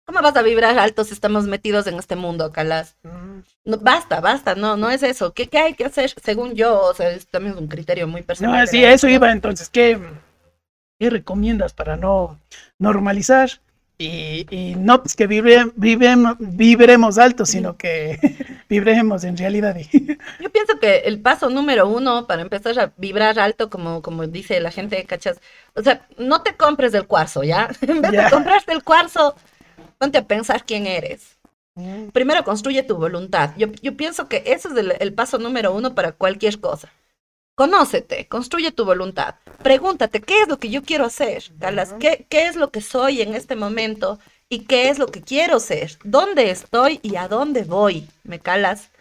[0.06, 2.98] ¿cómo vas a vibrar alto si estamos metidos en este mundo, Calas?
[3.64, 5.34] No, basta, basta, no, no es eso.
[5.34, 6.14] ¿Qué, qué hay que hacer?
[6.22, 8.60] Según yo, o sea, es también un criterio muy personal.
[8.60, 9.70] No, sí, eso iba entonces.
[9.70, 10.02] ¿Qué,
[11.00, 12.38] ¿Qué recomiendas para no
[12.78, 13.62] normalizar
[13.98, 18.20] Y, y no pues que vibre, vibremos, vibremos alto, sino que
[18.70, 19.78] vibremos en realidad.
[20.38, 24.60] Yo pienso que el paso número uno para empezar a vibrar alto, como, como dice
[24.60, 25.40] la gente, ¿cachas?
[25.76, 27.70] O sea, no te compres el cuarzo, ¿ya?
[27.82, 28.22] En vez Ya.
[28.26, 29.36] de comprarte el cuarzo,
[30.00, 31.38] ponte a pensar quién eres.
[31.76, 33.52] Mm, Primero construye tu voluntad.
[33.58, 36.92] Yo, yo pienso que ese es el, el paso número uno para cualquier cosa.
[37.56, 39.36] Conócete, construye tu voluntad.
[39.64, 41.44] Pregúntate, ¿qué es lo que yo quiero hacer?
[41.58, 41.92] Galas?
[41.92, 42.00] Ujú.
[42.00, 44.20] ¿Qué, ¿Qué es lo que soy en este momento?
[44.50, 45.98] ¿Y qué es lo que quiero ser?
[46.04, 48.08] ¿Dónde estoy y a dónde voy?
[48.24, 48.92] ¿Me calas?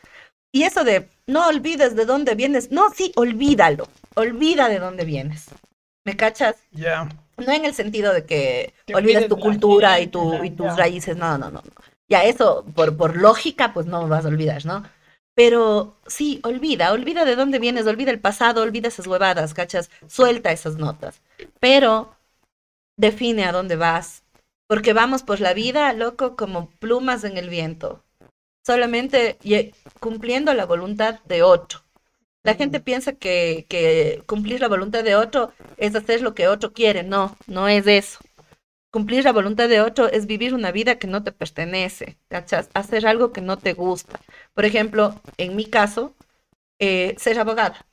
[0.53, 2.71] Y eso de no olvides de dónde vienes.
[2.71, 3.89] No, sí, olvídalo.
[4.15, 5.47] Olvida de dónde vienes.
[6.05, 6.57] ¿Me cachas?
[6.71, 7.09] Ya.
[7.37, 11.17] No en el sentido de que Te olvides tu cultura y, tu, tus raíces.
[11.17, 11.61] No, no, no.
[11.63, 11.73] no.
[12.09, 14.85] Ya eso, por, por lógica, pues no vas a olvidar, ¿no?
[15.35, 19.91] Pero sí, olvida, olvida de dónde vienes, olvida el pasado, olvida esas huevadas, ¿cachas?
[20.07, 21.21] Suelta esas notas.
[21.61, 22.15] Pero
[22.97, 24.23] define a dónde vas.
[24.69, 28.03] Porque vamos por la vida, loco, como plumas en el viento.
[28.65, 29.39] Solamente
[30.01, 31.81] cumpliendo la voluntad de otro.
[32.45, 36.73] La gente piensa que, que cumplir la voluntad de otro es hacer lo que otro
[36.73, 37.03] quiere.
[37.03, 38.21] No, no es eso.
[38.95, 42.71] Cumplir la voluntad de otro es vivir una vida que no te pertenece, ¿cachas?
[42.75, 44.21] Hacer algo que no te gusta.
[44.53, 46.15] Por ejemplo, en mi caso,
[46.79, 47.87] eh, ser abogada.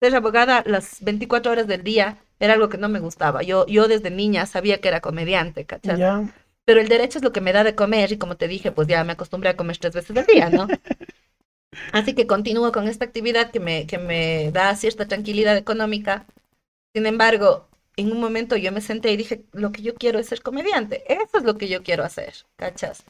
[0.00, 3.42] Ser abogada las 24 horas del día era algo que no me gustaba.
[3.42, 5.98] Yo, yo desde niña sabía que era comediante, ¿cachas?
[5.98, 6.22] Ya.
[6.64, 8.86] Pero el derecho es lo que me da de comer y como te dije, pues
[8.86, 10.68] ya me acostumbré a comer tres veces al día, ¿no?
[11.92, 16.24] Así que continúo con esta actividad que me, que me da cierta tranquilidad económica.
[16.94, 17.66] Sin embargo,
[17.96, 21.04] en un momento yo me senté y dije, lo que yo quiero es ser comediante.
[21.12, 23.04] Eso es lo que yo quiero hacer, ¿cachas?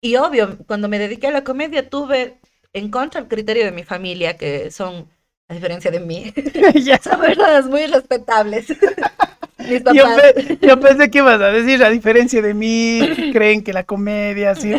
[0.00, 2.38] Y obvio, cuando me dediqué a la comedia tuve
[2.72, 5.08] en contra el criterio de mi familia, que son,
[5.48, 6.32] a diferencia de mí,
[7.02, 8.68] son personas muy respetables.
[9.70, 10.22] Mis Yo, papás.
[10.32, 13.00] pe- yo pensé que ibas a decir, a diferencia de mí,
[13.32, 14.72] creen que la comedia sí,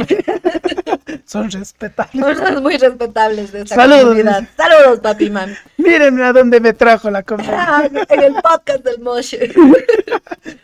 [1.25, 2.23] son respetables.
[2.23, 4.03] Personas muy respetables de esta Saludos.
[4.03, 4.43] comunidad.
[4.55, 5.53] Saludos, papi, mami.
[5.77, 7.89] Miren a dónde me trajo la comedia.
[8.09, 9.51] En el podcast del Moshe.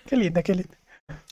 [0.07, 0.75] Qué linda, qué linda.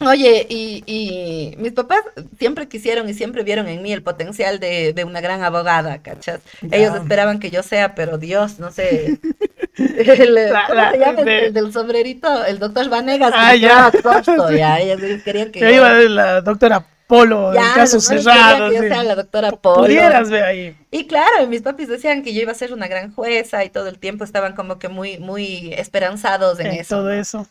[0.02, 2.00] Oye, y, y mis papás
[2.40, 6.40] siempre quisieron y siempre vieron en mí el potencial de, de una gran abogada, ¿cachas?
[6.72, 9.20] Ellos esperaban que yo sea, pero Dios, no sé.
[9.78, 11.24] El, La- ¿Cómo la- se llama?
[11.24, 13.32] de- El del sombrerito, el doctor Vanegas.
[13.36, 13.92] Ah, ya.
[14.04, 14.80] costo, ya.
[14.80, 18.70] Ellos querían que Yo iba a ver la doctora Polo Ya, los manes querían cerrados.
[18.70, 18.88] que yo sí.
[18.90, 19.84] sea la doctora Polo.
[19.84, 20.76] Pudieras ver ahí.
[20.92, 23.88] Y claro, mis papis decían que yo iba a ser una gran jueza y todo
[23.88, 26.96] el tiempo estaban como que muy, muy esperanzados en en eso.
[26.98, 27.12] todo ¿no?
[27.14, 27.48] eso.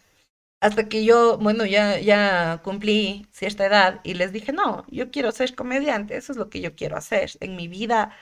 [0.61, 5.33] Hasta que yo, bueno, ya, ya cumplí cierta edad y les dije, no, yo quiero
[5.33, 8.15] ser comediante, eso es lo que yo quiero hacer en mi vida.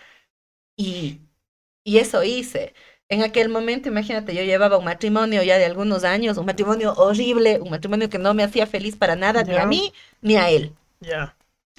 [0.76, 1.20] Y,
[1.84, 2.74] y eso hice.
[3.08, 7.60] En aquel momento, imagínate, yo llevaba un matrimonio ya de algunos años, un matrimonio horrible,
[7.60, 9.62] un matrimonio que no me hacía feliz para nada, ni Ya.
[9.62, 10.76] a mí ni a él.
[11.00, 11.34] Ya.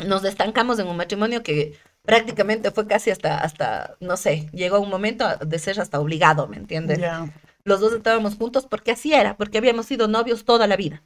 [0.06, 4.90] Nos estancamos en un matrimonio que prácticamente fue casi hasta, hasta, no sé, llegó un
[4.90, 7.00] momento de ser hasta obligado, ¿me entiendes?
[7.00, 7.30] Ya.
[7.64, 11.04] Los dos estábamos juntos porque así era, porque habíamos sido novios toda la vida.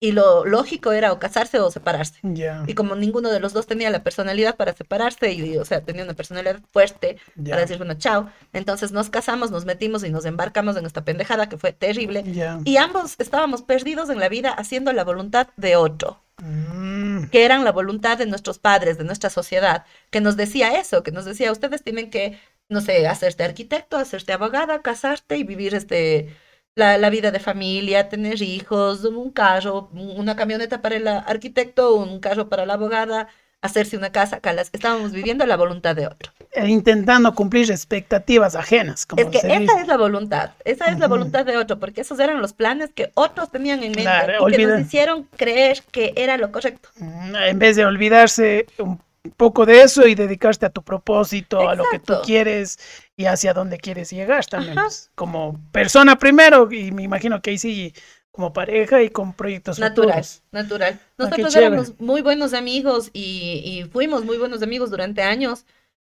[0.00, 2.20] Y lo lógico era o casarse o separarse.
[2.68, 6.04] Y como ninguno de los dos tenía la personalidad para separarse, y, o sea, tenía
[6.04, 10.76] una personalidad fuerte para decir, bueno, chao, entonces nos casamos, nos metimos y nos embarcamos
[10.76, 12.22] en esta pendejada que fue terrible.
[12.64, 17.64] Y ambos estábamos perdidos en la vida haciendo la voluntad de otro, Mm, que eran
[17.64, 21.50] la voluntad de nuestros padres, de nuestra sociedad, que nos decía eso, que nos decía,
[21.50, 22.38] ustedes tienen que,
[22.68, 26.36] no sé, hacerte arquitecto, hacerte abogada, casarte y vivir este,
[26.74, 32.20] la, la vida de familia, tener hijos, un carro, una camioneta para el arquitecto, un
[32.20, 33.28] carro para la abogada,
[33.62, 34.70] hacerse una casa, calas.
[34.72, 36.32] Estábamos viviendo la voluntad de otro.
[36.52, 39.06] e intentando cumplir expectativas ajenas.
[39.06, 39.80] Como Es que esa dice.
[39.80, 43.10] es la voluntad, esa es la voluntad de otro, porque esos eran los planes que
[43.14, 46.88] otros tenían en mente Claro, y que nos hicieron creer que era lo correcto.
[46.96, 49.00] Mm, En vez de olvidarse un
[49.30, 52.22] poco de eso y dedicarte a tu propósito, a lo que tú Exacto.
[52.22, 52.78] quieres
[53.16, 54.74] y hacia dónde quieres llegar también.
[54.84, 57.92] Pues, como persona primero y me imagino que ahí sí
[58.30, 60.42] como pareja y con proyectos Natural, futuros.
[60.50, 61.00] natural.
[61.00, 61.66] Ah, Nosotros chévere.
[61.66, 65.64] éramos muy buenos amigos y, y fuimos muy buenos amigos durante años.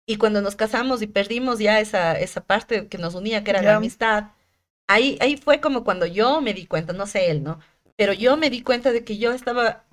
[0.06, 3.62] Y cuando nos casamos y perdimos ya esa, esa parte que nos unía, que era
[3.62, 4.30] la amistad,
[4.88, 7.60] ahí, ahí fue como cuando yo me di cuenta, no sé él, ¿no?
[7.96, 9.84] Pero yo me di cuenta de que yo estaba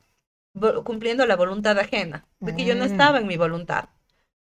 [0.84, 2.88] cumpliendo la voluntad ajena, de que yo no Mm.
[2.88, 3.90] estaba en mi voluntad.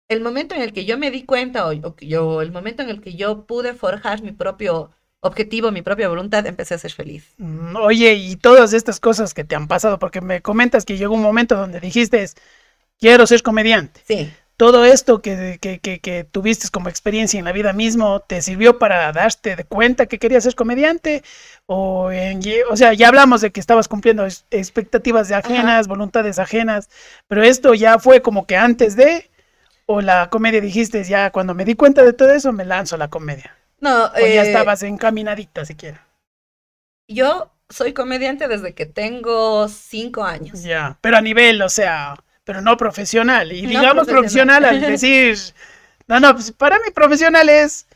[0.09, 3.01] El momento en el que yo me di cuenta, o, yo, el momento en el
[3.01, 4.91] que yo pude forjar mi propio
[5.21, 7.33] objetivo, mi propia voluntad, empecé a ser feliz.
[7.37, 11.13] Mm, Oye, y todas estas cosas que te han pasado, porque me comentas que llegó
[11.15, 12.27] un momento donde dijiste,
[12.99, 14.01] quiero ser comediante.
[14.05, 14.31] Sí.
[14.61, 18.77] Todo esto que, que, que, que tuviste como experiencia en la vida mismo, ¿te sirvió
[18.77, 21.23] para darte de cuenta que querías ser comediante?
[21.65, 22.39] O, en,
[22.69, 26.89] o sea, ya hablamos de que estabas cumpliendo expectativas de ajenas, voluntades ajenas,
[27.27, 29.31] pero esto ya fue como que antes de,
[29.87, 32.99] o la comedia dijiste, ya cuando me di cuenta de todo eso, me lanzo a
[32.99, 33.57] la comedia.
[33.81, 36.07] No, O ya eh, estabas encaminadita siquiera.
[37.07, 40.63] yo soy comediante desde que tengo cinco años.
[40.63, 43.51] Ya, pero a nivel, o sea, pero no profesional.
[43.51, 44.63] Y No digamos profesional.
[44.63, 44.65] profesional.
[44.65, 45.37] al decir,
[46.07, 47.87] no, no, pues para mí profesional es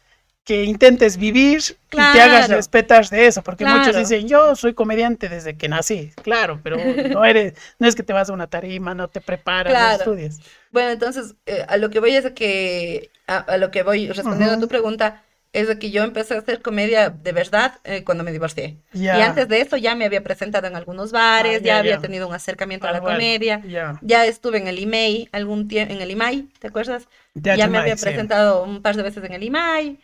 [0.43, 5.27] que intentes vivir y te hagas respetar de eso, porque muchos dicen, yo soy comediante
[5.29, 8.93] desde que nací, claro, pero no eres, no es que te vas a una tarima,
[8.93, 10.39] no te preparas, no estudias.
[10.71, 14.07] Bueno, entonces, eh, a lo que voy es de que, a, a lo que voy
[14.09, 14.65] respondiendo a Ujú.
[14.65, 15.23] tu pregunta,
[15.59, 18.79] es de que yo empecé a hacer comedia de verdad eh, cuando me divorcié.
[19.11, 21.99] Y antes de eso ya me había presentado en algunos bares, Ah, ya, ya, había
[21.99, 23.61] tenido un acercamiento a Ah, la bueno, comedia.
[23.69, 24.01] Ya.
[24.01, 27.07] Ya estuve en el IMEI algún tiempo, en el IMAI, ¿te acuerdas?
[27.35, 29.99] Ya me había presentado un par de veces en el IMAI.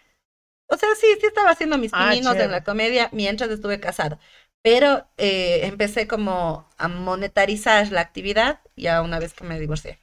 [0.68, 4.20] O sea, sí, sí estaba haciendo mis Ah, pininos en la comedia mientras estuve casada.
[4.64, 10.00] Pero eh, empecé como a monetarizar la actividad ya una vez que me divorcié.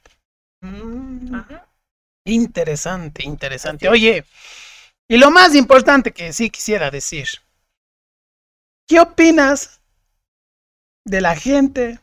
[0.61, 1.41] Mm,
[2.25, 3.89] Interesante, interesante.
[3.89, 4.25] Oye,
[5.09, 7.27] y lo más importante que sí quisiera decir,
[8.87, 9.81] ¿qué opinas
[11.03, 11.99] de la gente?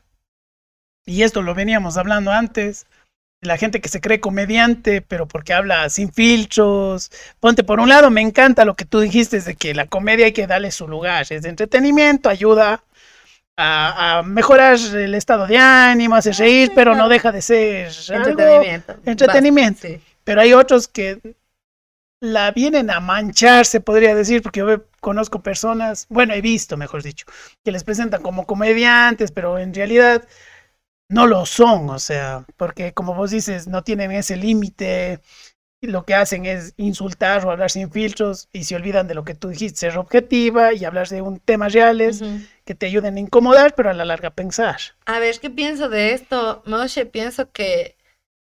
[1.06, 2.86] Y esto lo veníamos hablando antes,
[3.40, 7.12] de la gente que se cree comediante, pero porque habla sin filtros.
[7.38, 10.32] Ponte, por un lado, me encanta lo que tú dijiste, de que la comedia hay
[10.32, 12.82] que darle su lugar, es de entretenimiento, ayuda
[13.56, 17.92] a, a mejorar el estado de ánimo, hace reír, sí, pero no deja de ser
[18.08, 18.96] algo Entretenimiento.
[19.06, 19.88] entretenimiento.
[20.24, 21.20] Pero hay otros que
[22.32, 27.02] la vienen a manchar, se podría decir, porque yo conozco personas, bueno, he visto, mejor
[27.02, 27.26] dicho,
[27.64, 30.26] que les presentan como comediantes, pero en realidad
[31.08, 35.20] no lo son, o sea, porque como vos dices, no tienen ese límite,
[35.80, 39.24] y lo que hacen es insultar o hablar sin filtros y se olvidan de lo
[39.24, 42.22] que tú dijiste, ser objetiva y hablar de un temas reales
[42.64, 44.80] que te ayuden a incomodar, pero a la larga pensar.
[45.04, 47.04] A ver, ¿qué pienso de esto, Moshe?
[47.04, 47.96] Pienso que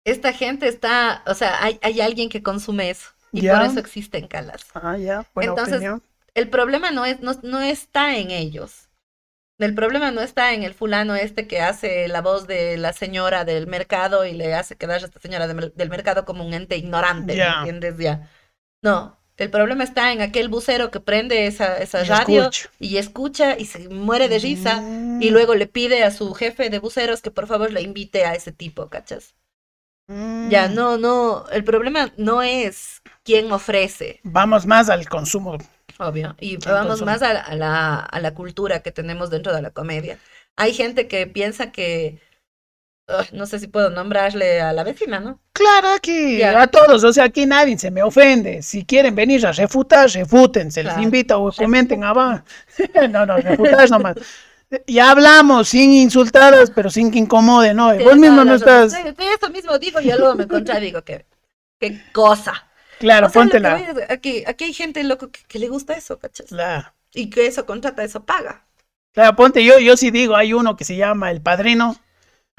[0.06, 3.54] esta gente está, o sea, hay, hay alguien que consume eso y Ya.
[3.54, 4.66] por eso existen calas.
[4.74, 6.02] Ah, ya, buena Entonces, opinión.
[6.36, 8.90] El problema no es, no, no está en ellos.
[9.60, 13.44] El problema no está en el fulano este que hace la voz de la señora
[13.46, 16.78] del mercado y le hace quedar a esta señora de del mercado como un ente
[16.78, 17.50] ignorante, ¿me Ya.
[17.50, 17.98] entiendes?
[17.98, 18.30] Ya.
[18.84, 22.70] No, el problema está en aquel bucero que prende esa, esa Y radio escucho.
[22.80, 26.70] y escucha y se muere de risa Mm, y luego le pide a su jefe
[26.70, 29.36] de buceros que por favor le invite a ese tipo, ¿cachas?
[30.42, 30.76] Ya, mm.
[30.76, 35.58] no, no, el problema no es quién ofrece, Vamos más al consumo.
[36.00, 39.54] obvio, y ¿Quién vamos más a, la- a la, a la cultura que tenemos dentro
[39.54, 40.20] de la comedia.
[40.56, 42.22] Hay gente que piensa que,
[43.34, 45.42] no sé si puedo nombrarle a la vecina, ¿no?
[45.54, 46.62] Claro, aquí Ya.
[46.62, 48.62] a todos, o sea, aquí nadie se me ofende.
[48.62, 52.44] Si quieren venir a refutar, refuten, se les invita o comenten abajo.
[53.10, 54.16] no, no, refutar nomás.
[54.86, 57.94] Ya hablamos sin insultadas, pero sin que incomode, ¿no?
[57.96, 58.86] Y vos mismo no razón.
[58.86, 58.94] estás.
[58.94, 61.26] Sí, sí, eso mismo digo y yo luego me contradigo, que
[61.80, 62.68] qué cosa.
[63.00, 63.80] Claro, O sea, póntela.
[64.10, 66.48] aquí, aquí hay gente loco que, que le gusta eso, ¿cachas?
[66.48, 66.92] Claro.
[67.14, 68.66] Y que eso contrata, eso paga.
[69.14, 71.96] Claro, ponte, yo, yo sí digo, hay uno que se llama El Padrino.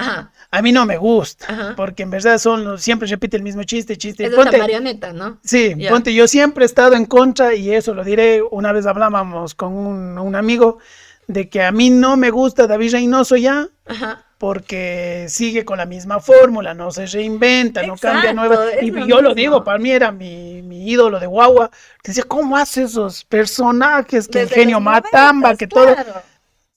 [0.00, 1.74] Ajá, A mí no me gusta, ajá.
[1.76, 4.26] porque en verdad son los- siempre repite el mismo chiste, chiste.
[4.26, 5.40] Es Ponte, marioneta, ¿no?
[5.42, 5.90] Sí, Ya.
[5.90, 9.72] ponte, yo siempre he estado en contra y eso lo diré, una vez hablábamos con
[9.74, 10.78] un, un amigo
[11.28, 14.24] de que a mí no me gusta David Reynoso ya Ajá.
[14.38, 18.64] porque sigue con la misma fórmula, no se reinventa, no cambia nueva.
[18.80, 21.70] Y yo lo digo, para mí era mi, mi ídolo de guagua,
[22.02, 24.26] decía, ¿cómo hace esos personajes?
[24.26, 26.14] Que el genio matamba, noventas, que todo claro.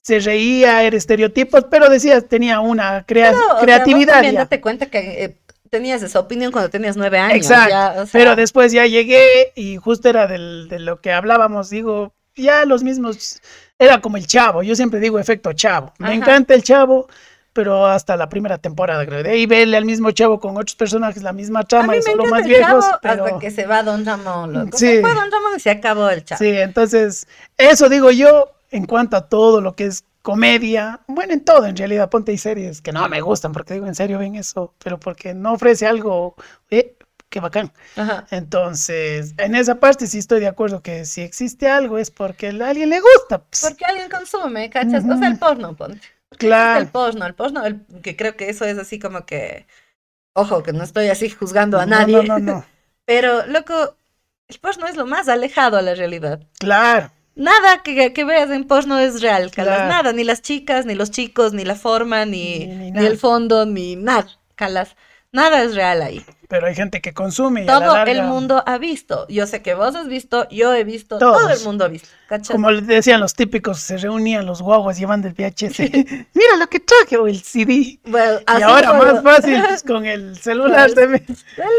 [0.02, 4.12] se reía, era estereotipos, pero decía, tenía una crea- Pero, o sea, creatividad.
[4.14, 5.36] también date cuenta que eh,
[5.70, 7.36] tenías esa opinión cuando tenías nueve años.
[7.38, 11.10] Exacto, ya, o sea, Pero después ya llegué y justo era del, de lo que
[11.12, 13.40] hablábamos, digo, ya los mismos,
[13.78, 15.92] era como el chavo, yo siempre digo efecto chavo.
[15.98, 16.14] Me Ajá.
[16.14, 17.08] encanta el chavo,
[17.52, 19.22] pero hasta la primera temporada, creo.
[19.22, 22.42] De ahí verle al mismo chavo con otros personajes, la misma trama y solo más
[22.42, 22.84] el viejos.
[22.84, 23.24] chavo pero...
[23.26, 24.76] hasta que se va Don Ramón, loco.
[24.78, 24.86] Sí.
[24.86, 26.38] Se fue Don Ramón y se acabó el chavo.
[26.38, 27.26] Sí, entonces,
[27.58, 31.76] eso digo yo en cuanto a todo lo que es comedia, bueno, en todo en
[31.76, 34.98] realidad, ponte y series que no me gustan, porque digo, en serio ven eso, pero
[34.98, 36.36] porque no ofrece algo,
[36.70, 36.96] eh,
[37.32, 37.72] qué bacán.
[37.96, 38.26] Ajá.
[38.30, 42.68] Entonces, en esa parte sí estoy de acuerdo que si existe algo es porque a
[42.68, 43.38] alguien le gusta.
[43.42, 45.02] pues, Porque alguien consume, ¿cachas?
[45.10, 46.00] O sea, el porno, ponte.
[46.38, 46.80] claro.
[46.80, 49.66] El porno, el porno, el- que creo que eso es así como que.
[50.34, 52.22] Ojo, que no estoy así juzgando a No, nadie.
[52.22, 52.64] No, no, no.
[53.06, 53.96] Pero, loco,
[54.48, 56.40] el porno es lo más alejado a la realidad.
[56.60, 57.10] Claro.
[57.34, 59.74] Nada que, que veas en porno es real, Calas.
[59.76, 59.88] Claro.
[59.90, 63.06] Nada, ni las chicas, ni los chicos, ni la forma, ni, Ni- ni ni nada.
[63.06, 64.96] el fondo, ni nada, Calas.
[65.32, 66.22] Nada es real ahí.
[66.52, 69.26] Pero hay gente que consume y a la Todo el mundo ha visto.
[69.28, 72.10] Yo sé que vos has visto, yo he visto, todo el mundo ha visto.
[72.28, 72.54] ¿cachai?
[72.54, 75.78] Como decían los típicos, se reunían los guaguas llevando el VHS.
[76.34, 77.72] Mira lo que traje, o el CD.
[77.72, 78.00] Y
[78.44, 80.90] así ahora fue- más fácil, pues, con el celular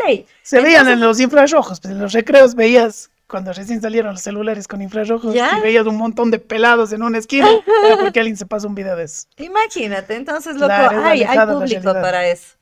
[0.07, 0.25] ley.
[0.41, 1.79] se veían en los infrarrojos.
[1.79, 5.59] Pues en los recreos veías, cuando recién salieron los celulares con infrarrojos, ¿Ya?
[5.59, 7.47] y veías un montón de pelados en una esquina.
[7.85, 9.27] Era porque alguien se pasó un video de eso.
[9.37, 12.55] Imagínate, entonces, loco, Claro, hay, hay público para eso.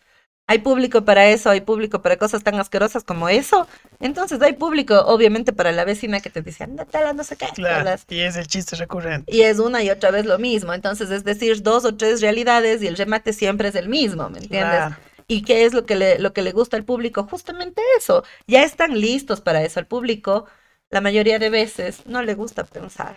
[0.51, 3.69] Hay público para eso, hay público para cosas tan asquerosas como eso.
[4.01, 7.47] Entonces hay público, obviamente, para la vecina que te dice, anda, tala, no sé qué.
[7.55, 8.05] Claro, talas".
[8.09, 9.33] y es el chiste recurrente.
[9.33, 10.73] Y es una y otra vez lo mismo.
[10.73, 14.39] Entonces, es decir, dos o tres realidades y el remate siempre es el mismo, ¿me
[14.39, 14.75] entiendes?
[14.75, 14.97] Claro.
[15.29, 17.25] ¿Y qué es lo que le, lo que le gusta al público?
[17.31, 18.25] Justamente eso.
[18.45, 19.79] Ya están listos para eso.
[19.79, 20.47] Al público,
[20.89, 23.15] la mayoría de veces, no le gusta pensar.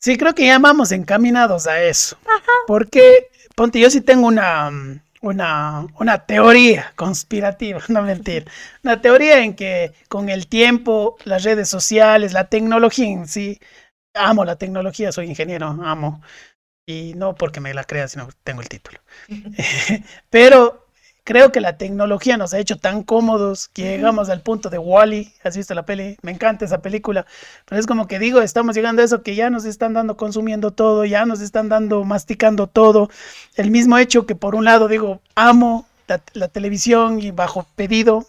[0.00, 2.18] Sí, creo que ya vamos encaminados a eso.
[2.66, 8.48] Porque, ponte, yo sí tengo una, mm, una, una teoría conspirativa, no mentir.
[8.84, 13.58] Una teoría en que con el tiempo, las redes sociales, la tecnología en sí,
[14.14, 16.22] amo la tecnología, soy ingeniero, amo.
[16.88, 19.00] Y no porque me la crea, sino tengo el título.
[20.30, 20.85] Pero
[21.26, 25.32] creo que la tecnología nos ha hecho tan cómodos que llegamos al punto de Wally.
[25.42, 26.16] ¿Has visto la peli?
[26.22, 27.26] Me encanta esa película.
[27.64, 30.70] Pero es como que digo, estamos llegando a eso que ya nos están dando consumiendo
[30.70, 33.10] todo, ya nos están dando masticando todo.
[33.56, 38.24] El mismo hecho que por un lado digo, amo la, la televisión y bajo pedido,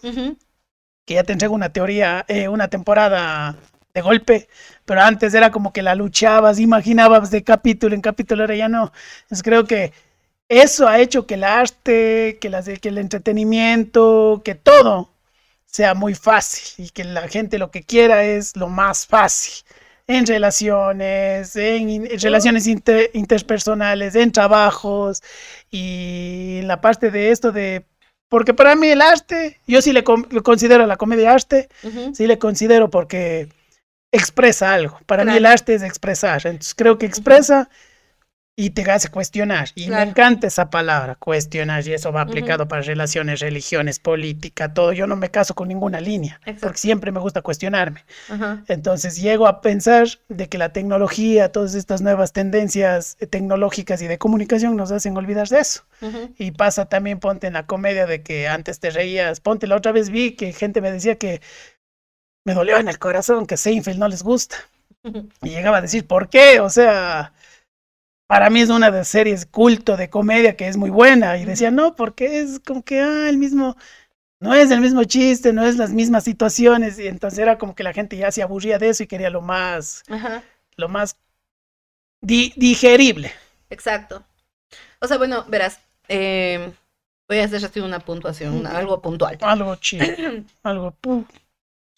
[1.06, 3.54] que ya te entrego una teoría, eh, una temporada
[3.94, 4.48] de golpe,
[4.84, 8.92] pero antes era como que la luchabas, imaginabas de capítulo en capítulo, ahora ya no.
[9.22, 9.92] Entonces creo que
[10.48, 15.10] eso ha hecho que el arte, que, las, que el entretenimiento, que todo
[15.66, 19.64] sea muy fácil y que la gente lo que quiera es lo más fácil.
[20.06, 25.22] En relaciones, en, relaciones inter- interpersonales, en trabajos
[25.70, 27.84] y en la parte de esto de...
[28.30, 32.14] Porque para mí el arte, yo sí le, considero la comedia arte, Ujú.
[32.14, 33.48] sí le considero porque
[34.10, 34.98] expresa algo.
[35.04, 36.46] Para mí el arte es expresar.
[36.46, 37.68] Entonces creo que expresa
[38.60, 39.68] y te hace cuestionar.
[39.76, 40.04] Y Claro.
[40.04, 41.86] me encanta esa palabra, cuestionar.
[41.86, 44.92] Y eso va aplicado para relaciones, religiones, política, todo.
[44.92, 46.62] Yo no me caso con ninguna línea, Exacto.
[46.62, 48.04] porque siempre me gusta cuestionarme.
[48.28, 48.64] Ajá.
[48.66, 54.08] Entonces llego a pensar de que la tecnología, todas estas nuevas tendencias eh, tecnológicas y
[54.08, 55.84] de comunicación nos hacen olvidar de eso.
[56.02, 56.34] Ujú.
[56.36, 59.38] Y pasa también, ponte en la comedia de que antes te reías.
[59.38, 61.40] Ponte, la otra vez vi que gente me decía que
[62.44, 64.56] me dolió en el corazón que Seinfeld no les gusta.
[65.44, 66.58] Y llegaba a decir, ¿por qué?
[66.58, 67.32] O sea,
[68.28, 71.38] para mí es una de las series culto de comedia que es muy buena.
[71.38, 73.76] Y decía, no, porque es como que, ah, el mismo,
[74.40, 76.98] no es el mismo chiste, no es las mismas situaciones.
[76.98, 79.42] Y entonces era como que la gente ya se aburría de eso y quería lo
[79.42, 80.42] más, Ajá.
[80.76, 81.16] lo más
[82.20, 83.32] di- digerible.
[83.70, 84.24] Exacto.
[85.00, 86.72] O sea, bueno, verás, eh,
[87.28, 89.38] voy a hacer así una puntuación, una- algo puntual.
[89.42, 90.06] Algo chido,
[90.62, 90.94] algo,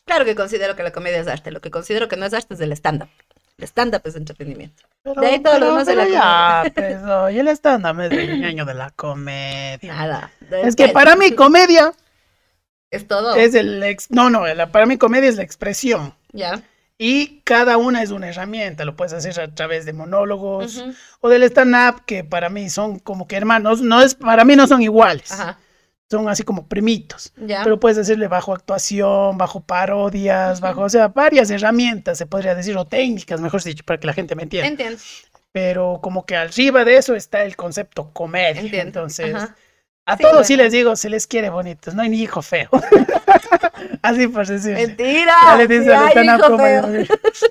[0.04, 2.54] Claro que considero que la comedia es arte, lo que considero que no es arte
[2.54, 3.08] es el stand-up.
[3.60, 4.82] El stand-up es entretenimiento.
[5.02, 8.12] Pero, De ahí todo lo pero- demás de la ya, pues, oye, el stand-up es
[8.12, 9.94] el año de la comedia.
[9.94, 10.30] Nada.
[10.50, 11.92] Es que para mí comedia
[12.90, 13.34] Es todo.
[13.34, 13.82] es el...
[13.82, 16.14] ex- no, no, la- para mí comedia es la expresión.
[16.32, 16.62] Ya.
[16.98, 20.84] Y cada una es una herramienta, lo puedes hacer a través de monólogos
[21.20, 24.66] o del stand-up, que para mí son como que hermanos, no es, para mí no
[24.66, 25.58] son iguales, Ajá.
[26.10, 30.62] Son así como primitos, pero puedes hacerle bajo actuación, bajo parodias, Ujú.
[30.68, 34.12] bajo, o sea, varias herramientas, se podría decir, o técnicas, mejor dicho, para que la
[34.12, 34.68] gente me entienda.
[34.68, 34.98] Entiendo.
[35.52, 38.60] pero como que arriba de eso está el concepto comedia.
[38.60, 39.00] Entiendo.
[39.00, 39.56] Entonces, Ajá.
[40.06, 40.64] a Sí, todos sí bueno.
[40.64, 42.68] les digo, se les quiere bonitos, no hay ni hijo feo.
[44.02, 44.74] Así por decir.
[44.74, 45.34] Mentira.
[45.44, 46.88] Ya le dicen Sí hay, hijo feo.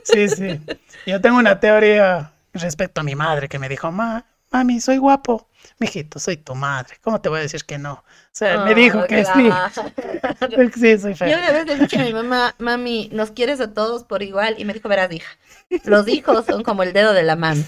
[0.03, 0.61] Sí, sí.
[1.05, 5.47] Yo tengo una teoría respecto a mi madre que me dijo, Ma, mami, soy guapo.
[5.79, 6.95] Mijito, soy tu madre.
[7.01, 7.93] ¿Cómo te voy a decir que no?
[7.93, 9.69] O sea, me dijo que claro.
[10.73, 10.79] sí.
[10.79, 11.37] Sí, soy Yo feo.
[11.37, 14.55] una vez le dije a mi mamá, mami, nos quieres a todos por igual.
[14.57, 15.29] Y me dijo, verás, hija,
[15.85, 17.63] los hijos son como el dedo de la mano.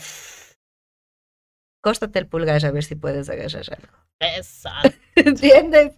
[1.82, 3.98] Córtate el pulgar a ver si puedes agarrar algo.
[4.20, 4.92] Exacto.
[5.16, 5.94] ¿Entiendes?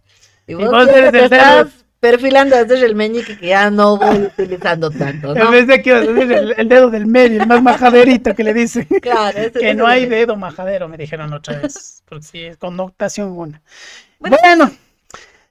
[0.47, 1.82] Y vos, vos eres el dedo.
[2.03, 5.51] Perfilando hacer el meñique que ya no voy utilizando tanto, En ¿no?
[5.51, 8.85] vez de que el, el dedo del medio, el más majaderito que le dicen.
[9.01, 12.03] Claro, ese- Que no hay dedo majadero, me dijeron otra vez.
[12.09, 13.61] Porque sí, es connotación una.
[14.19, 14.37] Bueno.
[14.41, 14.71] Bueno,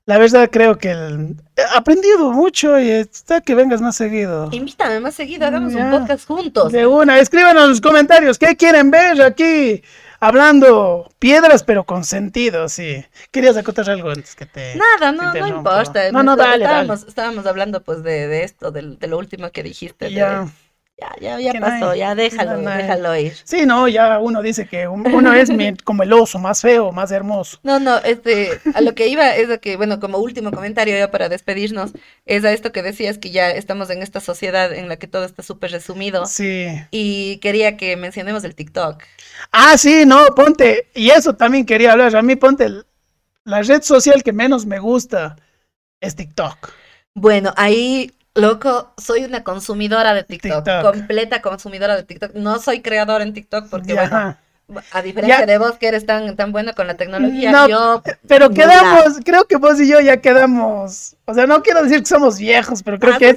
[0.05, 4.51] la verdad creo que el- he aprendido mucho y está que vengas más seguido.
[4.53, 5.85] Invítame más seguido, hagamos Ya.
[5.87, 6.71] un podcast juntos.
[6.71, 9.83] De una, escríbanos en los comentarios qué quieren ver aquí
[10.23, 13.05] hablando piedras pero con sentido, sí.
[13.31, 14.77] Querías acotar algo antes que te...
[14.77, 16.13] Nada, te no, no importa.
[16.13, 16.65] No, no, dale, dale.
[16.65, 20.11] estábamos, estábamos hablando pues de, de esto, de, lo último que dijiste.
[20.11, 20.47] de-
[21.21, 21.39] Ya.
[21.41, 23.35] Ya, pasó, ya déjalo, déjalo ir.
[23.45, 25.51] Sí, no, ya uno dice que un- uno es
[25.85, 27.59] como el oso, más feo, más hermoso.
[27.63, 31.11] No, no, este, a lo que iba es a que, bueno, como último comentario ya
[31.11, 31.93] para despedirnos,
[32.27, 35.25] es a esto que decías que ya estamos en esta sociedad en la que todo
[35.25, 36.27] está súper resumido.
[36.27, 36.67] Sí.
[36.91, 39.03] Y quería que mencionemos el TikTok.
[39.51, 42.15] Ah, sí, no, ponte, y eso también quería hablar.
[42.17, 42.69] A mí, ponte,
[43.45, 45.37] la red social que menos me gusta
[46.01, 46.71] es TikTok.
[47.15, 50.83] Bueno, ahí, loco, soy una consumidora de TikTok, TikTok.
[50.95, 52.33] completa consumidora de TikTok.
[52.35, 54.09] No soy creadora en TikTok porque, Ya.
[54.09, 54.37] bueno,
[54.93, 55.47] a diferencia Ya.
[55.47, 58.03] de vos que eres tan, tan buena con la tecnología, No, yo...
[58.27, 62.07] Pero quedamos, creo que vos y yo ya quedamos, o sea, no quiero decir que
[62.07, 63.37] somos viejos, pero creo Ah, que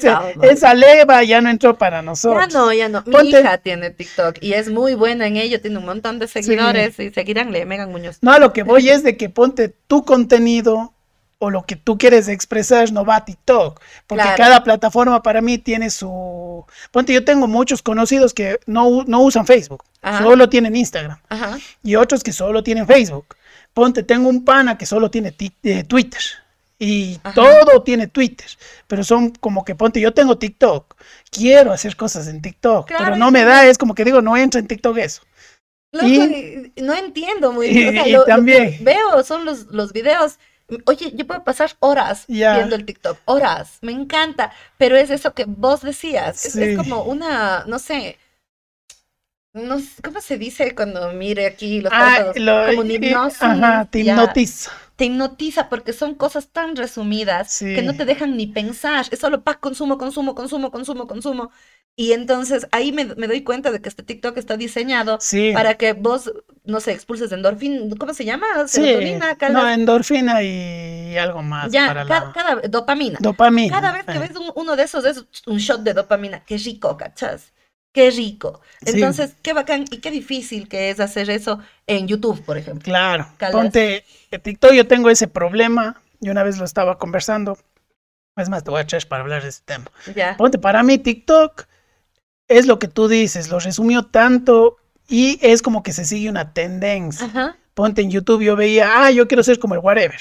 [0.50, 2.54] esa leva ya no entró para Ya nosotros.
[2.54, 3.04] no, ya no.
[3.06, 6.30] Mi Ponte- hija tiene TikTok y es muy buena en ello, tiene un montón de
[6.30, 8.20] seguidores y seguiránle, Megan Muñoz.
[8.22, 10.94] No, a lo que voy es de que ponte tu contenido
[11.38, 14.38] o lo que tú quieres expresar no va a TikTok, porque Claro.
[14.38, 16.66] cada plataforma para mí tiene su...
[16.92, 20.24] Ponte, yo tengo muchos conocidos que no, no usan Facebook, Ajá.
[20.24, 21.58] solo tienen Instagram, Ajá.
[21.84, 23.36] y otros que solo tienen Facebook.
[23.74, 26.22] Ponte, tengo un pana que solo tiene ti- eh, Twitter,
[26.80, 27.34] y Ajá.
[27.36, 28.48] todo tiene Twitter,
[28.88, 30.96] pero son como que, ponte, yo tengo TikTok,
[31.32, 34.38] quiero hacer cosas en TikTok, Claro, pero no me da, es como que digo, no
[34.38, 35.22] entra en TikTok eso.
[35.92, 37.90] Loco, Y- no entiendo muy bien.
[37.90, 40.38] O sea, y lo- lo que veo son los, los videos.
[40.86, 45.46] Oye, yo puedo pasar horas viendo el TikTok, horas, me encanta, pero es eso que
[45.46, 48.18] vos decías, es, como una, no sé,
[49.54, 53.42] no sé, ¿cómo se dice cuando mire aquí los Ah, lo- Como una eh, hipnosis,
[53.42, 54.72] Ajá, te hipnotiza.
[54.98, 57.74] te hipnotiza porque son cosas tan resumidas Sí.
[57.76, 59.06] que no te dejan ni pensar.
[59.12, 61.52] Es solo pa, consumo, consumo, consumo, consumo, consumo.
[61.98, 65.52] Y entonces ahí me, me doy cuenta de que este TikTok está diseñado Sí.
[65.54, 66.30] para que vos,
[66.66, 68.46] no sé, expulses endorfina, ¿cómo se llama?
[68.68, 73.18] Sí, Serotonina, no, cada- endorfina y algo más ya, para la cada, dopamina.
[73.22, 73.74] dopamina.
[73.80, 74.20] Cada vez que eh.
[74.20, 76.44] ves un- uno de esos es un shot de dopamina.
[76.44, 77.54] Qué rico, ¿cachas?
[77.94, 78.60] Qué rico.
[78.86, 78.92] Sí.
[78.96, 82.84] Entonces, qué bacán y qué difícil que es hacer eso en YouTube, por ejemplo.
[82.84, 83.54] Claro, Calas.
[83.56, 87.58] ponte, en TikTok yo tengo ese problema, y una vez lo estaba conversando,
[88.36, 89.86] es más, te voy a echar para hablar de este tema.
[90.14, 90.36] Ya.
[90.36, 91.68] Ponte, para mí TikTok
[92.48, 94.78] es lo que tú dices, lo resumió tanto
[95.08, 97.28] y es como que se sigue una tendencia.
[97.28, 97.56] Ajá.
[97.74, 100.20] Ponte en YouTube, yo veía, ah, yo quiero ser como el whatever,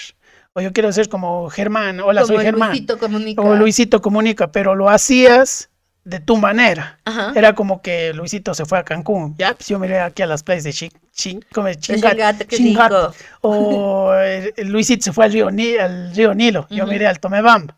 [0.54, 3.42] o yo quiero ser como Germán, hola, Como soy Germán, Luisito comunica.
[3.42, 5.70] o Luisito comunica, pero lo hacías
[6.04, 6.98] de tu manera.
[7.04, 7.32] Ajá.
[7.34, 9.34] Era como que Luisito se fue a Cancún.
[9.38, 12.46] Ya, pues yo miré aquí a las playas de Chin, Chin, como de De Chingat-
[12.48, 12.92] Chingat.
[13.40, 14.12] O
[14.58, 16.66] Luisito se fue al río, al río Nilo.
[16.70, 16.92] Yo Ujú.
[16.92, 17.74] miré al Tomebamba.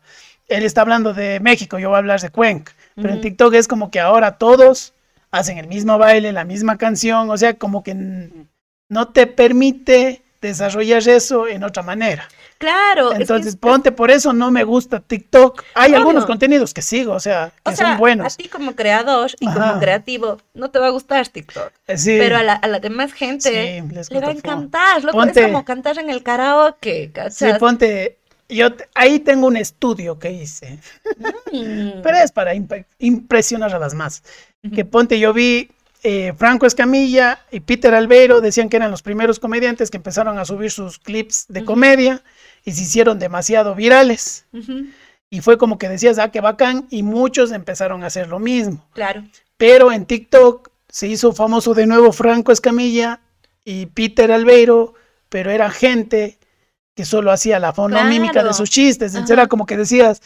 [0.47, 2.73] Él está hablando de México, yo voy a hablar de Cuenca.
[2.97, 3.21] Pero en.
[3.21, 4.93] TikTok es como que ahora todos
[5.31, 7.29] hacen el mismo baile, la misma canción.
[7.29, 7.95] O sea, como que
[8.89, 12.27] no te permite desarrollar eso en otra manera.
[12.59, 13.11] Claro.
[13.11, 15.63] es que Entonces, es- ponte, por eso no me gusta TikTok.
[15.75, 18.33] Hay algunos contenidos que sigo, o sea, que o sea, son buenos.
[18.33, 21.71] a ti como creador y como creativo no te va a gustar TikTok.
[21.87, 22.15] Eh, Sí.
[22.17, 25.03] Pero a la, a la demás gente Sí, le va a encantar.
[25.03, 27.59] Loco, Ponte- es como cantar en el karaoke, Sí, ¿cachas?
[27.59, 28.16] ponte.
[28.49, 30.79] Yo ahí tengo un estudio que hice,
[31.51, 32.01] Mm.
[32.03, 34.23] pero es para imp- impresionar a las más.
[34.73, 35.69] Que ponte, yo vi
[36.03, 40.45] eh, Franco Escamilla y Peter Albeiro, decían que eran los primeros comediantes que empezaron a
[40.45, 42.21] subir sus clips de comedia
[42.63, 44.45] y se hicieron demasiado virales.
[45.29, 48.85] Y fue como que decías, ah, qué bacán, y muchos empezaron a hacer lo mismo.
[48.93, 49.23] Claro.
[49.57, 53.19] Pero en TikTok se hizo famoso de nuevo Franco Escamilla
[53.65, 54.93] y Peter Albeiro,
[55.29, 56.37] pero era gente
[56.97, 58.47] que solo hacía la fonomímica Claro.
[58.49, 59.13] de sus chistes.
[59.13, 59.43] Entonces Ajá.
[59.43, 60.21] era como que decías,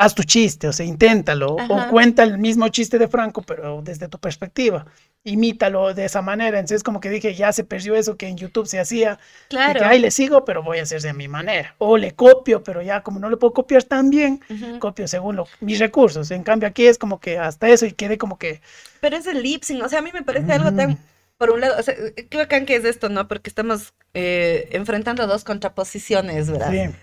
[0.00, 1.72] haz tu chiste, o sea, inténtalo, Ajá.
[1.74, 4.86] o cuenta el mismo chiste de Franco, pero desde tu perspectiva.
[5.24, 6.58] Imítalo de esa manera.
[6.60, 9.18] Entonces como que dije, ya se perdió eso que en YouTube se hacía, de
[9.48, 9.80] Claro.
[9.80, 11.74] que ahí le sigo, pero voy a hacer de mi manera.
[11.78, 14.40] O le copio, pero ya como no le puedo copiar tan bien,
[14.78, 16.30] copio según lo- mis recursos.
[16.30, 18.60] En cambio aquí es como que hasta eso y quedé como que...
[19.00, 20.98] Pero es el lip sync, o sea, a mí me parece algo tan,
[21.38, 21.94] por un lado, o sea,
[22.30, 23.28] qué bacán que es esto, ¿no?
[23.28, 26.80] Porque estamos eh, enfrentando dos contraposiciones, ¿verdad?
[26.90, 26.94] Sí,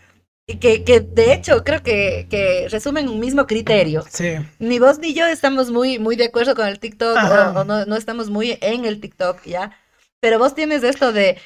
[0.47, 4.09] Y que, que de hecho creo que, que resumen un mismo criterio.
[4.09, 4.37] sí.
[4.59, 7.85] Ni vos ni yo estamos muy, muy de acuerdo con el TikTok o, o no,
[7.85, 9.71] no estamos muy en el TikTok, ¿ya?
[10.21, 11.39] Pero vos tienes esto de,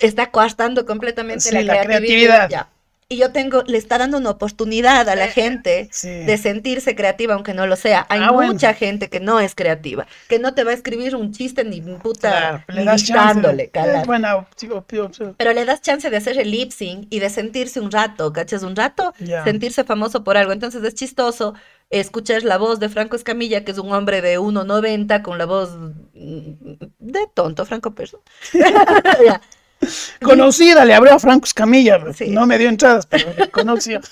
[0.00, 2.48] está coartando completamente Sí, la, la creatividad, creatividad.
[2.48, 2.70] ¿ya?
[3.12, 6.08] Y yo tengo, le está dando una oportunidad a la gente Sí.
[6.08, 8.06] de sentirse creativa, aunque no lo sea.
[8.08, 8.52] Hay Ah, bueno.
[8.52, 11.80] mucha gente que no es creativa, que no te va a escribir un chiste ni
[11.80, 13.12] puta, Claro, ni le das chance.
[13.34, 14.06] dictándole, Es calas.
[14.06, 15.34] buena opción, opción, opción.
[15.36, 18.62] Pero le das chance de hacer el lip sync y de sentirse un rato, ¿cachas?
[18.62, 19.12] Un rato,
[19.44, 20.52] sentirse famoso por algo.
[20.52, 21.54] Entonces es chistoso
[21.90, 25.76] escuchar la voz de Franco Escamilla, que es un hombre de 1,90 con la voz
[26.14, 28.22] mm, de tonto, Franco Perso.
[30.22, 31.98] Conocida, le abrió a Franco Escamilla.
[32.14, 32.30] Sí.
[32.30, 34.00] No me dio entradas, pero le conoció.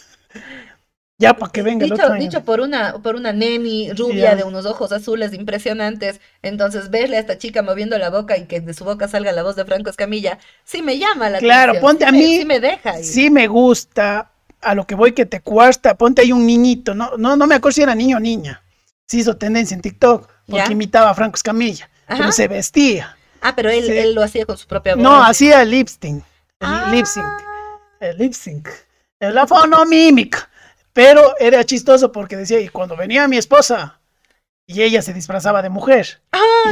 [1.21, 2.23] Ya para que venga el Dicho, otro año.
[2.23, 6.21] dicho por una, por una neni rubia de unos ojos azules impresionantes.
[6.43, 9.43] Entonces, verle a esta chica moviendo la boca y que de su boca salga la
[9.43, 11.91] voz de Franco Escamilla, sí me llama la Claro, atención.
[11.91, 12.91] ponte sí a me- mí- Sí me deja.
[12.93, 13.03] ahí.
[13.03, 14.31] Sí me gusta,
[14.61, 17.57] a lo que voy que te cuesta, ponte ahí un niñito, no, no, no me
[17.57, 18.63] acuerdo si era niño o niña.
[19.09, 20.71] Se hizo tendencia en TikTok, porque Ya.
[20.71, 22.19] imitaba a Franco Escamilla, Ajá.
[22.21, 23.18] pero se vestía.
[23.41, 23.97] Ah, pero él, Sí.
[23.97, 25.03] él lo hacía con su propia voz.
[25.03, 26.25] No, hacía el lip sync,
[26.61, 26.89] el Ah.
[26.91, 27.27] lip sync,
[28.01, 28.69] el lip sync,
[29.21, 30.49] la fonomímica.
[30.93, 34.01] Pero era chistoso porque decía, y cuando venía mi esposa,
[34.67, 36.21] y ella se disfrazaba de mujer,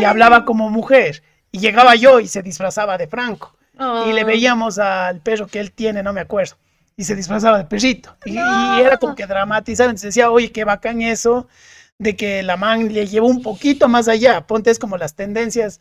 [0.01, 1.23] y hablaba como mujer,
[1.53, 3.53] y llegaba yo y se disfrazaba de Franco.
[4.09, 4.25] y le Ah.
[4.25, 6.57] veíamos al perro que él tiene, no me acuerdo,
[6.97, 8.17] y se disfrazaba de perrito.
[8.25, 11.47] Y, y era como que dramatizaba, entonces decía, oye, qué bacán eso,
[11.99, 15.79] de que la man le llevó un poquito más allá, ponte es como las tendencias,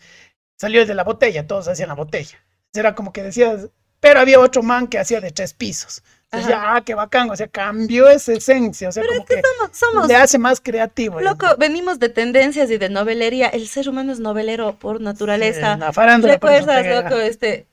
[0.57, 2.37] salió de la botella, todos hacían la botella.
[2.73, 3.67] Era como que decías,
[3.99, 6.03] pero había otro man que hacía de tres pisos.
[6.31, 6.75] Entonces, Ajá.
[6.77, 9.41] ah, qué bacán, o sea, cambió esa esencia, o sea, Pero como es que que
[9.57, 11.21] somos, somos le hace más creativo.
[11.21, 13.47] loco, venimos de tendencias y de novelería.
[13.47, 15.77] El ser humano es novelero por naturaleza.
[15.77, 17.67] La farándula, ¿Recuerdas, loco, este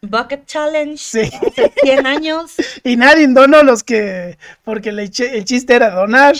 [0.00, 0.96] Bucket Challenge?
[0.96, 1.20] Sí.
[1.48, 2.52] Hace 100 años.
[2.84, 6.36] Y nadie donó los que, porque eché- el chiste era donar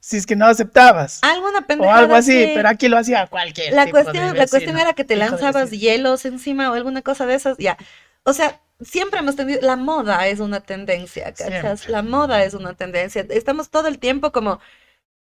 [0.00, 1.20] si es que no aceptabas.
[1.22, 1.98] Alguna o pendejada.
[1.98, 2.52] algo así, sí.
[2.54, 5.70] pero aquí lo hacía cualquier La tipo de cuestión, la cuestión era que te lanzabas
[5.70, 7.56] hielos encima o alguna cosa de esas.
[7.58, 7.76] Ya.
[8.24, 9.60] O sea, siempre hemos tenido.
[9.62, 11.80] La moda es una tendencia, ¿cachas?
[11.80, 11.92] Siempre.
[11.92, 13.26] La moda es una tendencia.
[13.30, 14.58] Estamos todo el tiempo como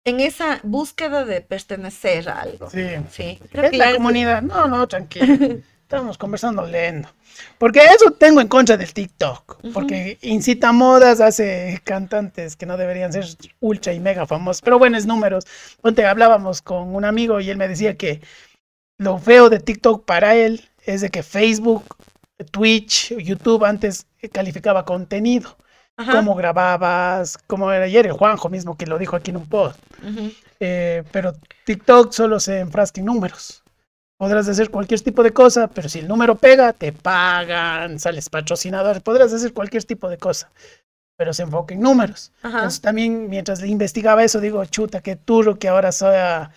[0.03, 2.69] en esa búsqueda de pertenecer a algo.
[2.69, 2.85] Sí.
[3.11, 3.39] Sí.
[3.51, 4.41] Creo Es que la es- comunidad.
[4.41, 5.57] No, no, tranquilo.
[5.85, 7.07] Estamos conversando leyendo.
[7.59, 9.71] Porque eso tengo en contra del TikTok.
[9.71, 13.25] Porque incita modas, hace cantantes que no deberían ser
[13.59, 14.63] ultra y mega famosos.
[14.63, 15.45] Pero buenos números.
[15.81, 18.19] Ponte, hablábamos con un amigo y él me decía que
[18.97, 21.83] lo feo de TikTok para él es de que Facebook,
[22.49, 25.55] Twitch, YouTube antes calificaba contenido.
[25.97, 26.13] Ajá.
[26.13, 29.79] Cómo grababas, cómo era ayer el Juanjo mismo que lo dijo aquí en un post.
[30.01, 30.31] Ujú.
[30.59, 31.33] Eh, pero
[31.65, 33.61] TikTok solo se enfrasca en números.
[34.17, 39.01] Podrás hacer cualquier tipo de cosa, pero si el número pega, te pagan, sales patrocinador,
[39.01, 40.49] podrás hacer cualquier tipo de cosa,
[41.17, 42.31] pero se enfoca en números.
[42.41, 42.59] Ajá.
[42.59, 46.51] Entonces también mientras investigaba eso, digo, chuta, qué turro que ahora sea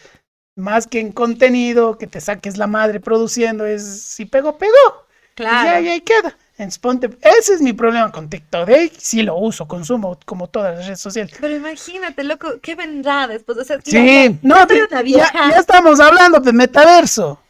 [0.57, 4.73] más que en contenido, que te saques la madre produciendo, es si pegó, pegó.
[5.37, 5.81] Y ya, Claro.
[5.85, 6.37] y ahí queda.
[6.59, 8.69] Entonces, ponte, ese es mi problema con TikTok.
[8.69, 11.37] Ahí sí lo uso, consumo como todas las redes sociales.
[11.41, 13.57] Pero imagínate, loco, ¿qué vendrá después?
[13.59, 15.51] O sea, Sí, no, soy ya, vieja.
[15.51, 17.41] ya estamos hablando de metaverso.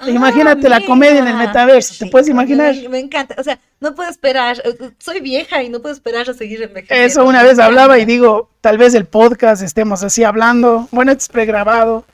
[0.00, 2.72] Ah, Imagínate la comedia en el metaverso, ¿te puedes imaginar?
[2.74, 3.34] Me, me encanta.
[3.38, 4.56] O sea, no puedo esperar.
[4.64, 7.04] eh, Soy vieja y no puedo esperar a seguir envejeciendo.
[7.04, 10.86] Eso una vez hablaba y digo, tal vez el podcast estemos así hablando.
[10.92, 12.04] Bueno, esto es pregrabado.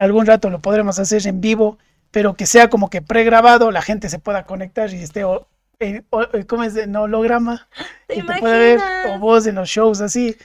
[0.00, 1.78] Algún rato lo podremos hacer en vivo,
[2.10, 5.46] pero que sea como que pregrabado, la gente se pueda conectar y esté, o-
[6.10, 6.76] o- ¿cómo es?
[6.76, 7.68] En holograma.
[8.08, 9.16] ¿Te y te puede ver, imaginas?
[9.16, 10.36] o vos en los shows así.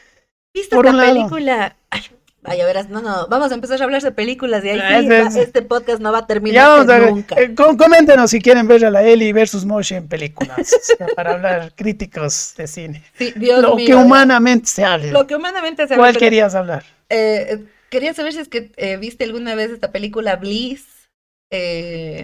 [0.53, 1.13] ¿Viste lado.
[1.13, 1.75] película?
[1.89, 2.01] Ay,
[2.41, 5.39] vaya, verás, no, no, vamos a empezar a hablar de películas y ahí Ah, sí,
[5.39, 7.35] es- este podcast no va a terminar nunca.
[7.39, 10.69] eh, com- coméntenos si quieren ver a la Eli versus Moshe en películas,
[11.15, 13.03] para hablar críticos de cine.
[13.17, 15.11] Sí, Dios Lo mío, que humanamente se hable.
[15.11, 16.83] Lo que humanamente se ¿Cuál habla, querías hablar?
[17.09, 20.85] eh, quería saber si es que eh, viste alguna vez esta película Bliss.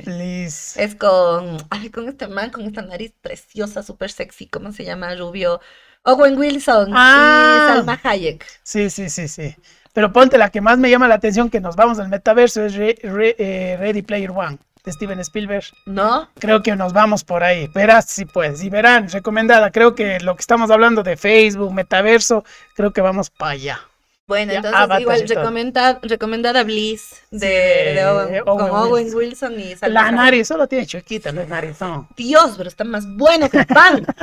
[0.03, 0.81] Please.
[0.83, 5.15] es con, ay, con este man, con esta nariz preciosa, súper sexy, ¿cómo se llama?
[5.15, 5.59] Rubio.
[6.03, 7.65] Owen Wilson Ah.
[7.71, 8.45] y Salma Hayek.
[8.63, 9.55] Sí, sí, sí, sí.
[9.95, 12.75] Pero ponte la que más me llama la atención que nos vamos al metaverso es
[12.75, 15.63] Re- Re- eh, Ready Player One de Steven Spielberg.
[15.87, 16.29] ¿No?
[16.37, 17.67] Creo que nos vamos por ahí.
[17.73, 18.61] Verás si puedes.
[18.63, 19.71] Y verán, recomendada.
[19.71, 22.43] Creo que lo que estamos hablando de Facebook, metaverso,
[22.75, 23.79] creo que vamos para allá.
[24.27, 28.91] Bueno, Ya, entonces Avatar igual recomendada, recomendada Bliss de, Sí, de Owen, Owen con Owen
[29.15, 29.53] Wilson.
[29.53, 32.07] Wilson y Salma La nariz solo tiene chiquita, la narizón.
[32.17, 34.05] Dios, pero está más bueno que el pan.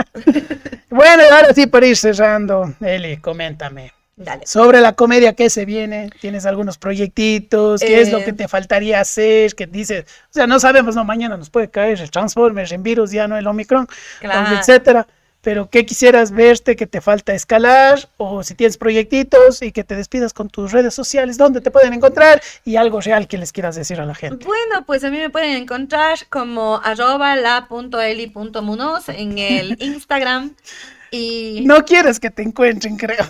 [0.91, 3.93] Bueno, ahora sí, para ir cerrando, Eli, coméntame.
[4.25, 4.47] Dale.
[4.47, 7.81] Sobre la comedia que se viene, ¿tienes algunos proyectitos?
[7.81, 8.25] ¿Qué es lo Eh.
[8.25, 9.55] que te faltaría hacer?
[9.55, 10.05] ¿Qué dices?
[10.31, 13.37] O sea, no sabemos, no, mañana nos puede caer el Transformers, en virus, ya no
[13.37, 13.87] el Omicron,
[14.21, 14.57] Claro.
[14.59, 15.07] etcétera.
[15.45, 18.09] Pero ¿qué quisieras verte que te falta escalar?
[18.17, 21.93] O si tienes proyectitos y que te despidas con tus redes sociales, ¿dónde te pueden
[21.95, 22.41] encontrar?
[22.65, 24.45] Y algo real que les quieras decir a la gente.
[24.47, 30.55] Bueno, pues a mí me pueden encontrar como arroba la.eli.munoz en el Instagram.
[31.11, 33.27] Y No quieres que te encuentren, creo.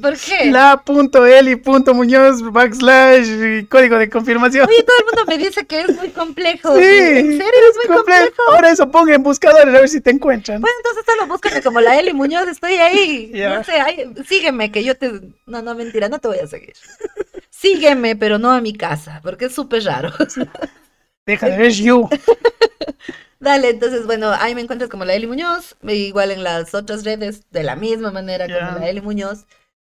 [0.00, 0.50] ¿Por qué?
[0.50, 4.68] La.eli.muñoz backslash y código de confirmación.
[4.68, 6.74] Oye, todo el mundo me dice que es muy complejo.
[6.76, 8.26] Sí, ¿En serio es muy complejo.
[8.26, 8.52] complejo?
[8.52, 10.60] Ahora eso ponga en buscadores a ver si te encuentran.
[10.60, 13.32] Bueno, entonces solo búscame como la Eli Muñoz, estoy ahí.
[13.34, 15.10] No sé, ahí, sígueme, que yo te...
[15.46, 16.74] No, no, mentira, no te voy a seguir.
[17.50, 20.10] Sígueme, pero no a mi casa, porque es súper raro.
[21.26, 22.08] Deja de ver you.
[23.40, 27.42] Dale, entonces, bueno, ahí me encuentras como la Eli Muñoz, igual en las otras redes,
[27.50, 29.46] de la misma manera como la Eli Muñoz.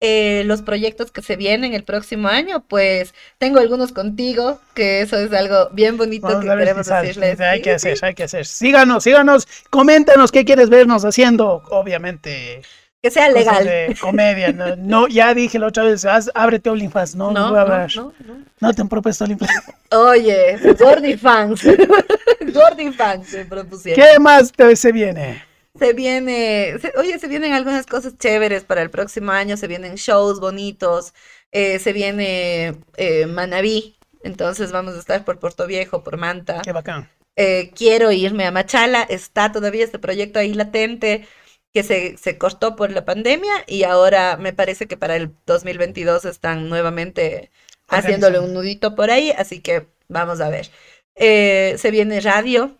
[0.05, 5.17] Eh, los proyectos que se vienen el próximo año, pues tengo algunos contigo, que eso
[5.17, 7.39] es algo bien bonito Vamos que queremos si decirles.
[7.39, 8.45] Hay que hacer, hay que hacer.
[8.45, 12.61] Síganos, síganos, coméntanos qué quieres vernos haciendo, obviamente.
[13.01, 13.65] Que sea legal.
[13.65, 14.51] de comedia.
[14.51, 17.15] No, no, ya dije la otra vez, haz- ábrete OnlyFans.
[17.15, 17.91] No, no, No, voy a no, hablar.
[17.95, 18.37] no, no.
[18.59, 19.51] No te han propuesto OnlyFans.
[19.91, 21.61] Oye, Gordy fans.
[22.53, 24.03] Gordy fans propusieron.
[24.05, 25.43] ¿Qué más te, se viene?
[25.77, 29.95] Se viene, se- oye, se vienen algunas cosas chéveres para el próximo año, se vienen
[29.95, 31.13] shows bonitos,
[31.51, 36.61] eh, se viene eh, Manabí, entonces vamos a estar por Puerto Viejo, por Manta.
[36.63, 37.09] Qué bacán.
[37.35, 41.27] Eh, quiero irme a Machala, está todavía este proyecto ahí latente
[41.73, 46.25] que se, se cortó por la pandemia y ahora me parece que para el 2022
[46.25, 47.49] están nuevamente
[47.87, 50.69] haciéndole un nudito por ahí, así que vamos a ver.
[51.15, 52.77] Eh, se viene radio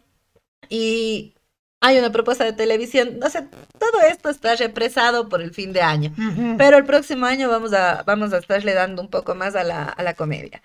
[0.70, 1.33] y
[1.84, 3.42] hay una propuesta de televisión, no sé,
[3.78, 6.14] todo esto está represado por el fin de año.
[6.18, 6.56] Ujú.
[6.58, 9.84] Pero el próximo año vamos a, vamos a estarle dando un poco más a la,
[9.84, 10.62] a la comedia.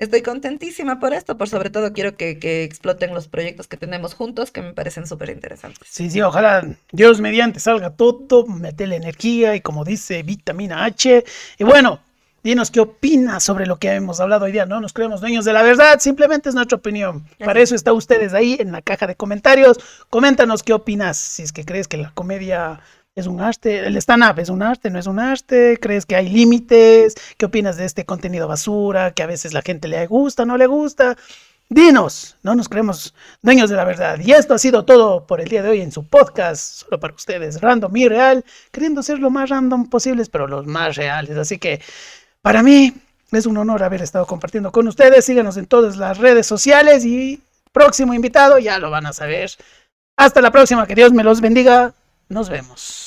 [0.00, 4.14] Estoy contentísima por esto, por sobre todo quiero que, que exploten los proyectos que tenemos
[4.14, 5.86] juntos, que me parecen súper interesantes.
[5.88, 11.24] Sí, sí, ojalá Dios mediante salga todo, metele energía y como dice, vitamina H.
[11.58, 12.00] Y bueno,
[12.46, 14.66] dinos qué opinas sobre lo que hemos hablado hoy día.
[14.66, 17.26] No nos creemos dueños de la verdad, simplemente es nuestra opinión.
[17.44, 19.78] Para eso está ustedes ahí en la caja de comentarios.
[20.10, 22.80] Coméntanos qué opinas, si es que crees que la comedia
[23.16, 26.28] es un arte, el stand-up es un arte, no es un arte, crees que hay
[26.28, 30.56] límites, qué opinas de este contenido basura, que a veces la gente le gusta, no
[30.56, 31.16] le gusta.
[31.68, 33.12] Dinos, no nos creemos
[33.42, 34.20] dueños de la verdad.
[34.20, 37.12] Y esto ha sido todo por el día de hoy en su podcast, solo para
[37.12, 41.36] ustedes, random y real, queriendo ser lo más random posibles, pero los más reales.
[41.36, 41.80] Así que
[42.46, 42.92] para mí
[43.32, 45.24] es un honor haber estado compartiendo con ustedes.
[45.24, 47.40] Síganos en todas las redes sociales y
[47.72, 49.50] próximo invitado ya lo van a saber.
[50.16, 51.92] Hasta la próxima, que Dios me los bendiga.
[52.28, 53.05] Nos vemos.